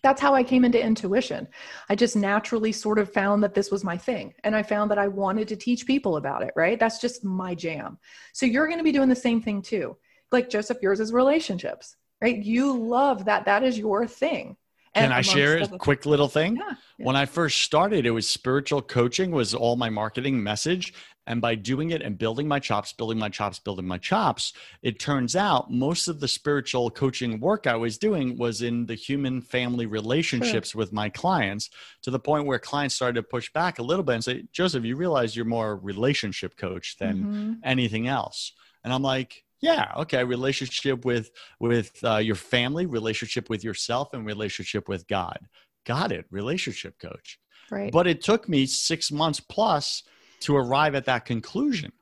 That's 0.03 0.21
how 0.21 0.35
I 0.35 0.43
came 0.43 0.65
into 0.65 0.83
intuition. 0.83 1.49
I 1.89 1.95
just 1.95 2.17
naturally 2.17 2.73
sort 2.73 2.99
of 2.99 3.13
found 3.13 3.43
that 3.43 3.55
this 3.55 3.71
was 3.71 3.85
my 3.85 3.97
thing. 3.97 4.35
And 4.45 4.55
I 4.55 4.63
found 4.63 4.91
that 4.91 4.99
I 4.99 5.09
wanted 5.09 5.49
to 5.49 5.57
teach 5.57 5.87
people 5.87 6.17
about 6.17 6.43
it, 6.43 6.53
right? 6.57 6.79
That's 6.79 7.01
just 7.01 7.25
my 7.25 7.55
jam. 7.55 7.99
So 8.33 8.47
you're 8.47 8.67
going 8.67 8.79
to 8.79 8.85
be 8.85 8.93
doing 8.93 9.09
the 9.09 9.17
same 9.17 9.43
thing 9.43 9.63
too. 9.63 9.97
Like 10.31 10.51
Joseph, 10.51 10.79
yours 10.83 11.01
is 11.01 11.13
relationships 11.13 11.97
right? 12.21 12.37
You 12.37 12.79
love 12.79 13.27
that. 13.27 13.45
That 13.45 13.63
is 13.63 13.79
your 13.79 14.07
thing. 14.07 14.57
Can 14.95 15.13
I 15.13 15.21
share 15.21 15.59
a 15.59 15.69
quick 15.79 16.07
little 16.07 16.29
thing? 16.29 16.57
Yeah, 16.57 16.63
yeah. 16.99 17.07
When 17.07 17.17
I 17.17 17.27
first 17.27 17.63
started, 17.63 18.07
it 18.07 18.11
was 18.11 18.29
spiritual 18.29 18.83
coaching 18.83 19.31
was 19.31 19.55
all 19.55 19.77
my 19.77 19.91
marketing 19.91 20.43
message. 20.43 20.95
And 21.27 21.43
by 21.43 21.57
doing 21.57 21.91
it 21.91 22.01
and 22.01 22.17
building 22.17 22.49
my 22.49 22.59
chops, 22.59 22.95
building 22.95 23.19
my 23.19 23.29
chops, 23.29 23.59
building 23.59 23.87
my 23.87 23.99
chops, 23.99 24.55
it 24.83 24.99
turns 24.99 25.37
out 25.37 25.71
most 25.71 26.09
of 26.09 26.21
the 26.21 26.27
spiritual 26.27 26.91
coaching 26.91 27.39
work 27.39 27.67
I 27.67 27.77
was 27.77 27.99
doing 27.99 28.39
was 28.39 28.63
in 28.63 28.87
the 28.87 28.95
human 28.95 29.43
family 29.43 29.85
relationships 29.85 30.71
sure. 30.71 30.79
with 30.79 30.93
my 30.93 31.11
clients 31.11 31.69
to 32.03 32.11
the 32.11 32.19
point 32.19 32.47
where 32.47 32.59
clients 32.59 32.95
started 32.95 33.17
to 33.17 33.23
push 33.23 33.53
back 33.53 33.79
a 33.79 33.83
little 33.83 34.03
bit 34.03 34.15
and 34.15 34.25
say, 34.25 34.45
Joseph, 34.53 34.85
you 34.85 34.97
realize 34.97 35.37
you're 35.37 35.45
more 35.45 35.73
a 35.73 35.75
relationship 35.75 36.57
coach 36.57 36.97
than 36.99 37.19
mm-hmm. 37.19 37.53
anything 37.63 38.09
else. 38.09 38.55
And 38.83 38.93
I'm 38.93 39.03
like, 39.03 39.45
yeah 39.61 39.93
okay 39.97 40.25
relationship 40.25 41.05
with 41.05 41.31
with 41.59 41.99
uh, 42.05 42.17
your 42.17 42.35
family 42.35 42.87
relationship 42.87 43.51
with 43.51 43.65
yourself 43.65 44.13
and 44.13 44.25
relationship 44.27 44.89
with 44.89 45.07
god. 45.09 45.39
Got 45.87 46.13
it 46.13 46.27
relationship 46.31 46.99
coach. 46.99 47.39
Right. 47.71 47.93
But 47.93 48.07
it 48.07 48.23
took 48.23 48.49
me 48.49 48.67
six 48.67 49.11
months 49.11 49.41
plus 49.41 50.03
to 50.41 50.57
arrive 50.57 50.95
at 50.95 51.05
that 51.07 51.25
conclusion. 51.25 51.93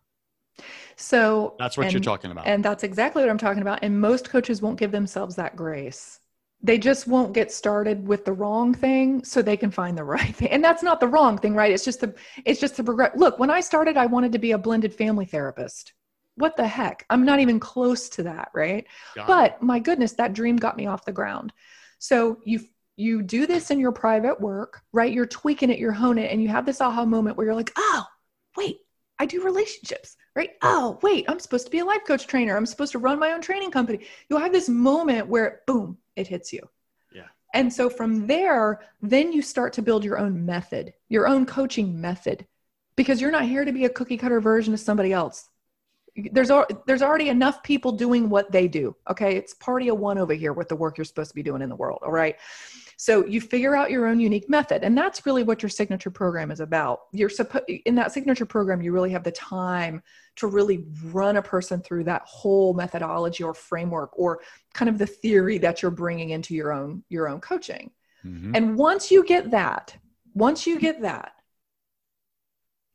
So 0.97 1.55
that's 1.59 1.77
what 1.77 1.85
and, 1.85 1.93
you're 1.93 2.03
talking 2.03 2.31
about. 2.31 2.47
and 2.47 2.65
that's 2.65 2.83
exactly 2.83 3.23
what 3.23 3.29
i'm 3.29 3.37
talking 3.39 3.61
about 3.61 3.81
and 3.83 4.01
most 4.01 4.31
coaches 4.31 4.63
won't 4.63 4.79
give 4.79 4.93
themselves 4.93 5.37
that 5.37 5.57
grace. 5.57 6.21
They 6.63 6.79
just 6.79 7.07
won't 7.07 7.35
get 7.35 7.53
started 7.53 8.09
with 8.09 8.25
the 8.25 8.33
wrong 8.33 8.73
thing 8.73 9.23
so 9.23 9.43
they 9.43 9.59
can 9.59 9.71
find 9.71 9.97
the 9.97 10.05
right 10.17 10.35
thing. 10.35 10.49
And 10.49 10.65
that's 10.65 10.83
not 10.83 11.01
the 11.01 11.09
wrong 11.09 11.39
thing 11.39 11.55
right? 11.55 11.71
It's 11.71 11.85
just 11.85 12.01
the 12.01 12.15
it's 12.45 12.61
just 12.61 12.77
the 12.77 12.85
progress. 12.85 13.13
Look 13.17 13.39
when 13.39 13.51
i 13.51 13.61
started 13.61 13.97
i 13.97 14.07
wanted 14.07 14.33
to 14.33 14.39
be 14.39 14.53
a 14.53 14.59
blended 14.59 14.95
family 14.95 15.27
therapist 15.27 15.93
what 16.37 16.57
the 16.57 16.67
heck? 16.67 17.05
I'm 17.11 17.25
not 17.25 17.41
even 17.41 17.59
close 17.59 18.09
to 18.11 18.23
that, 18.25 18.51
right? 18.55 18.87
Got 19.15 19.27
but 19.27 19.53
it. 19.53 19.63
my 19.63 19.79
goodness, 19.79 20.13
that 20.13 20.35
dream 20.35 20.57
got 20.57 20.77
me 20.77 20.87
off 20.87 21.05
the 21.05 21.13
ground. 21.13 21.53
So 21.99 22.39
you 22.45 22.61
you 22.97 23.23
do 23.23 23.47
this 23.47 23.71
in 23.71 23.79
your 23.79 23.93
private 23.93 24.41
work, 24.41 24.83
right? 24.93 25.13
You're 25.13 25.27
tweaking 25.27 25.71
it, 25.71 25.79
you're 25.79 25.93
honing 25.93 26.25
it, 26.25 26.33
and 26.33 26.43
you 26.43 26.49
have 26.49 26.65
this 26.65 26.81
aha 26.81 27.05
moment 27.05 27.37
where 27.37 27.47
you're 27.47 27.55
like, 27.55 27.73
oh, 27.77 28.05
wait, 28.57 28.79
I 29.19 29.27
do 29.27 29.45
relationships, 29.45 30.17
right? 30.35 30.53
Oh, 30.63 30.99
wait, 31.03 31.27
I'm 31.29 31.39
supposed 31.39 31.67
to 31.67 31.71
be 31.71 31.81
a 31.81 31.85
life 31.85 32.03
coach 32.07 32.27
trainer. 32.27 32.57
I'm 32.57 32.65
supposed 32.65 32.93
to 32.93 32.99
run 32.99 33.19
my 33.19 33.33
own 33.33 33.43
training 33.43 33.71
company. 33.71 34.07
You'll 34.29 34.41
have 34.41 34.53
this 34.53 34.71
moment 34.71 35.29
where 35.29 35.61
boom, 35.67 35.99
it 36.17 36.27
hits 36.27 36.55
you. 36.55 36.61
Yeah. 37.13 37.27
And 37.53 37.71
so 37.71 37.91
from 37.91 38.27
there, 38.27 38.81
then 39.03 39.31
you 39.31 39.43
start 39.43 39.75
to 39.75 39.83
build 39.83 40.03
your 40.03 40.19
own 40.19 40.47
method, 40.47 40.95
your 41.11 41.29
own 41.29 41.45
coaching 41.45 42.01
method, 42.01 42.47
because 42.97 43.21
you're 43.21 43.31
not 43.31 43.45
here 43.45 43.67
to 43.67 43.73
be 43.73 43.85
a 43.85 43.91
cookie 43.91 44.17
cutter 44.17 44.41
version 44.41 44.73
of 44.73 44.81
somebody 44.81 45.13
else 45.13 45.51
there's 46.33 46.51
there's 46.87 47.03
already 47.03 47.29
enough 47.29 47.63
people 47.63 47.93
doing 47.93 48.29
what 48.29 48.51
they 48.51 48.69
do 48.69 48.95
okay? 49.11 49.37
It's 49.37 49.55
party 49.55 49.89
of 49.89 49.99
one 49.99 50.19
over 50.19 50.35
here 50.35 50.53
with 50.53 50.69
the 50.69 50.77
work 50.77 50.99
you're 50.99 51.05
supposed 51.05 51.31
to 51.31 51.35
be 51.35 51.43
doing 51.43 51.63
in 51.63 51.69
the 51.69 51.77
world 51.77 52.01
all 52.03 52.13
right? 52.13 52.37
So 52.99 53.27
you 53.27 53.43
figure 53.43 53.77
out 53.77 53.91
your 53.91 54.07
own 54.07 54.19
unique 54.19 54.49
method 54.49 54.83
and 54.83 54.97
that's 54.97 55.27
really 55.27 55.43
what 55.43 55.63
your 55.63 55.69
signature 55.69 56.11
program 56.11 56.51
is 56.51 56.61
about. 56.61 57.03
You're 57.13 57.29
supposed 57.29 57.69
in 57.69 57.95
that 57.97 58.13
signature 58.13 58.47
program 58.47 58.81
you 58.81 58.93
really 58.93 59.11
have 59.11 59.25
the 59.25 59.33
time 59.33 60.03
to 60.37 60.47
really 60.47 60.85
run 61.05 61.37
a 61.37 61.43
person 61.43 61.81
through 61.81 62.05
that 62.05 62.23
whole 62.25 62.73
methodology 62.73 63.45
or 63.45 63.55
framework 63.55 64.19
or 64.19 64.41
kind 64.73 64.89
of 64.89 64.99
the 64.99 65.07
theory 65.07 65.59
that 65.59 65.83
you're 65.83 65.91
bringing 65.91 66.31
into 66.31 66.55
your 66.55 66.73
own 66.73 67.03
your 67.09 67.29
own 67.29 67.41
coaching. 67.41 67.91
Mm-hmm. 68.25 68.57
and 68.57 68.77
once 68.77 69.11
you 69.11 69.23
get 69.25 69.51
that 69.53 69.95
once 70.35 70.67
you 70.67 70.81
get 70.81 71.03
that 71.03 71.33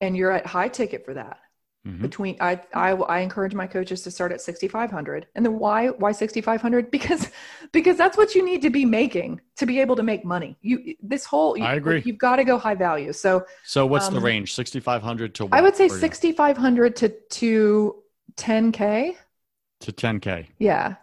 and 0.01 0.17
you're 0.17 0.31
at 0.31 0.45
high 0.45 0.67
ticket 0.67 1.05
for 1.05 1.13
that 1.13 1.39
Mm-hmm. 1.85 2.01
Between 2.03 2.37
I, 2.39 2.61
I 2.75 2.91
I 2.91 3.19
encourage 3.21 3.55
my 3.55 3.65
coaches 3.65 4.03
to 4.03 4.11
start 4.11 4.31
at 4.31 4.39
6500 4.39 5.25
and 5.33 5.43
then 5.43 5.57
why 5.57 5.87
why 5.87 6.11
6500 6.11 6.91
because 6.91 7.31
because 7.71 7.97
that's 7.97 8.15
what 8.15 8.35
you 8.35 8.45
need 8.45 8.61
to 8.61 8.69
be 8.69 8.85
making 8.85 9.41
to 9.55 9.65
be 9.65 9.79
able 9.79 9.95
to 9.95 10.03
make 10.03 10.23
money. 10.23 10.55
You 10.61 10.93
this 11.01 11.25
whole 11.25 11.59
I 11.59 11.73
agree. 11.73 12.03
you've 12.05 12.19
got 12.19 12.35
to 12.35 12.43
go 12.43 12.59
high 12.59 12.75
value. 12.75 13.13
So 13.13 13.45
so 13.65 13.87
what's 13.87 14.09
um, 14.09 14.13
the 14.13 14.19
range 14.19 14.53
6500 14.53 15.33
to 15.35 15.45
what, 15.45 15.57
I 15.57 15.61
would 15.61 15.75
say 15.75 15.87
6500 15.87 16.95
to 16.97 17.09
to 17.09 18.03
10k 18.35 19.15
to 19.79 19.91
10k 19.91 20.47
yeah. 20.59 20.95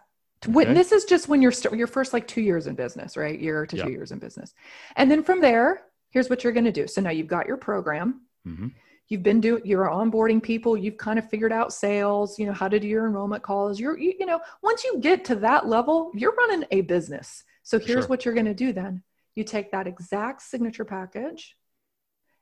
Okay. 0.47 0.73
this 0.73 0.93
is 0.93 1.03
just 1.03 1.27
when 1.27 1.41
you're 1.41 1.51
st- 1.51 1.77
your 1.77 1.87
first 1.87 2.13
like 2.13 2.25
two 2.25 2.39
years 2.39 2.67
in 2.67 2.75
business 2.75 3.17
right? 3.17 3.37
Year 3.37 3.65
to 3.65 3.75
yep. 3.75 3.85
two 3.85 3.91
years 3.91 4.13
in 4.13 4.19
business. 4.19 4.53
And 4.95 5.11
then 5.11 5.23
from 5.23 5.41
there 5.41 5.81
here's 6.11 6.29
what 6.29 6.45
you're 6.45 6.53
going 6.53 6.63
to 6.63 6.71
do. 6.71 6.87
So 6.87 7.01
now 7.01 7.09
you've 7.09 7.27
got 7.27 7.47
your 7.47 7.57
program. 7.57 8.21
Mm-hmm 8.47 8.67
you've 9.09 9.23
been 9.23 9.41
doing 9.41 9.61
you're 9.65 9.89
onboarding 9.89 10.41
people 10.41 10.77
you've 10.77 10.97
kind 10.97 11.19
of 11.19 11.29
figured 11.29 11.51
out 11.51 11.73
sales 11.73 12.39
you 12.39 12.45
know 12.45 12.53
how 12.53 12.67
to 12.67 12.79
do 12.79 12.87
your 12.87 13.05
enrollment 13.05 13.43
calls. 13.43 13.79
You're 13.79 13.97
you, 13.97 14.13
you 14.19 14.25
know 14.25 14.39
once 14.61 14.83
you 14.83 14.99
get 14.99 15.25
to 15.25 15.35
that 15.35 15.67
level 15.67 16.11
you're 16.13 16.35
running 16.35 16.65
a 16.71 16.81
business. 16.81 17.43
So 17.63 17.77
here's 17.77 18.03
sure. 18.03 18.07
what 18.07 18.25
you're 18.25 18.33
going 18.33 18.45
to 18.45 18.53
do 18.53 18.73
then. 18.73 19.03
You 19.35 19.43
take 19.43 19.71
that 19.71 19.87
exact 19.87 20.41
signature 20.41 20.85
package 20.85 21.55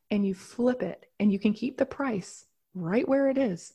and 0.09 0.25
you 0.25 0.33
flip 0.33 0.81
it 0.81 1.05
and 1.19 1.31
you 1.31 1.39
can 1.39 1.53
keep 1.53 1.77
the 1.77 1.85
price 1.85 2.45
right 2.73 3.07
where 3.07 3.29
it 3.29 3.37
is. 3.37 3.73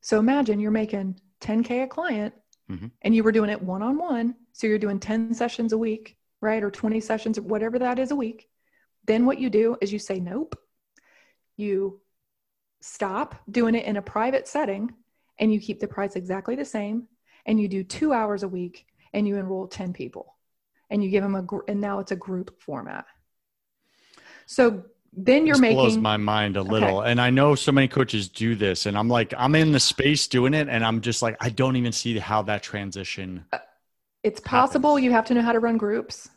So 0.00 0.18
imagine 0.18 0.60
you're 0.60 0.70
making 0.70 1.20
10k 1.40 1.84
a 1.84 1.86
client 1.86 2.34
mm-hmm. 2.70 2.86
and 3.02 3.14
you 3.14 3.22
were 3.22 3.32
doing 3.32 3.50
it 3.50 3.60
one-on-one. 3.60 4.34
So 4.52 4.66
you're 4.66 4.78
doing 4.78 4.98
10 4.98 5.34
sessions 5.34 5.72
a 5.72 5.78
week 5.78 6.16
right? 6.44 6.62
Or 6.62 6.70
20 6.70 7.00
sessions 7.00 7.40
whatever 7.40 7.80
that 7.80 7.98
is 7.98 8.12
a 8.12 8.16
week. 8.16 8.48
Then 9.06 9.26
what 9.26 9.38
you 9.38 9.50
do 9.50 9.76
is 9.80 9.92
you 9.92 9.98
say 9.98 10.20
nope. 10.20 10.56
You 11.56 12.00
stop 12.86 13.34
doing 13.50 13.74
it 13.74 13.86
in 13.86 13.96
a 13.96 14.02
private 14.02 14.46
setting 14.46 14.92
and 15.38 15.50
you 15.50 15.58
keep 15.58 15.80
the 15.80 15.88
price 15.88 16.16
exactly 16.16 16.54
the 16.54 16.66
same 16.66 17.08
and 17.46 17.58
you 17.58 17.66
do 17.66 17.82
two 17.82 18.12
hours 18.12 18.42
a 18.42 18.48
week 18.48 18.84
and 19.14 19.26
you 19.26 19.36
enroll 19.36 19.66
10 19.66 19.94
people 19.94 20.36
and 20.90 21.02
you 21.02 21.08
give 21.08 21.22
them 21.22 21.34
a 21.34 21.40
gr- 21.40 21.64
and 21.66 21.80
now 21.80 21.98
it's 21.98 22.12
a 22.12 22.16
group 22.16 22.60
format 22.60 23.06
so 24.44 24.84
then 25.14 25.46
you're 25.46 25.54
this 25.54 25.62
making 25.62 25.76
blows 25.78 25.96
my 25.96 26.18
mind 26.18 26.58
a 26.58 26.62
little 26.62 27.00
okay. 27.00 27.10
and 27.10 27.22
i 27.22 27.30
know 27.30 27.54
so 27.54 27.72
many 27.72 27.88
coaches 27.88 28.28
do 28.28 28.54
this 28.54 28.84
and 28.84 28.98
i'm 28.98 29.08
like 29.08 29.32
i'm 29.38 29.54
in 29.54 29.72
the 29.72 29.80
space 29.80 30.26
doing 30.28 30.52
it 30.52 30.68
and 30.68 30.84
i'm 30.84 31.00
just 31.00 31.22
like 31.22 31.38
i 31.40 31.48
don't 31.48 31.76
even 31.76 31.90
see 31.90 32.18
how 32.18 32.42
that 32.42 32.62
transition 32.62 33.42
uh, 33.54 33.58
it's 34.22 34.40
possible 34.40 34.90
happens. 34.90 35.04
you 35.04 35.10
have 35.10 35.24
to 35.24 35.32
know 35.32 35.40
how 35.40 35.52
to 35.52 35.58
run 35.58 35.78
groups 35.78 36.28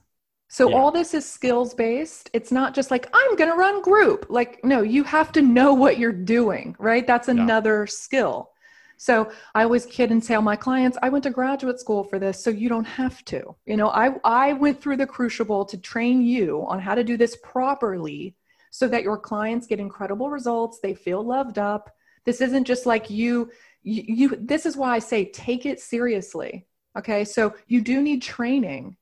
so 0.48 0.70
yeah. 0.70 0.76
all 0.76 0.92
this 0.92 1.14
is 1.14 1.30
skills 1.30 1.74
based. 1.74 2.30
It's 2.34 2.52
not 2.52 2.74
just 2.74 2.90
like 2.90 3.10
I'm 3.14 3.36
going 3.36 3.50
to 3.50 3.58
run 3.58 3.82
group. 3.82 4.28
Like 4.30 4.64
no, 4.64 4.82
you 4.82 5.04
have 5.04 5.32
to 5.34 5.42
know 5.42 5.74
what 5.74 5.98
you're 5.98 6.12
doing, 6.12 6.76
right? 6.80 7.06
That's 7.06 7.28
another 7.28 7.82
yeah. 7.82 7.94
skill. 7.94 8.52
So 8.98 9.32
I 9.54 9.64
always 9.64 9.86
kid 9.86 10.12
and 10.12 10.24
tell 10.24 10.42
my 10.42 10.56
clients, 10.56 10.98
I 11.04 11.10
went 11.10 11.24
to 11.26 11.30
graduate 11.30 11.80
school 11.80 12.04
for 12.04 12.18
this, 12.18 12.44
so 12.44 12.50
you 12.50 12.68
don't 12.68 12.86
have 12.86 13.24
to. 13.26 13.56
You 13.66 13.78
know, 13.78 13.90
I 13.90 14.16
I 14.24 14.54
went 14.54 14.82
through 14.82 14.98
the 14.98 15.06
crucible 15.06 15.66
to 15.66 15.78
train 15.78 16.22
you 16.22 16.66
on 16.68 16.80
how 16.80 16.96
to 16.96 17.04
do 17.04 17.18
this 17.18 17.38
properly 17.44 18.36
so 18.72 18.88
that 18.88 19.04
your 19.04 19.18
clients 19.18 19.68
get 19.68 19.80
incredible 19.80 20.30
results, 20.30 20.80
they 20.80 20.94
feel 20.94 21.24
loved 21.24 21.58
up. 21.58 21.92
This 22.26 22.42
isn't 22.42 22.66
just 22.66 22.86
like 22.86 23.10
you 23.10 23.52
you, 23.84 24.04
you 24.08 24.38
this 24.40 24.66
is 24.66 24.76
why 24.76 24.96
I 24.96 25.00
say 25.00 25.26
take 25.26 25.66
it 25.66 25.80
seriously. 25.80 26.66
Okay, 26.98 27.24
so 27.24 27.54
you 27.68 27.82
do 27.82 28.02
need 28.02 28.22
training. 28.22 28.98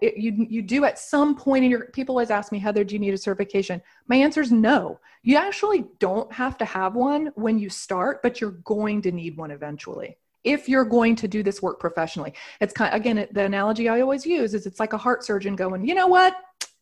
It, 0.00 0.16
you 0.16 0.46
you 0.48 0.62
do 0.62 0.84
at 0.84 0.98
some 0.98 1.34
point 1.34 1.64
in 1.64 1.70
your 1.70 1.86
people 1.86 2.14
always 2.14 2.30
ask 2.30 2.52
me 2.52 2.58
heather 2.58 2.84
do 2.84 2.94
you 2.94 2.98
need 2.98 3.14
a 3.14 3.18
certification? 3.18 3.82
My 4.08 4.16
answer 4.16 4.40
is 4.40 4.52
no. 4.52 5.00
You 5.22 5.36
actually 5.36 5.84
don't 5.98 6.32
have 6.32 6.56
to 6.58 6.64
have 6.64 6.94
one 6.94 7.32
when 7.34 7.58
you 7.58 7.68
start 7.68 8.22
but 8.22 8.40
you're 8.40 8.50
going 8.50 9.02
to 9.02 9.12
need 9.12 9.36
one 9.36 9.50
eventually 9.50 10.16
if 10.44 10.68
you're 10.68 10.84
going 10.84 11.14
to 11.14 11.28
do 11.28 11.42
this 11.42 11.62
work 11.62 11.78
professionally. 11.78 12.34
It's 12.60 12.72
kind 12.72 12.92
of, 12.92 13.00
again 13.00 13.28
the 13.30 13.44
analogy 13.44 13.88
i 13.88 14.00
always 14.00 14.26
use 14.26 14.54
is 14.54 14.66
it's 14.66 14.80
like 14.80 14.92
a 14.92 14.98
heart 14.98 15.24
surgeon 15.24 15.56
going 15.56 15.86
you 15.86 15.94
know 15.94 16.06
what? 16.06 16.34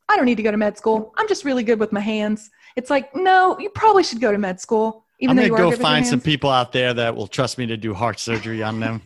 I 0.09 0.17
don't 0.17 0.27
need 0.27 0.39
to 0.39 0.43
go 0.43 0.51
to 0.51 0.57
med 0.57 0.77
school. 0.77 1.15
I'm 1.17 1.29
just 1.29 1.45
really 1.45 1.63
good 1.63 1.79
with 1.79 1.93
my 1.93 2.01
hands. 2.01 2.51
It's 2.77 2.91
like 2.91 3.15
no 3.15 3.59
you 3.59 3.71
probably 3.71 4.03
should 4.03 4.21
go 4.21 4.33
to 4.33 4.39
med 4.39 4.61
school 4.61 5.05
even 5.21 5.39
I'm 5.39 5.49
gonna 5.49 5.71
go 5.71 5.77
find 5.77 6.07
some 6.07 6.21
people 6.21 6.51
out 6.51 6.73
there 6.73 6.95
that 6.95 7.15
will 7.15 7.27
trust 7.27 7.59
me 7.59 7.67
to 7.67 7.77
do 7.77 7.93
heart 7.95 8.19
surgery 8.19 8.63
on 8.63 8.81
them. 8.81 9.03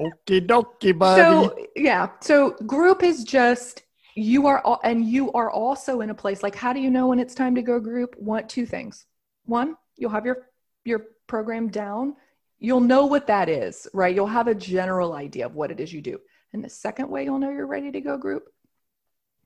Okie 0.00 0.46
dokie, 0.46 0.96
buddy. 0.96 1.20
So 1.20 1.56
yeah, 1.76 2.10
so 2.20 2.50
group 2.66 3.02
is 3.02 3.24
just 3.24 3.82
you 4.14 4.46
are, 4.46 4.62
and 4.82 5.04
you 5.04 5.32
are 5.32 5.50
also 5.50 6.00
in 6.00 6.10
a 6.10 6.14
place 6.14 6.42
like. 6.42 6.56
How 6.56 6.72
do 6.72 6.80
you 6.80 6.90
know 6.90 7.06
when 7.08 7.18
it's 7.18 7.34
time 7.34 7.54
to 7.54 7.62
go 7.62 7.78
group? 7.78 8.16
Want 8.18 8.48
two 8.48 8.66
things. 8.66 9.06
One, 9.44 9.76
you'll 9.96 10.10
have 10.10 10.26
your 10.26 10.48
your 10.84 11.04
program 11.26 11.68
down. 11.68 12.16
You'll 12.58 12.80
know 12.80 13.06
what 13.06 13.28
that 13.28 13.48
is, 13.48 13.86
right? 13.94 14.14
You'll 14.14 14.26
have 14.26 14.48
a 14.48 14.54
general 14.54 15.12
idea 15.12 15.46
of 15.46 15.54
what 15.54 15.70
it 15.70 15.78
is 15.78 15.92
you 15.92 16.00
do. 16.00 16.18
And 16.52 16.64
the 16.64 16.68
second 16.68 17.08
way 17.08 17.24
you'll 17.24 17.38
know 17.38 17.50
you're 17.50 17.66
ready 17.66 17.92
to 17.92 18.00
go 18.00 18.16
group 18.16 18.48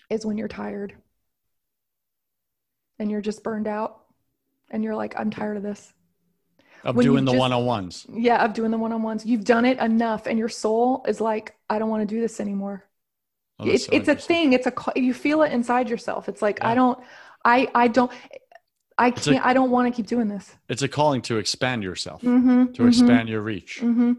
is 0.08 0.24
when 0.24 0.38
you're 0.38 0.48
tired 0.48 0.94
and 2.98 3.10
you're 3.10 3.20
just 3.20 3.42
burned 3.42 3.66
out 3.66 4.00
and 4.70 4.82
you're 4.82 4.94
like, 4.94 5.14
I'm 5.18 5.30
tired 5.30 5.56
of 5.56 5.62
this. 5.62 5.92
Of 6.84 6.96
when 6.96 7.04
doing 7.04 7.24
the 7.24 7.32
one 7.32 7.52
on 7.52 7.64
ones. 7.64 8.06
Yeah, 8.12 8.44
of 8.44 8.54
doing 8.54 8.70
the 8.70 8.78
one 8.78 8.92
on 8.92 9.02
ones. 9.02 9.24
You've 9.24 9.44
done 9.44 9.64
it 9.64 9.78
enough, 9.78 10.26
and 10.26 10.38
your 10.38 10.48
soul 10.48 11.04
is 11.06 11.20
like, 11.20 11.54
I 11.70 11.78
don't 11.78 11.88
want 11.88 12.08
to 12.08 12.14
do 12.14 12.20
this 12.20 12.40
anymore. 12.40 12.84
Oh, 13.58 13.68
it's 13.68 13.86
so 13.86 13.92
it's 13.92 14.08
a 14.08 14.16
thing. 14.16 14.52
It's 14.52 14.66
a 14.66 14.74
you 14.96 15.14
feel 15.14 15.42
it 15.42 15.52
inside 15.52 15.88
yourself. 15.88 16.28
It's 16.28 16.42
like 16.42 16.58
yeah. 16.58 16.68
I 16.68 16.74
don't, 16.74 16.98
I 17.44 17.68
I 17.74 17.88
don't. 17.88 18.10
I 18.98 19.10
can't. 19.10 19.44
I 19.44 19.52
don't 19.52 19.70
want 19.70 19.92
to 19.92 19.96
keep 19.96 20.06
doing 20.06 20.28
this. 20.28 20.54
It's 20.68 20.82
a 20.82 20.88
calling 20.88 21.22
to 21.22 21.38
expand 21.38 21.82
yourself, 21.82 22.22
mm-hmm, 22.22 22.66
to 22.66 22.72
mm-hmm, 22.72 22.88
expand 22.88 23.28
your 23.28 23.40
reach. 23.40 23.80
Mm-hmm. 23.80 24.12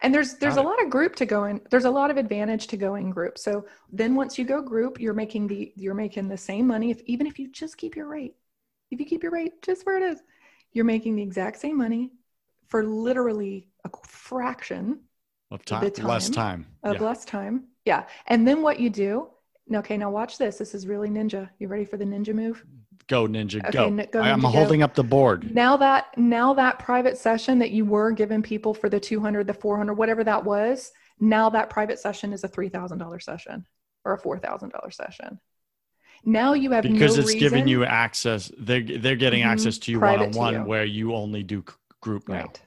And 0.00 0.14
there's 0.14 0.34
there's 0.34 0.54
Got 0.54 0.64
a 0.64 0.68
it. 0.68 0.70
lot 0.70 0.82
of 0.82 0.90
group 0.90 1.16
to 1.16 1.26
go 1.26 1.44
in. 1.44 1.60
There's 1.70 1.84
a 1.84 1.90
lot 1.90 2.10
of 2.10 2.16
advantage 2.16 2.68
to 2.68 2.76
going 2.76 3.10
group. 3.10 3.38
So 3.38 3.66
then 3.92 4.14
once 4.14 4.38
you 4.38 4.44
go 4.44 4.62
group, 4.62 5.00
you're 5.00 5.14
making 5.14 5.48
the 5.48 5.72
you're 5.76 5.94
making 5.94 6.28
the 6.28 6.36
same 6.36 6.66
money 6.66 6.90
if 6.90 7.02
even 7.02 7.26
if 7.26 7.38
you 7.38 7.50
just 7.50 7.76
keep 7.76 7.96
your 7.96 8.06
rate 8.06 8.34
if 8.94 9.00
you 9.00 9.06
keep 9.06 9.22
your 9.22 9.32
rate 9.32 9.60
just 9.62 9.84
where 9.84 9.96
it 9.96 10.02
is, 10.02 10.22
you're 10.74 10.84
making 10.84 11.16
the 11.16 11.22
exact 11.22 11.58
same 11.60 11.78
money 11.78 12.12
for 12.68 12.84
literally 12.84 13.68
a 13.84 13.90
fraction 14.06 15.00
of 15.50 15.64
time, 15.64 15.90
time 15.90 16.06
less 16.06 16.28
time, 16.28 16.66
of 16.82 16.96
yeah. 16.96 17.02
less 17.02 17.24
time. 17.24 17.64
Yeah. 17.84 18.04
And 18.26 18.46
then 18.46 18.60
what 18.60 18.80
you 18.80 18.90
do, 18.90 19.28
okay, 19.72 19.96
now 19.96 20.10
watch 20.10 20.36
this. 20.36 20.58
This 20.58 20.74
is 20.74 20.86
really 20.86 21.08
ninja. 21.08 21.48
You 21.58 21.68
ready 21.68 21.84
for 21.84 21.96
the 21.96 22.04
ninja 22.04 22.34
move? 22.34 22.64
Go 23.06 23.26
ninja, 23.26 23.60
okay, 23.60 23.70
go. 23.70 23.90
go 23.90 24.20
ninja, 24.20 24.32
I'm 24.32 24.40
holding 24.40 24.80
go. 24.80 24.84
up 24.84 24.94
the 24.94 25.04
board. 25.04 25.54
Now 25.54 25.76
that 25.76 26.16
now 26.16 26.54
that 26.54 26.78
private 26.78 27.18
session 27.18 27.58
that 27.60 27.70
you 27.70 27.84
were 27.84 28.10
giving 28.10 28.42
people 28.42 28.74
for 28.74 28.88
the 28.88 28.98
200, 28.98 29.46
the 29.46 29.54
400, 29.54 29.94
whatever 29.94 30.24
that 30.24 30.44
was, 30.44 30.90
now 31.20 31.50
that 31.50 31.70
private 31.70 31.98
session 31.98 32.32
is 32.32 32.44
a 32.44 32.48
$3,000 32.48 33.22
session 33.22 33.66
or 34.04 34.14
a 34.14 34.20
$4,000 34.20 34.92
session. 34.92 35.38
Now 36.24 36.54
you 36.54 36.70
have 36.70 36.82
because 36.82 37.16
no 37.16 37.22
it's 37.22 37.34
reason. 37.34 37.38
giving 37.40 37.68
you 37.68 37.84
access. 37.84 38.50
They're 38.58 38.82
they're 38.82 39.16
getting 39.16 39.42
mm-hmm. 39.42 39.50
access 39.50 39.78
to 39.78 39.92
you 39.92 40.00
one 40.00 40.20
on 40.20 40.30
one, 40.32 40.66
where 40.66 40.84
you 40.84 41.14
only 41.14 41.42
do 41.42 41.64
group 42.00 42.28
now. 42.28 42.40
Right. 42.40 42.62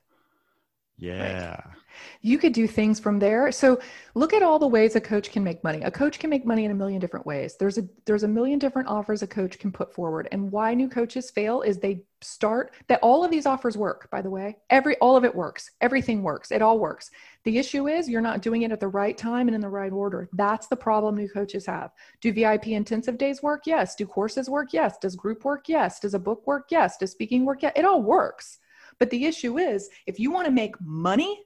Yeah. 0.97 1.49
Right 1.49 1.76
you 2.21 2.37
could 2.37 2.53
do 2.53 2.67
things 2.67 2.99
from 2.99 3.19
there. 3.19 3.51
So 3.51 3.79
look 4.13 4.33
at 4.33 4.43
all 4.43 4.59
the 4.59 4.67
ways 4.67 4.95
a 4.95 5.01
coach 5.01 5.31
can 5.31 5.43
make 5.43 5.63
money. 5.63 5.81
A 5.83 5.91
coach 5.91 6.19
can 6.19 6.29
make 6.29 6.45
money 6.45 6.65
in 6.65 6.71
a 6.71 6.75
million 6.75 6.99
different 6.99 7.25
ways. 7.25 7.55
There's 7.57 7.77
a 7.77 7.87
there's 8.05 8.23
a 8.23 8.27
million 8.27 8.59
different 8.59 8.89
offers 8.89 9.21
a 9.21 9.27
coach 9.27 9.57
can 9.59 9.71
put 9.71 9.93
forward. 9.93 10.27
And 10.31 10.51
why 10.51 10.73
new 10.73 10.89
coaches 10.89 11.31
fail 11.31 11.61
is 11.61 11.77
they 11.77 12.01
start 12.21 12.73
that 12.87 12.99
all 13.03 13.23
of 13.23 13.29
these 13.29 13.45
offers 13.45 13.77
work 13.77 14.09
by 14.11 14.21
the 14.21 14.29
way. 14.29 14.57
Every 14.69 14.97
all 14.97 15.15
of 15.15 15.23
it 15.23 15.33
works. 15.33 15.71
Everything 15.81 16.23
works. 16.23 16.51
It 16.51 16.61
all 16.61 16.79
works. 16.79 17.11
The 17.43 17.57
issue 17.57 17.87
is 17.87 18.09
you're 18.09 18.19
not 18.19 18.41
doing 18.41 18.63
it 18.63 18.71
at 18.71 18.81
the 18.81 18.87
right 18.87 19.17
time 19.17 19.47
and 19.47 19.55
in 19.55 19.61
the 19.61 19.69
right 19.69 19.91
order. 19.91 20.27
That's 20.33 20.67
the 20.67 20.75
problem 20.75 21.15
new 21.15 21.29
coaches 21.29 21.65
have. 21.67 21.91
Do 22.19 22.33
vip 22.33 22.67
intensive 22.67 23.17
days 23.17 23.41
work? 23.41 23.63
Yes. 23.65 23.95
Do 23.95 24.05
courses 24.05 24.49
work? 24.49 24.73
Yes. 24.73 24.97
Does 24.97 25.15
group 25.15 25.45
work? 25.45 25.69
Yes. 25.69 25.99
Does 25.99 26.13
a 26.13 26.19
book 26.19 26.45
work? 26.45 26.67
Yes. 26.69 26.97
Does 26.97 27.11
speaking 27.11 27.45
work? 27.45 27.61
Yes 27.61 27.73
it 27.77 27.85
all 27.85 28.01
works. 28.01 28.57
But 28.99 29.11
the 29.11 29.25
issue 29.25 29.59
is 29.59 29.89
if 30.07 30.19
you 30.19 30.31
want 30.31 30.45
to 30.45 30.51
make 30.51 30.79
money 30.81 31.45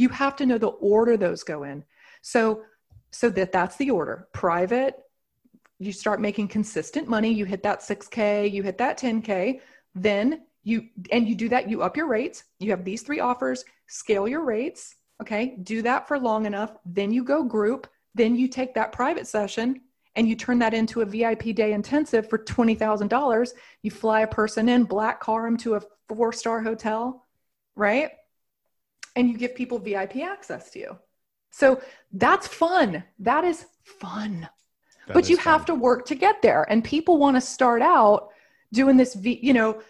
you 0.00 0.08
have 0.08 0.36
to 0.36 0.46
know 0.46 0.58
the 0.58 0.68
order 0.68 1.16
those 1.16 1.42
go 1.42 1.64
in. 1.64 1.84
So 2.22 2.62
so 3.10 3.28
that 3.30 3.52
that's 3.52 3.76
the 3.76 3.90
order. 3.90 4.28
Private 4.32 4.96
you 5.78 5.92
start 5.92 6.20
making 6.20 6.48
consistent 6.48 7.08
money. 7.08 7.32
You 7.32 7.44
hit 7.44 7.62
that 7.62 7.80
6k 7.80 8.50
you 8.52 8.62
hit 8.62 8.78
that 8.78 8.98
10k 8.98 9.60
then 9.94 10.42
you 10.62 10.88
and 11.10 11.26
you 11.28 11.34
do 11.34 11.48
that 11.48 11.68
you 11.70 11.82
up 11.82 11.96
your 11.96 12.06
rates. 12.06 12.44
You 12.58 12.70
have 12.70 12.84
these 12.84 13.02
three 13.02 13.20
offers 13.20 13.64
scale 13.86 14.28
your 14.28 14.44
rates 14.44 14.94
okay? 15.20 15.56
Do 15.62 15.82
that 15.82 16.08
for 16.08 16.18
long 16.18 16.46
enough. 16.46 16.76
Then 16.84 17.12
you 17.12 17.22
go 17.22 17.42
group. 17.42 17.86
Then 18.14 18.34
you 18.34 18.48
take 18.48 18.74
that 18.74 18.92
private 18.92 19.26
session 19.26 19.82
and 20.16 20.28
you 20.28 20.34
turn 20.34 20.58
that 20.58 20.74
into 20.74 21.02
a 21.02 21.06
VIP 21.06 21.54
day 21.54 21.72
intensive 21.72 22.28
for 22.28 22.38
$20,000. 22.38 23.50
You 23.82 23.90
fly 23.90 24.22
a 24.22 24.26
person 24.26 24.68
in, 24.68 24.84
black 24.84 25.20
car 25.20 25.44
them 25.44 25.56
to 25.58 25.76
a 25.76 25.82
four 26.08 26.32
star 26.32 26.60
hotel, 26.62 27.26
right? 27.76 28.10
And 29.16 29.28
you 29.28 29.36
give 29.36 29.54
people 29.54 29.78
VIP 29.78 30.16
access 30.16 30.70
to 30.70 30.78
you. 30.78 30.98
So 31.50 31.80
that's 32.12 32.46
fun. 32.46 33.04
That 33.18 33.44
is 33.44 33.66
fun. 33.82 34.48
That 35.06 35.14
but 35.14 35.24
is 35.24 35.30
you 35.30 35.36
fun. 35.36 35.52
have 35.52 35.64
to 35.66 35.74
work 35.74 36.06
to 36.06 36.14
get 36.14 36.42
there. 36.42 36.64
And 36.70 36.84
people 36.84 37.18
want 37.18 37.36
to 37.36 37.40
start 37.40 37.82
out 37.82 38.28
doing 38.72 38.96
this, 38.96 39.14
v, 39.14 39.38
you 39.42 39.52
know, 39.52 39.82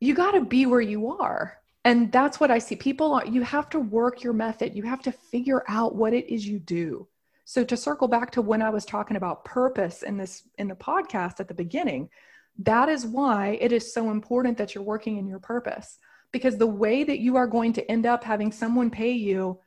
you 0.00 0.14
got 0.14 0.32
to 0.32 0.42
be 0.44 0.66
where 0.66 0.80
you 0.80 1.08
are. 1.08 1.58
And 1.84 2.12
that's 2.12 2.38
what 2.38 2.50
I 2.50 2.58
see. 2.58 2.76
People 2.76 3.14
are, 3.14 3.26
you 3.26 3.42
have 3.42 3.70
to 3.70 3.80
work 3.80 4.22
your 4.22 4.34
method. 4.34 4.74
You 4.74 4.82
have 4.82 5.00
to 5.02 5.12
figure 5.12 5.64
out 5.68 5.94
what 5.94 6.12
it 6.12 6.32
is 6.32 6.46
you 6.46 6.58
do. 6.58 7.08
So 7.44 7.64
to 7.64 7.76
circle 7.78 8.08
back 8.08 8.30
to 8.32 8.42
when 8.42 8.60
I 8.60 8.68
was 8.68 8.84
talking 8.84 9.16
about 9.16 9.44
purpose 9.44 10.02
in 10.02 10.18
this 10.18 10.42
in 10.58 10.68
the 10.68 10.74
podcast 10.74 11.40
at 11.40 11.48
the 11.48 11.54
beginning, 11.54 12.10
that 12.58 12.90
is 12.90 13.06
why 13.06 13.56
it 13.60 13.72
is 13.72 13.94
so 13.94 14.10
important 14.10 14.58
that 14.58 14.74
you're 14.74 14.84
working 14.84 15.16
in 15.16 15.26
your 15.26 15.38
purpose 15.38 15.98
because 16.32 16.56
the 16.56 16.66
way 16.66 17.04
that 17.04 17.18
you 17.18 17.36
are 17.36 17.46
going 17.46 17.72
to 17.74 17.90
end 17.90 18.06
up 18.06 18.24
having 18.24 18.52
someone 18.52 18.90
pay 18.90 19.12
you 19.12 19.58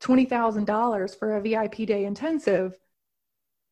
$20,000 0.00 1.18
for 1.18 1.36
a 1.36 1.40
VIP 1.40 1.86
day 1.86 2.04
intensive 2.04 2.78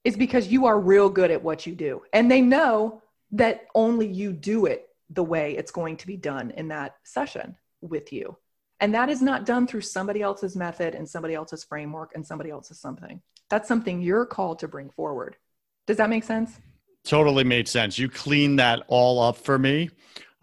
is 0.04 0.16
because 0.16 0.48
you 0.48 0.66
are 0.66 0.78
real 0.78 1.08
good 1.08 1.30
at 1.30 1.42
what 1.42 1.66
you 1.66 1.74
do. 1.74 2.02
And 2.12 2.30
they 2.30 2.40
know 2.40 3.02
that 3.32 3.66
only 3.74 4.06
you 4.06 4.32
do 4.32 4.66
it 4.66 4.88
the 5.10 5.22
way 5.22 5.56
it's 5.56 5.70
going 5.70 5.96
to 5.98 6.06
be 6.06 6.16
done 6.16 6.50
in 6.52 6.68
that 6.68 6.96
session 7.04 7.56
with 7.80 8.12
you. 8.12 8.36
And 8.80 8.94
that 8.94 9.08
is 9.08 9.22
not 9.22 9.46
done 9.46 9.66
through 9.66 9.82
somebody 9.82 10.20
else's 10.20 10.56
method 10.56 10.94
and 10.94 11.08
somebody 11.08 11.34
else's 11.34 11.64
framework 11.64 12.12
and 12.14 12.26
somebody 12.26 12.50
else's 12.50 12.78
something. 12.78 13.20
That's 13.48 13.68
something 13.68 14.02
you're 14.02 14.26
called 14.26 14.58
to 14.60 14.68
bring 14.68 14.90
forward. 14.90 15.36
Does 15.86 15.98
that 15.98 16.10
make 16.10 16.24
sense? 16.24 16.58
Totally 17.04 17.44
made 17.44 17.68
sense. 17.68 17.98
You 17.98 18.08
cleaned 18.08 18.58
that 18.58 18.82
all 18.88 19.20
up 19.20 19.36
for 19.36 19.58
me 19.58 19.90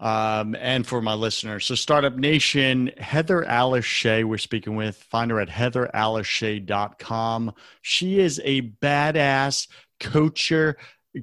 um, 0.02 0.54
and 0.56 0.86
for 0.86 1.00
my 1.00 1.14
listeners. 1.14 1.64
So, 1.64 1.76
Startup 1.76 2.16
Nation, 2.16 2.90
Heather 2.98 3.44
Alice 3.44 3.84
Shea, 3.84 4.24
we're 4.24 4.36
speaking 4.36 4.74
with. 4.74 4.96
Find 4.96 5.30
her 5.30 5.40
at 5.40 5.48
heatheraliceshea.com. 5.48 7.54
She 7.82 8.18
is 8.18 8.40
a 8.44 8.62
badass 8.62 9.68
coacher, 10.00 10.76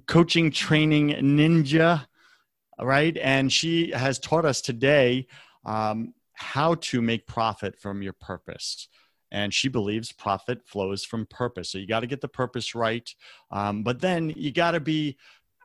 coaching 0.07 0.49
training 0.49 1.09
ninja, 1.09 2.07
right? 2.81 3.17
And 3.17 3.51
she 3.51 3.91
has 3.91 4.17
taught 4.17 4.45
us 4.45 4.61
today 4.61 5.27
um, 5.65 6.13
how 6.31 6.75
to 6.75 7.01
make 7.01 7.27
profit 7.27 7.77
from 7.77 8.01
your 8.01 8.13
purpose 8.13 8.87
and 9.31 9.53
she 9.53 9.67
believes 9.67 10.11
profit 10.11 10.65
flows 10.65 11.03
from 11.03 11.27
purpose 11.27 11.69
so 11.69 11.77
you 11.77 11.85
got 11.85 11.99
to 11.99 12.07
get 12.07 12.21
the 12.21 12.27
purpose 12.27 12.73
right 12.73 13.13
um, 13.51 13.83
but 13.83 13.99
then 13.99 14.33
you 14.35 14.51
got 14.51 14.71
to 14.71 14.79
be 14.79 15.17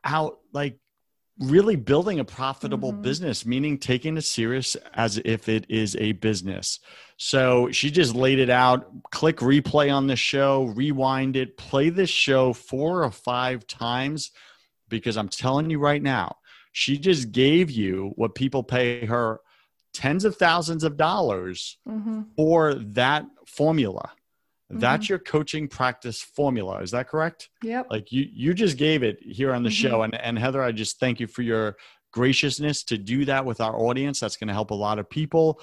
out 0.03 0.37
like 0.53 0.77
really 1.39 1.75
building 1.75 2.19
a 2.19 2.25
profitable 2.25 2.93
mm-hmm. 2.93 3.01
business, 3.01 3.45
meaning 3.45 3.77
taking 3.77 4.17
it 4.17 4.23
serious 4.23 4.75
as 4.93 5.19
if 5.25 5.49
it 5.49 5.65
is 5.69 5.95
a 5.97 6.13
business. 6.13 6.79
So 7.17 7.71
she 7.71 7.91
just 7.91 8.15
laid 8.15 8.39
it 8.39 8.49
out. 8.49 8.89
Click 9.11 9.37
replay 9.37 9.93
on 9.93 10.07
the 10.07 10.15
show, 10.15 10.63
rewind 10.63 11.35
it, 11.35 11.57
play 11.57 11.89
this 11.89 12.09
show 12.09 12.53
four 12.53 13.03
or 13.03 13.11
five 13.11 13.67
times 13.67 14.31
because 14.87 15.17
I'm 15.17 15.29
telling 15.29 15.69
you 15.69 15.79
right 15.79 16.01
now, 16.01 16.37
she 16.71 16.97
just 16.97 17.31
gave 17.31 17.71
you 17.71 18.11
what 18.15 18.35
people 18.35 18.63
pay 18.63 19.05
her 19.05 19.39
tens 19.93 20.25
of 20.25 20.35
thousands 20.35 20.83
of 20.83 20.97
dollars 20.97 21.77
mm-hmm. 21.87 22.23
for 22.35 22.75
that 22.75 23.25
formula. 23.47 24.11
That's 24.69 25.05
mm-hmm. 25.05 25.11
your 25.11 25.19
coaching 25.19 25.67
practice 25.67 26.21
formula. 26.21 26.81
Is 26.81 26.91
that 26.91 27.07
correct? 27.07 27.49
Yep. 27.61 27.87
Like 27.91 28.11
you 28.11 28.27
you 28.31 28.53
just 28.53 28.77
gave 28.77 29.03
it 29.03 29.19
here 29.21 29.53
on 29.53 29.63
the 29.63 29.69
mm-hmm. 29.69 29.89
show. 29.89 30.01
And 30.01 30.15
and 30.15 30.39
Heather, 30.39 30.63
I 30.63 30.71
just 30.71 30.99
thank 30.99 31.19
you 31.19 31.27
for 31.27 31.43
your 31.43 31.75
graciousness 32.11 32.83
to 32.85 32.97
do 32.97 33.25
that 33.25 33.45
with 33.45 33.61
our 33.61 33.77
audience. 33.77 34.19
That's 34.21 34.37
going 34.37 34.47
to 34.47 34.53
help 34.53 34.71
a 34.71 34.75
lot 34.75 34.99
of 34.99 35.09
people. 35.09 35.61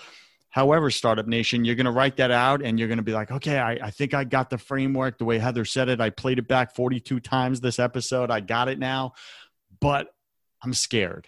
However, 0.51 0.91
Startup 0.91 1.27
Nation, 1.27 1.65
you're 1.65 1.75
going 1.75 1.87
to 1.87 1.93
write 1.93 2.19
that 2.19 2.31
out 2.31 2.63
and 2.63 2.79
you're 2.79 2.89
going 2.89 2.99
to 2.99 3.03
be 3.03 3.15
like, 3.15 3.33
okay, 3.33 3.59
I, 3.59 3.73
I 3.73 3.91
think 3.91 4.13
I 4.13 4.25
got 4.25 4.51
the 4.51 4.59
framework 4.59 5.17
the 5.17 5.25
way 5.25 5.39
Heather 5.39 5.65
said 5.65 5.89
it. 5.89 5.99
I 5.99 6.11
played 6.11 6.39
it 6.39 6.47
back 6.47 6.75
42 6.75 7.21
times 7.21 7.63
this 7.63 7.79
episode. 7.79 8.31
I 8.31 8.41
got 8.41 8.69
it 8.69 8.79
now, 8.79 9.15
but 9.81 10.15
I'm 10.63 10.75
scared. 10.75 11.27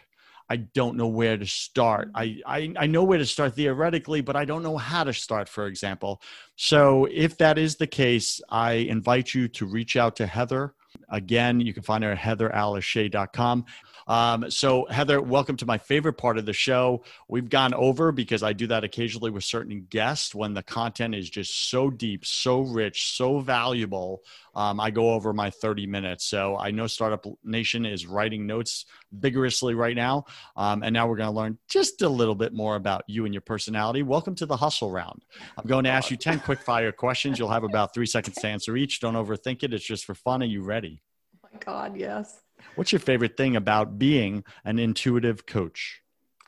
I 0.51 0.57
don't 0.57 0.97
know 0.97 1.07
where 1.07 1.37
to 1.37 1.47
start. 1.47 2.13
Mm. 2.13 2.43
I, 2.47 2.57
I, 2.57 2.75
I 2.85 2.87
know 2.87 3.05
where 3.05 3.19
to 3.19 3.27
start 3.27 3.55
theoretically, 3.55 4.21
but 4.21 4.37
I 4.37 4.45
don't 4.45 4.63
know 4.63 4.77
how 4.77 5.05
to 5.05 5.13
start, 5.13 5.49
for 5.49 5.67
example. 5.67 6.21
So, 6.57 7.07
if 7.11 7.39
that 7.39 7.59
is 7.59 7.77
the 7.77 7.87
case, 7.87 8.41
I 8.51 8.73
invite 8.73 9.35
you 9.35 9.49
to 9.49 9.67
reach 9.67 9.97
out 9.97 10.17
to 10.17 10.27
Heather. 10.27 10.75
Again, 11.09 11.61
you 11.61 11.75
can 11.75 11.83
find 11.83 12.05
her 12.05 12.13
at 12.13 12.19
heatheraliceshea.com. 12.19 13.65
Um, 14.07 14.51
so, 14.51 14.87
Heather, 14.87 15.21
welcome 15.21 15.57
to 15.57 15.67
my 15.67 15.79
favorite 15.79 16.15
part 16.15 16.39
of 16.39 16.47
the 16.47 16.53
show. 16.53 17.05
We've 17.29 17.49
gone 17.49 17.75
over 17.75 18.13
because 18.13 18.43
I 18.43 18.53
do 18.53 18.67
that 18.69 18.85
occasionally 18.85 19.31
with 19.31 19.45
certain 19.45 19.87
guests 19.89 20.35
when 20.35 20.55
the 20.55 20.63
content 20.63 21.15
is 21.15 21.31
just 21.31 21.71
so 21.71 21.91
deep, 21.91 22.27
so 22.27 22.61
rich, 22.61 23.13
so 23.17 23.41
valuable. 23.41 24.23
Um, 24.55 24.79
I 24.79 24.91
go 24.91 25.11
over 25.13 25.33
my 25.33 25.51
30 25.51 25.87
minutes. 25.87 26.27
So, 26.27 26.57
I 26.59 26.71
know 26.71 26.87
Startup 26.87 27.25
Nation 27.43 27.87
is 27.87 28.07
writing 28.07 28.47
notes 28.47 28.85
vigorously 29.13 29.75
right 29.75 29.97
now. 29.97 30.25
Um, 30.57 30.83
and 30.83 30.93
now 30.93 31.09
we're 31.09 31.17
going 31.17 31.31
to 31.31 31.37
learn 31.37 31.59
just 31.69 32.03
a 32.03 32.09
little 32.09 32.35
bit 32.35 32.53
more 32.53 32.77
about 32.77 33.05
you 33.07 33.25
and 33.25 33.35
your 33.35 33.41
personality. 33.41 34.03
Welcome 34.03 34.35
to 34.37 34.47
the 34.47 34.57
hustle 34.57 34.91
round. 34.91 35.25
I'm 35.57 35.67
going 35.67 35.85
to 35.85 35.91
ask 35.91 36.11
you 36.11 36.17
10 36.17 36.41
quick 36.41 36.61
fire 36.61 36.93
questions. 36.93 37.39
You'll 37.39 37.49
have 37.49 37.65
about 37.65 37.95
three 37.95 38.07
seconds 38.07 38.37
to 38.37 38.49
answer 38.49 38.77
each. 38.77 39.01
Don't 39.01 39.15
overthink 39.15 39.63
it, 39.63 39.73
it's 39.73 39.85
just 39.85 40.05
for 40.05 40.15
fun. 40.15 40.43
Are 40.43 40.47
you 40.47 40.63
ready? 40.63 41.03
Oh 41.35 41.49
my 41.53 41.59
God, 41.59 41.97
yes. 41.97 42.44
What's 42.75 42.93
your 42.93 43.01
favorite 43.01 43.37
thing 43.37 43.57
about 43.57 43.99
being 43.99 44.45
an 44.65 44.79
intuitive 44.79 45.47
coach? 45.47 46.03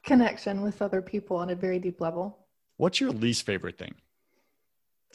Connection 0.04 0.62
with 0.62 0.82
other 0.82 1.02
people 1.02 1.36
on 1.36 1.50
a 1.50 1.54
very 1.54 1.78
deep 1.78 2.00
level. 2.00 2.46
What's 2.76 3.00
your 3.00 3.10
least 3.10 3.46
favorite 3.46 3.78
thing? 3.78 3.94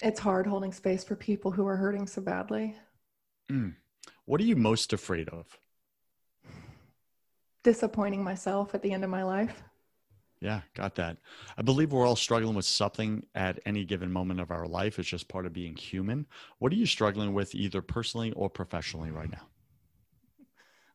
It's 0.01 0.19
hard 0.19 0.47
holding 0.47 0.73
space 0.73 1.03
for 1.03 1.15
people 1.15 1.51
who 1.51 1.67
are 1.67 1.77
hurting 1.77 2.07
so 2.07 2.21
badly. 2.21 2.75
Mm. 3.51 3.75
What 4.25 4.41
are 4.41 4.45
you 4.45 4.55
most 4.55 4.93
afraid 4.93 5.29
of? 5.29 5.59
Disappointing 7.63 8.23
myself 8.23 8.73
at 8.73 8.81
the 8.81 8.91
end 8.91 9.03
of 9.03 9.09
my 9.09 9.23
life. 9.23 9.61
Yeah, 10.39 10.61
got 10.73 10.95
that. 10.95 11.17
I 11.55 11.61
believe 11.61 11.91
we're 11.91 12.07
all 12.07 12.15
struggling 12.15 12.55
with 12.55 12.65
something 12.65 13.23
at 13.35 13.59
any 13.63 13.85
given 13.85 14.11
moment 14.11 14.39
of 14.39 14.49
our 14.49 14.65
life. 14.65 14.97
It's 14.97 15.07
just 15.07 15.27
part 15.27 15.45
of 15.45 15.53
being 15.53 15.75
human. 15.75 16.25
What 16.57 16.71
are 16.71 16.77
you 16.77 16.87
struggling 16.87 17.33
with, 17.33 17.53
either 17.53 17.83
personally 17.83 18.31
or 18.31 18.49
professionally, 18.49 19.11
right 19.11 19.29
now? 19.29 19.47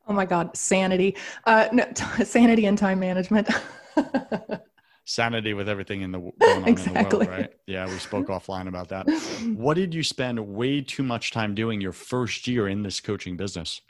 Oh 0.07 0.13
my 0.13 0.25
God, 0.27 0.57
sanity. 0.57 1.17
Uh, 1.45 1.69
no, 1.73 1.85
t- 1.95 2.25
sanity 2.25 2.67
and 2.67 2.79
time 2.79 3.01
management. 3.01 3.49
Sanity 5.09 5.55
with 5.55 5.69
everything 5.69 6.03
in 6.03 6.11
the 6.11 6.19
going 6.19 6.35
on 6.65 6.69
Exactly. 6.69 7.01
in 7.03 7.09
the 7.09 7.17
world, 7.19 7.29
right? 7.29 7.53
Yeah, 7.69 7.87
we 7.87 7.93
spoke 7.93 8.27
offline 8.37 8.67
about 8.67 8.89
that. 8.89 9.09
What 9.55 9.75
did 9.75 9.95
you 9.95 10.03
spend 10.03 10.41
way 10.49 10.81
too 10.81 11.05
much 11.05 11.31
time 11.31 11.55
doing 11.55 11.81
your 11.81 11.93
first 11.93 12.49
year 12.49 12.67
in 12.67 12.83
this 12.83 12.99
coaching 13.01 13.37
business? 13.37 13.81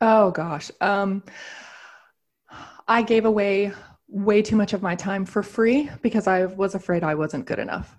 Oh 0.00 0.30
gosh. 0.30 0.70
Um, 0.80 1.24
I 2.86 3.02
gave 3.02 3.24
away 3.24 3.72
way 4.06 4.42
too 4.42 4.54
much 4.54 4.72
of 4.74 4.80
my 4.82 4.94
time 4.94 5.24
for 5.24 5.42
free 5.42 5.90
because 6.02 6.28
I 6.28 6.44
was 6.46 6.76
afraid 6.76 7.02
I 7.02 7.16
wasn't 7.16 7.46
good 7.46 7.58
enough. 7.58 7.96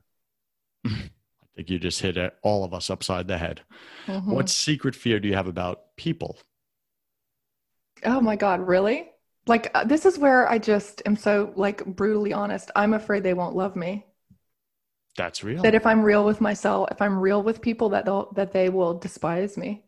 I 0.85 1.09
think 1.57 1.69
you 1.69 1.77
just 1.77 1.99
hit 2.01 2.17
all 2.41 2.63
of 2.63 2.73
us 2.73 2.89
upside 2.89 3.27
the 3.27 3.37
head. 3.37 3.61
Mhm. 4.07 4.27
What 4.27 4.49
secret 4.49 4.95
fear 4.95 5.19
do 5.19 5.27
you 5.27 5.35
have 5.35 5.47
about 5.47 5.95
people? 5.97 6.37
Oh 8.03 8.21
my 8.21 8.35
God, 8.35 8.67
really? 8.67 9.09
Like, 9.47 9.71
uh, 9.75 9.83
this 9.83 10.05
is 10.05 10.17
where 10.17 10.49
I 10.49 10.57
just 10.57 11.01
am 11.05 11.15
so 11.15 11.53
like 11.55 11.85
brutally 11.85 12.33
honest. 12.33 12.71
I'm 12.75 12.93
afraid 12.93 13.23
they 13.23 13.33
won't 13.33 13.55
love 13.55 13.75
me. 13.75 14.05
That's 15.17 15.43
real. 15.43 15.61
That 15.61 15.75
if 15.75 15.85
I'm 15.85 16.01
real 16.03 16.25
with 16.25 16.41
myself, 16.41 16.89
if 16.91 17.01
I'm 17.01 17.19
real 17.19 17.41
with 17.41 17.61
people, 17.61 17.89
that 17.89 18.05
they'll 18.05 18.31
that 18.33 18.51
they 18.51 18.69
will 18.69 18.95
despise 18.95 19.57
me. 19.57 19.85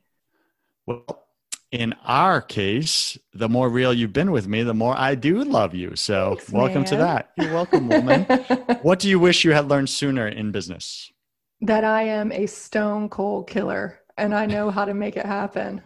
Well, 0.86 1.26
in 1.72 1.93
our 2.05 2.41
case, 2.41 3.18
the 3.34 3.49
more 3.49 3.70
real 3.70 3.93
you've 3.93 4.14
been 4.14 4.32
with 4.32 4.47
me, 4.47 4.64
the 4.64 4.74
more 4.74 4.95
I 4.97 5.16
do 5.16 5.43
love 5.43 5.76
you. 5.76 5.95
So, 5.97 6.36
Thanks, 6.36 6.51
welcome 6.51 6.86
to 6.86 6.95
that. 6.97 7.32
You're 7.36 7.49
welcome, 7.49 7.89
woman. 7.89 8.26
what 8.82 8.99
do 8.99 9.10
you 9.10 9.20
wish 9.20 9.43
you 9.43 9.51
had 9.51 9.68
learned 9.68 9.89
sooner 9.89 10.28
in 10.28 10.51
business? 10.51 11.12
that 11.62 11.84
I 11.84 12.03
am 12.03 12.32
a 12.32 12.45
stone 12.47 13.10
cold 13.10 13.47
killer 13.47 13.99
and 14.18 14.34
I 14.34 14.45
know 14.45 14.70
how 14.72 14.86
to 14.86 14.93
make 14.93 15.18
it 15.18 15.26
happen. 15.26 15.82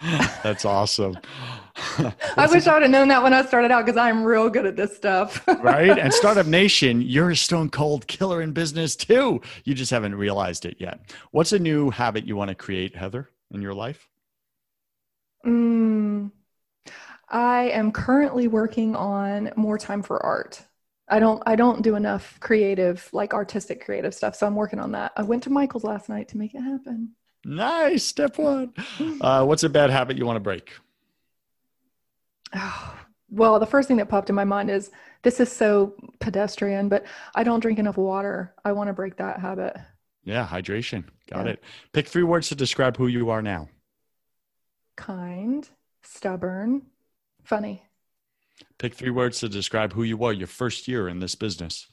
That's 0.00 0.64
awesome. 0.64 1.18
I 2.36 2.48
wish 2.50 2.66
I 2.66 2.74
would 2.74 2.82
have 2.82 2.90
known 2.90 3.08
that 3.08 3.22
when 3.22 3.32
I 3.32 3.44
started 3.44 3.70
out 3.70 3.84
because 3.84 3.98
I'm 3.98 4.24
real 4.24 4.48
good 4.48 4.66
at 4.66 4.76
this 4.76 4.96
stuff. 4.96 5.46
right? 5.46 5.98
And 5.98 6.12
Startup 6.14 6.46
Nation, 6.46 7.02
you're 7.02 7.30
a 7.30 7.36
stone 7.36 7.68
cold 7.70 8.06
killer 8.06 8.40
in 8.40 8.52
business 8.52 8.96
too. 8.96 9.40
You 9.64 9.74
just 9.74 9.90
haven't 9.90 10.14
realized 10.14 10.64
it 10.64 10.76
yet. 10.78 11.00
What's 11.32 11.52
a 11.52 11.58
new 11.58 11.90
habit 11.90 12.26
you 12.26 12.36
want 12.36 12.48
to 12.48 12.54
create, 12.54 12.96
Heather, 12.96 13.28
in 13.52 13.62
your 13.62 13.74
life? 13.74 14.08
Mm, 15.44 16.30
I 17.28 17.70
am 17.70 17.92
currently 17.92 18.48
working 18.48 18.96
on 18.96 19.52
more 19.56 19.78
time 19.78 20.02
for 20.02 20.24
art. 20.24 20.62
I 21.08 21.18
don't 21.18 21.42
I 21.44 21.56
don't 21.56 21.82
do 21.82 21.96
enough 21.96 22.38
creative 22.40 23.08
like 23.12 23.34
artistic 23.34 23.84
creative 23.84 24.14
stuff, 24.14 24.36
so 24.36 24.46
I'm 24.46 24.54
working 24.54 24.78
on 24.78 24.92
that. 24.92 25.12
I 25.16 25.22
went 25.22 25.42
to 25.44 25.50
Michael's 25.50 25.84
last 25.84 26.08
night 26.08 26.28
to 26.28 26.38
make 26.38 26.54
it 26.54 26.60
happen. 26.60 27.14
Nice. 27.44 28.04
Step 28.04 28.38
one. 28.38 28.74
Uh, 29.20 29.44
what's 29.44 29.62
a 29.62 29.68
bad 29.68 29.90
habit 29.90 30.16
you 30.18 30.26
want 30.26 30.36
to 30.36 30.40
break? 30.40 30.72
Oh, 32.54 32.96
well, 33.30 33.58
the 33.58 33.66
first 33.66 33.88
thing 33.88 33.96
that 33.98 34.08
popped 34.08 34.28
in 34.28 34.34
my 34.34 34.44
mind 34.44 34.70
is 34.70 34.90
this 35.22 35.40
is 35.40 35.50
so 35.50 35.94
pedestrian, 36.18 36.88
but 36.88 37.04
I 37.34 37.44
don't 37.44 37.60
drink 37.60 37.78
enough 37.78 37.96
water. 37.96 38.54
I 38.64 38.72
want 38.72 38.88
to 38.88 38.92
break 38.92 39.16
that 39.16 39.40
habit. 39.40 39.76
Yeah, 40.24 40.46
hydration. 40.46 41.04
Got 41.30 41.46
Yeah. 41.46 41.52
it. 41.52 41.64
Pick 41.92 42.08
three 42.08 42.24
words 42.24 42.48
to 42.48 42.54
describe 42.54 42.96
who 42.96 43.06
you 43.06 43.30
are 43.30 43.40
now. 43.40 43.68
Kind, 44.96 45.68
stubborn, 46.02 46.82
funny. 47.44 47.84
Pick 48.78 48.94
three 48.94 49.10
words 49.10 49.40
to 49.40 49.48
describe 49.48 49.92
who 49.94 50.02
you 50.02 50.16
were 50.16 50.32
your 50.32 50.46
first 50.46 50.88
year 50.88 51.08
in 51.08 51.20
this 51.20 51.34
business. 51.34 51.86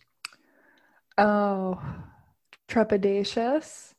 Oh, 1.17 1.81
trepidatious, 2.67 3.93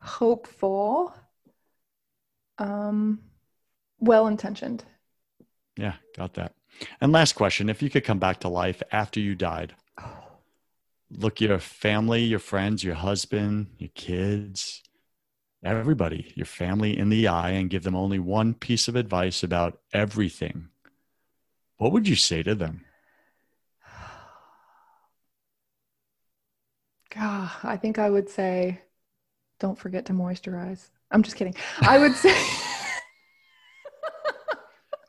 hopeful, 0.00 1.14
um, 2.58 3.20
well 3.98 4.26
intentioned. 4.26 4.84
Yeah, 5.76 5.94
got 6.16 6.34
that. 6.34 6.54
And 7.00 7.12
last 7.12 7.34
question 7.34 7.68
if 7.68 7.82
you 7.82 7.90
could 7.90 8.04
come 8.04 8.18
back 8.18 8.40
to 8.40 8.48
life 8.48 8.82
after 8.92 9.20
you 9.20 9.34
died, 9.34 9.74
look 11.10 11.40
your 11.40 11.58
family, 11.58 12.22
your 12.22 12.38
friends, 12.38 12.84
your 12.84 12.94
husband, 12.94 13.68
your 13.78 13.90
kids, 13.94 14.82
everybody, 15.62 16.32
your 16.34 16.46
family 16.46 16.96
in 16.96 17.08
the 17.08 17.28
eye 17.28 17.50
and 17.50 17.70
give 17.70 17.82
them 17.82 17.96
only 17.96 18.18
one 18.18 18.54
piece 18.54 18.88
of 18.88 18.96
advice 18.96 19.42
about 19.42 19.78
everything, 19.92 20.68
what 21.76 21.92
would 21.92 22.08
you 22.08 22.16
say 22.16 22.42
to 22.42 22.54
them? 22.54 22.84
God, 27.14 27.50
I 27.62 27.76
think 27.76 27.98
I 27.98 28.08
would 28.08 28.28
say, 28.28 28.80
don't 29.60 29.78
forget 29.78 30.06
to 30.06 30.12
moisturize. 30.12 30.88
I'm 31.12 31.22
just 31.22 31.36
kidding. 31.36 31.54
I 31.82 31.98
would 31.98 32.14
say, 32.14 32.34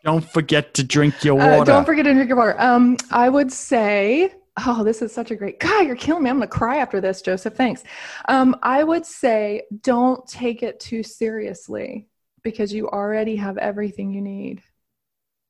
Don't 0.03 0.27
forget 0.31 0.73
to 0.75 0.83
drink 0.83 1.23
your 1.23 1.39
uh, 1.39 1.57
water. 1.57 1.71
don't 1.71 1.85
forget 1.85 2.05
to 2.05 2.13
drink 2.13 2.27
your 2.27 2.37
water. 2.37 2.59
Um, 2.59 2.97
I 3.11 3.29
would 3.29 3.51
say, 3.51 4.33
oh, 4.65 4.83
this 4.83 5.01
is 5.01 5.13
such 5.13 5.29
a 5.31 5.35
great, 5.35 5.59
God, 5.59 5.85
you're 5.85 5.95
killing 5.95 6.23
me. 6.23 6.29
I'm 6.29 6.37
going 6.37 6.49
to 6.49 6.55
cry 6.55 6.77
after 6.77 6.99
this, 6.99 7.21
Joseph. 7.21 7.53
Thanks. 7.53 7.83
Um, 8.27 8.55
I 8.63 8.83
would 8.83 9.05
say, 9.05 9.63
don't 9.81 10.25
take 10.27 10.63
it 10.63 10.79
too 10.79 11.03
seriously 11.03 12.07
because 12.43 12.73
you 12.73 12.89
already 12.89 13.35
have 13.35 13.59
everything 13.59 14.11
you 14.11 14.21
need. 14.21 14.63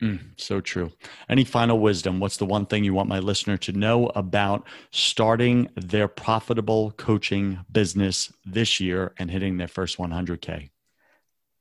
Mm, 0.02 0.32
so 0.36 0.60
true. 0.62 0.92
Any 1.30 1.44
final 1.44 1.80
wisdom? 1.80 2.20
What's 2.20 2.38
the 2.38 2.46
one 2.46 2.66
thing 2.66 2.84
you 2.84 2.94
want 2.94 3.08
my 3.08 3.20
listener 3.20 3.56
to 3.58 3.72
know 3.72 4.08
about 4.16 4.66
starting 4.90 5.70
their 5.76 6.08
profitable 6.08 6.92
coaching 6.98 7.60
business 7.72 8.34
this 8.44 8.80
year 8.80 9.14
and 9.18 9.30
hitting 9.30 9.58
their 9.58 9.68
first 9.68 9.98
100K? 10.00 10.72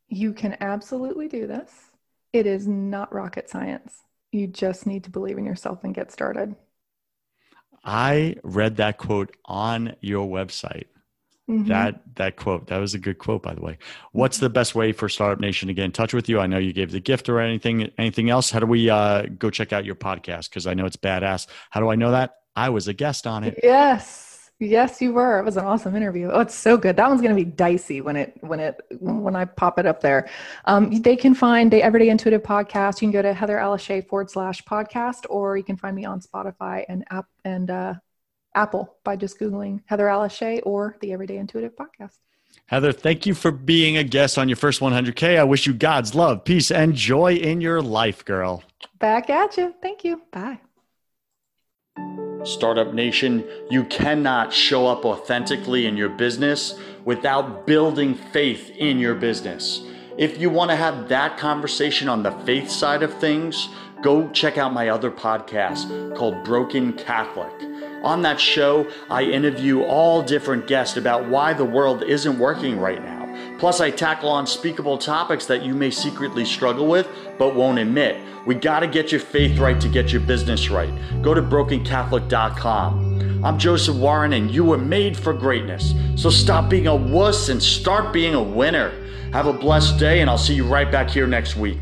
You 0.09 0.33
can 0.33 0.57
absolutely 0.61 1.29
do 1.29 1.47
this. 1.47 1.71
It 2.33 2.47
is 2.47 2.67
not 2.67 3.13
rocket 3.13 3.51
science. 3.51 4.05
You 4.33 4.47
just 4.47 4.87
need 4.87 5.05
to 5.05 5.11
believe 5.11 5.37
in 5.37 5.45
yourself 5.45 5.85
and 5.85 5.95
get 5.95 6.11
started. 6.11 6.55
I 7.85 8.37
read 8.43 8.77
that 8.77 8.99
quote 8.99 9.37
on 9.45 9.97
your 10.01 10.27
website. 10.27 10.87
Mhm. 11.51 11.67
That 11.67 12.01
that 12.17 12.37
quote, 12.37 12.69
that 12.69 12.79
was 12.79 12.95
a 12.95 12.99
good 12.99 13.19
quote, 13.19 13.43
by 13.43 13.55
the 13.55 13.61
way. 13.61 13.79
What's 14.13 14.39
the 14.39 14.51
best 14.51 14.75
way 14.75 14.93
for 14.93 15.09
Startup 15.09 15.41
Nation 15.41 15.69
to 15.69 15.75
get 15.75 15.85
in 15.85 15.93
touch 15.93 16.15
with 16.15 16.29
you? 16.29 16.39
I 16.39 16.47
know 16.47 16.59
you 16.59 16.73
gave 16.73 16.93
the 16.93 17.01
gift 17.01 17.29
or 17.29 17.41
anything. 17.41 17.91
Anything 17.99 18.31
else? 18.31 18.51
How 18.51 18.61
do 18.61 18.67
we 18.67 18.89
uh, 18.89 19.23
go 19.39 19.51
check 19.51 19.73
out 19.73 19.85
your 19.85 19.97
podcast? 19.97 20.51
Because 20.51 20.67
I 20.67 20.75
know 20.75 20.87
it's 20.87 20.97
badass. 20.97 21.47
How 21.71 21.81
do 21.81 21.89
I 21.91 21.97
know 21.97 22.13
that? 22.13 22.37
I 22.55 22.69
was 22.69 22.89
a 22.89 22.93
guest 22.93 23.27
on 23.27 23.45
it. 23.45 23.59
Yes. 23.63 24.29
Yes, 24.63 25.01
you 25.01 25.15
were. 25.15 25.39
It 25.39 25.45
was 25.47 25.57
an 25.57 25.65
awesome 25.65 25.97
interview. 25.97 26.29
Oh, 26.31 26.41
it's 26.41 26.55
so 26.55 26.77
good. 26.77 26.95
That 26.97 27.09
one's 27.09 27.23
going 27.23 27.35
to 27.35 27.45
be 27.45 27.51
dicey 27.51 28.03
when 28.03 28.15
it 28.15 28.37
when 28.41 28.61
it 28.61 28.79
when 29.01 29.35
I 29.35 29.47
pop 29.47 29.79
it 29.79 29.87
up 29.87 30.03
there. 30.03 30.29
Um, 30.67 31.01
they 31.01 31.17
can 31.17 31.35
find 31.35 31.71
the 31.73 31.83
Everyday 31.83 32.11
Intuitive 32.11 32.43
podcast. 32.43 33.01
You 33.01 33.09
can 33.09 33.13
go 33.13 33.23
to 33.23 33.33
Heather 33.33 33.59
Alice 33.59 33.81
Shea 33.81 34.03
forward 34.03 34.31
slash 34.31 34.63
podcast, 34.65 35.25
or 35.31 35.57
you 35.57 35.65
can 35.65 35.79
find 35.79 35.97
me 35.97 36.05
on 36.05 36.21
Spotify 36.21 36.85
and 36.91 37.07
app 37.11 37.25
and 37.43 37.71
uh, 37.71 37.95
Apple 38.55 38.95
by 39.05 39.17
just 39.17 39.39
Googling 39.39 39.83
Heather 39.87 40.09
Alice 40.09 40.33
Shea 40.33 40.61
or 40.61 40.97
the 41.01 41.13
Everyday 41.13 41.37
Intuitive 41.37 41.77
podcast. 41.77 42.19
Heather, 42.67 42.93
thank 42.93 43.27
you 43.27 43.35
for 43.35 43.51
being 43.51 43.97
a 43.97 44.05
guest 44.05 44.39
on 44.39 44.49
your 44.49 44.57
first 44.57 44.81
100K. 44.81 45.39
I 45.39 45.45
wish 45.45 45.67
you 45.67 45.75
God's 45.75 46.15
love, 46.15 46.45
peace, 46.45 46.71
and 46.71 46.95
joy 46.95 47.35
in 47.35 47.61
your 47.61 47.83
life, 47.83 48.25
girl. 48.25 48.63
Back 48.99 49.31
at 49.31 49.57
you. 49.57 49.75
Thank 49.83 50.05
you. 50.05 50.23
Bye. 50.31 50.61
Startup 52.45 52.95
Nation, 52.95 53.45
you 53.71 53.85
cannot 53.85 54.53
show 54.53 54.87
up 54.87 55.05
authentically 55.05 55.87
in 55.87 55.97
your 55.97 56.09
business 56.09 56.79
without 57.05 57.67
building 57.67 58.15
faith 58.15 58.71
in 58.79 58.99
your 58.99 59.15
business. 59.15 59.83
If 60.17 60.41
you 60.41 60.49
want 60.49 60.71
to 60.71 60.77
have 60.77 61.09
that 61.09 61.39
conversation 61.39 62.09
on 62.09 62.23
the 62.23 62.33
faith 62.45 62.71
side 62.71 63.03
of 63.03 63.13
things, 63.15 63.69
go 64.03 64.29
check 64.31 64.59
out 64.59 64.73
my 64.73 64.89
other 64.89 65.11
podcast 65.11 66.17
called 66.17 66.45
Broken 66.45 66.93
Catholic. 66.95 67.53
On 68.03 68.23
that 68.23 68.41
show, 68.41 68.89
I 69.11 69.25
interview 69.25 69.83
all 69.83 70.23
different 70.23 70.67
guests 70.67 70.97
about 70.97 71.29
why 71.29 71.53
the 71.53 71.65
world 71.65 72.03
isn't 72.03 72.39
working 72.39 72.79
right 72.79 73.05
now. 73.05 73.19
Plus, 73.59 73.81
I 73.81 73.91
tackle 73.91 74.39
unspeakable 74.39 74.99
topics 74.99 75.45
that 75.47 75.63
you 75.63 75.75
may 75.75 75.91
secretly 75.91 76.47
struggle 76.47 76.87
with 76.87 77.09
but 77.39 77.55
won't 77.55 77.79
admit. 77.79 78.17
We 78.47 78.55
got 78.55 78.81
to 78.81 78.87
get 78.87 79.13
your 79.13 79.21
faith 79.21 79.59
right 79.59 79.79
to 79.81 79.89
get 79.89 80.13
your 80.13 80.23
business 80.23 80.71
right. 80.71 80.91
Go 81.23 81.35
to 81.35 81.43
brokencatholic.com. 81.43 83.45
I'm 83.45 83.59
Joseph 83.59 83.97
Warren, 83.97 84.33
and 84.33 84.51
you 84.51 84.65
were 84.65 84.79
made 84.79 85.17
for 85.17 85.33
greatness. 85.33 85.95
So 86.17 86.31
stop 86.31 86.71
being 86.71 86.87
a 86.87 86.97
wuss 86.97 87.51
and 87.51 87.63
start 87.63 88.13
being 88.13 88.35
a 88.35 88.43
winner. 88.43 88.93
Have 89.33 89.47
a 89.47 89.53
blessed 89.53 89.99
day, 89.99 90.21
and 90.21 90.31
I'll 90.31 90.39
see 90.39 90.55
you 90.55 90.67
right 90.67 90.91
back 90.91 91.11
here 91.11 91.27
next 91.27 91.57
week. 91.57 91.81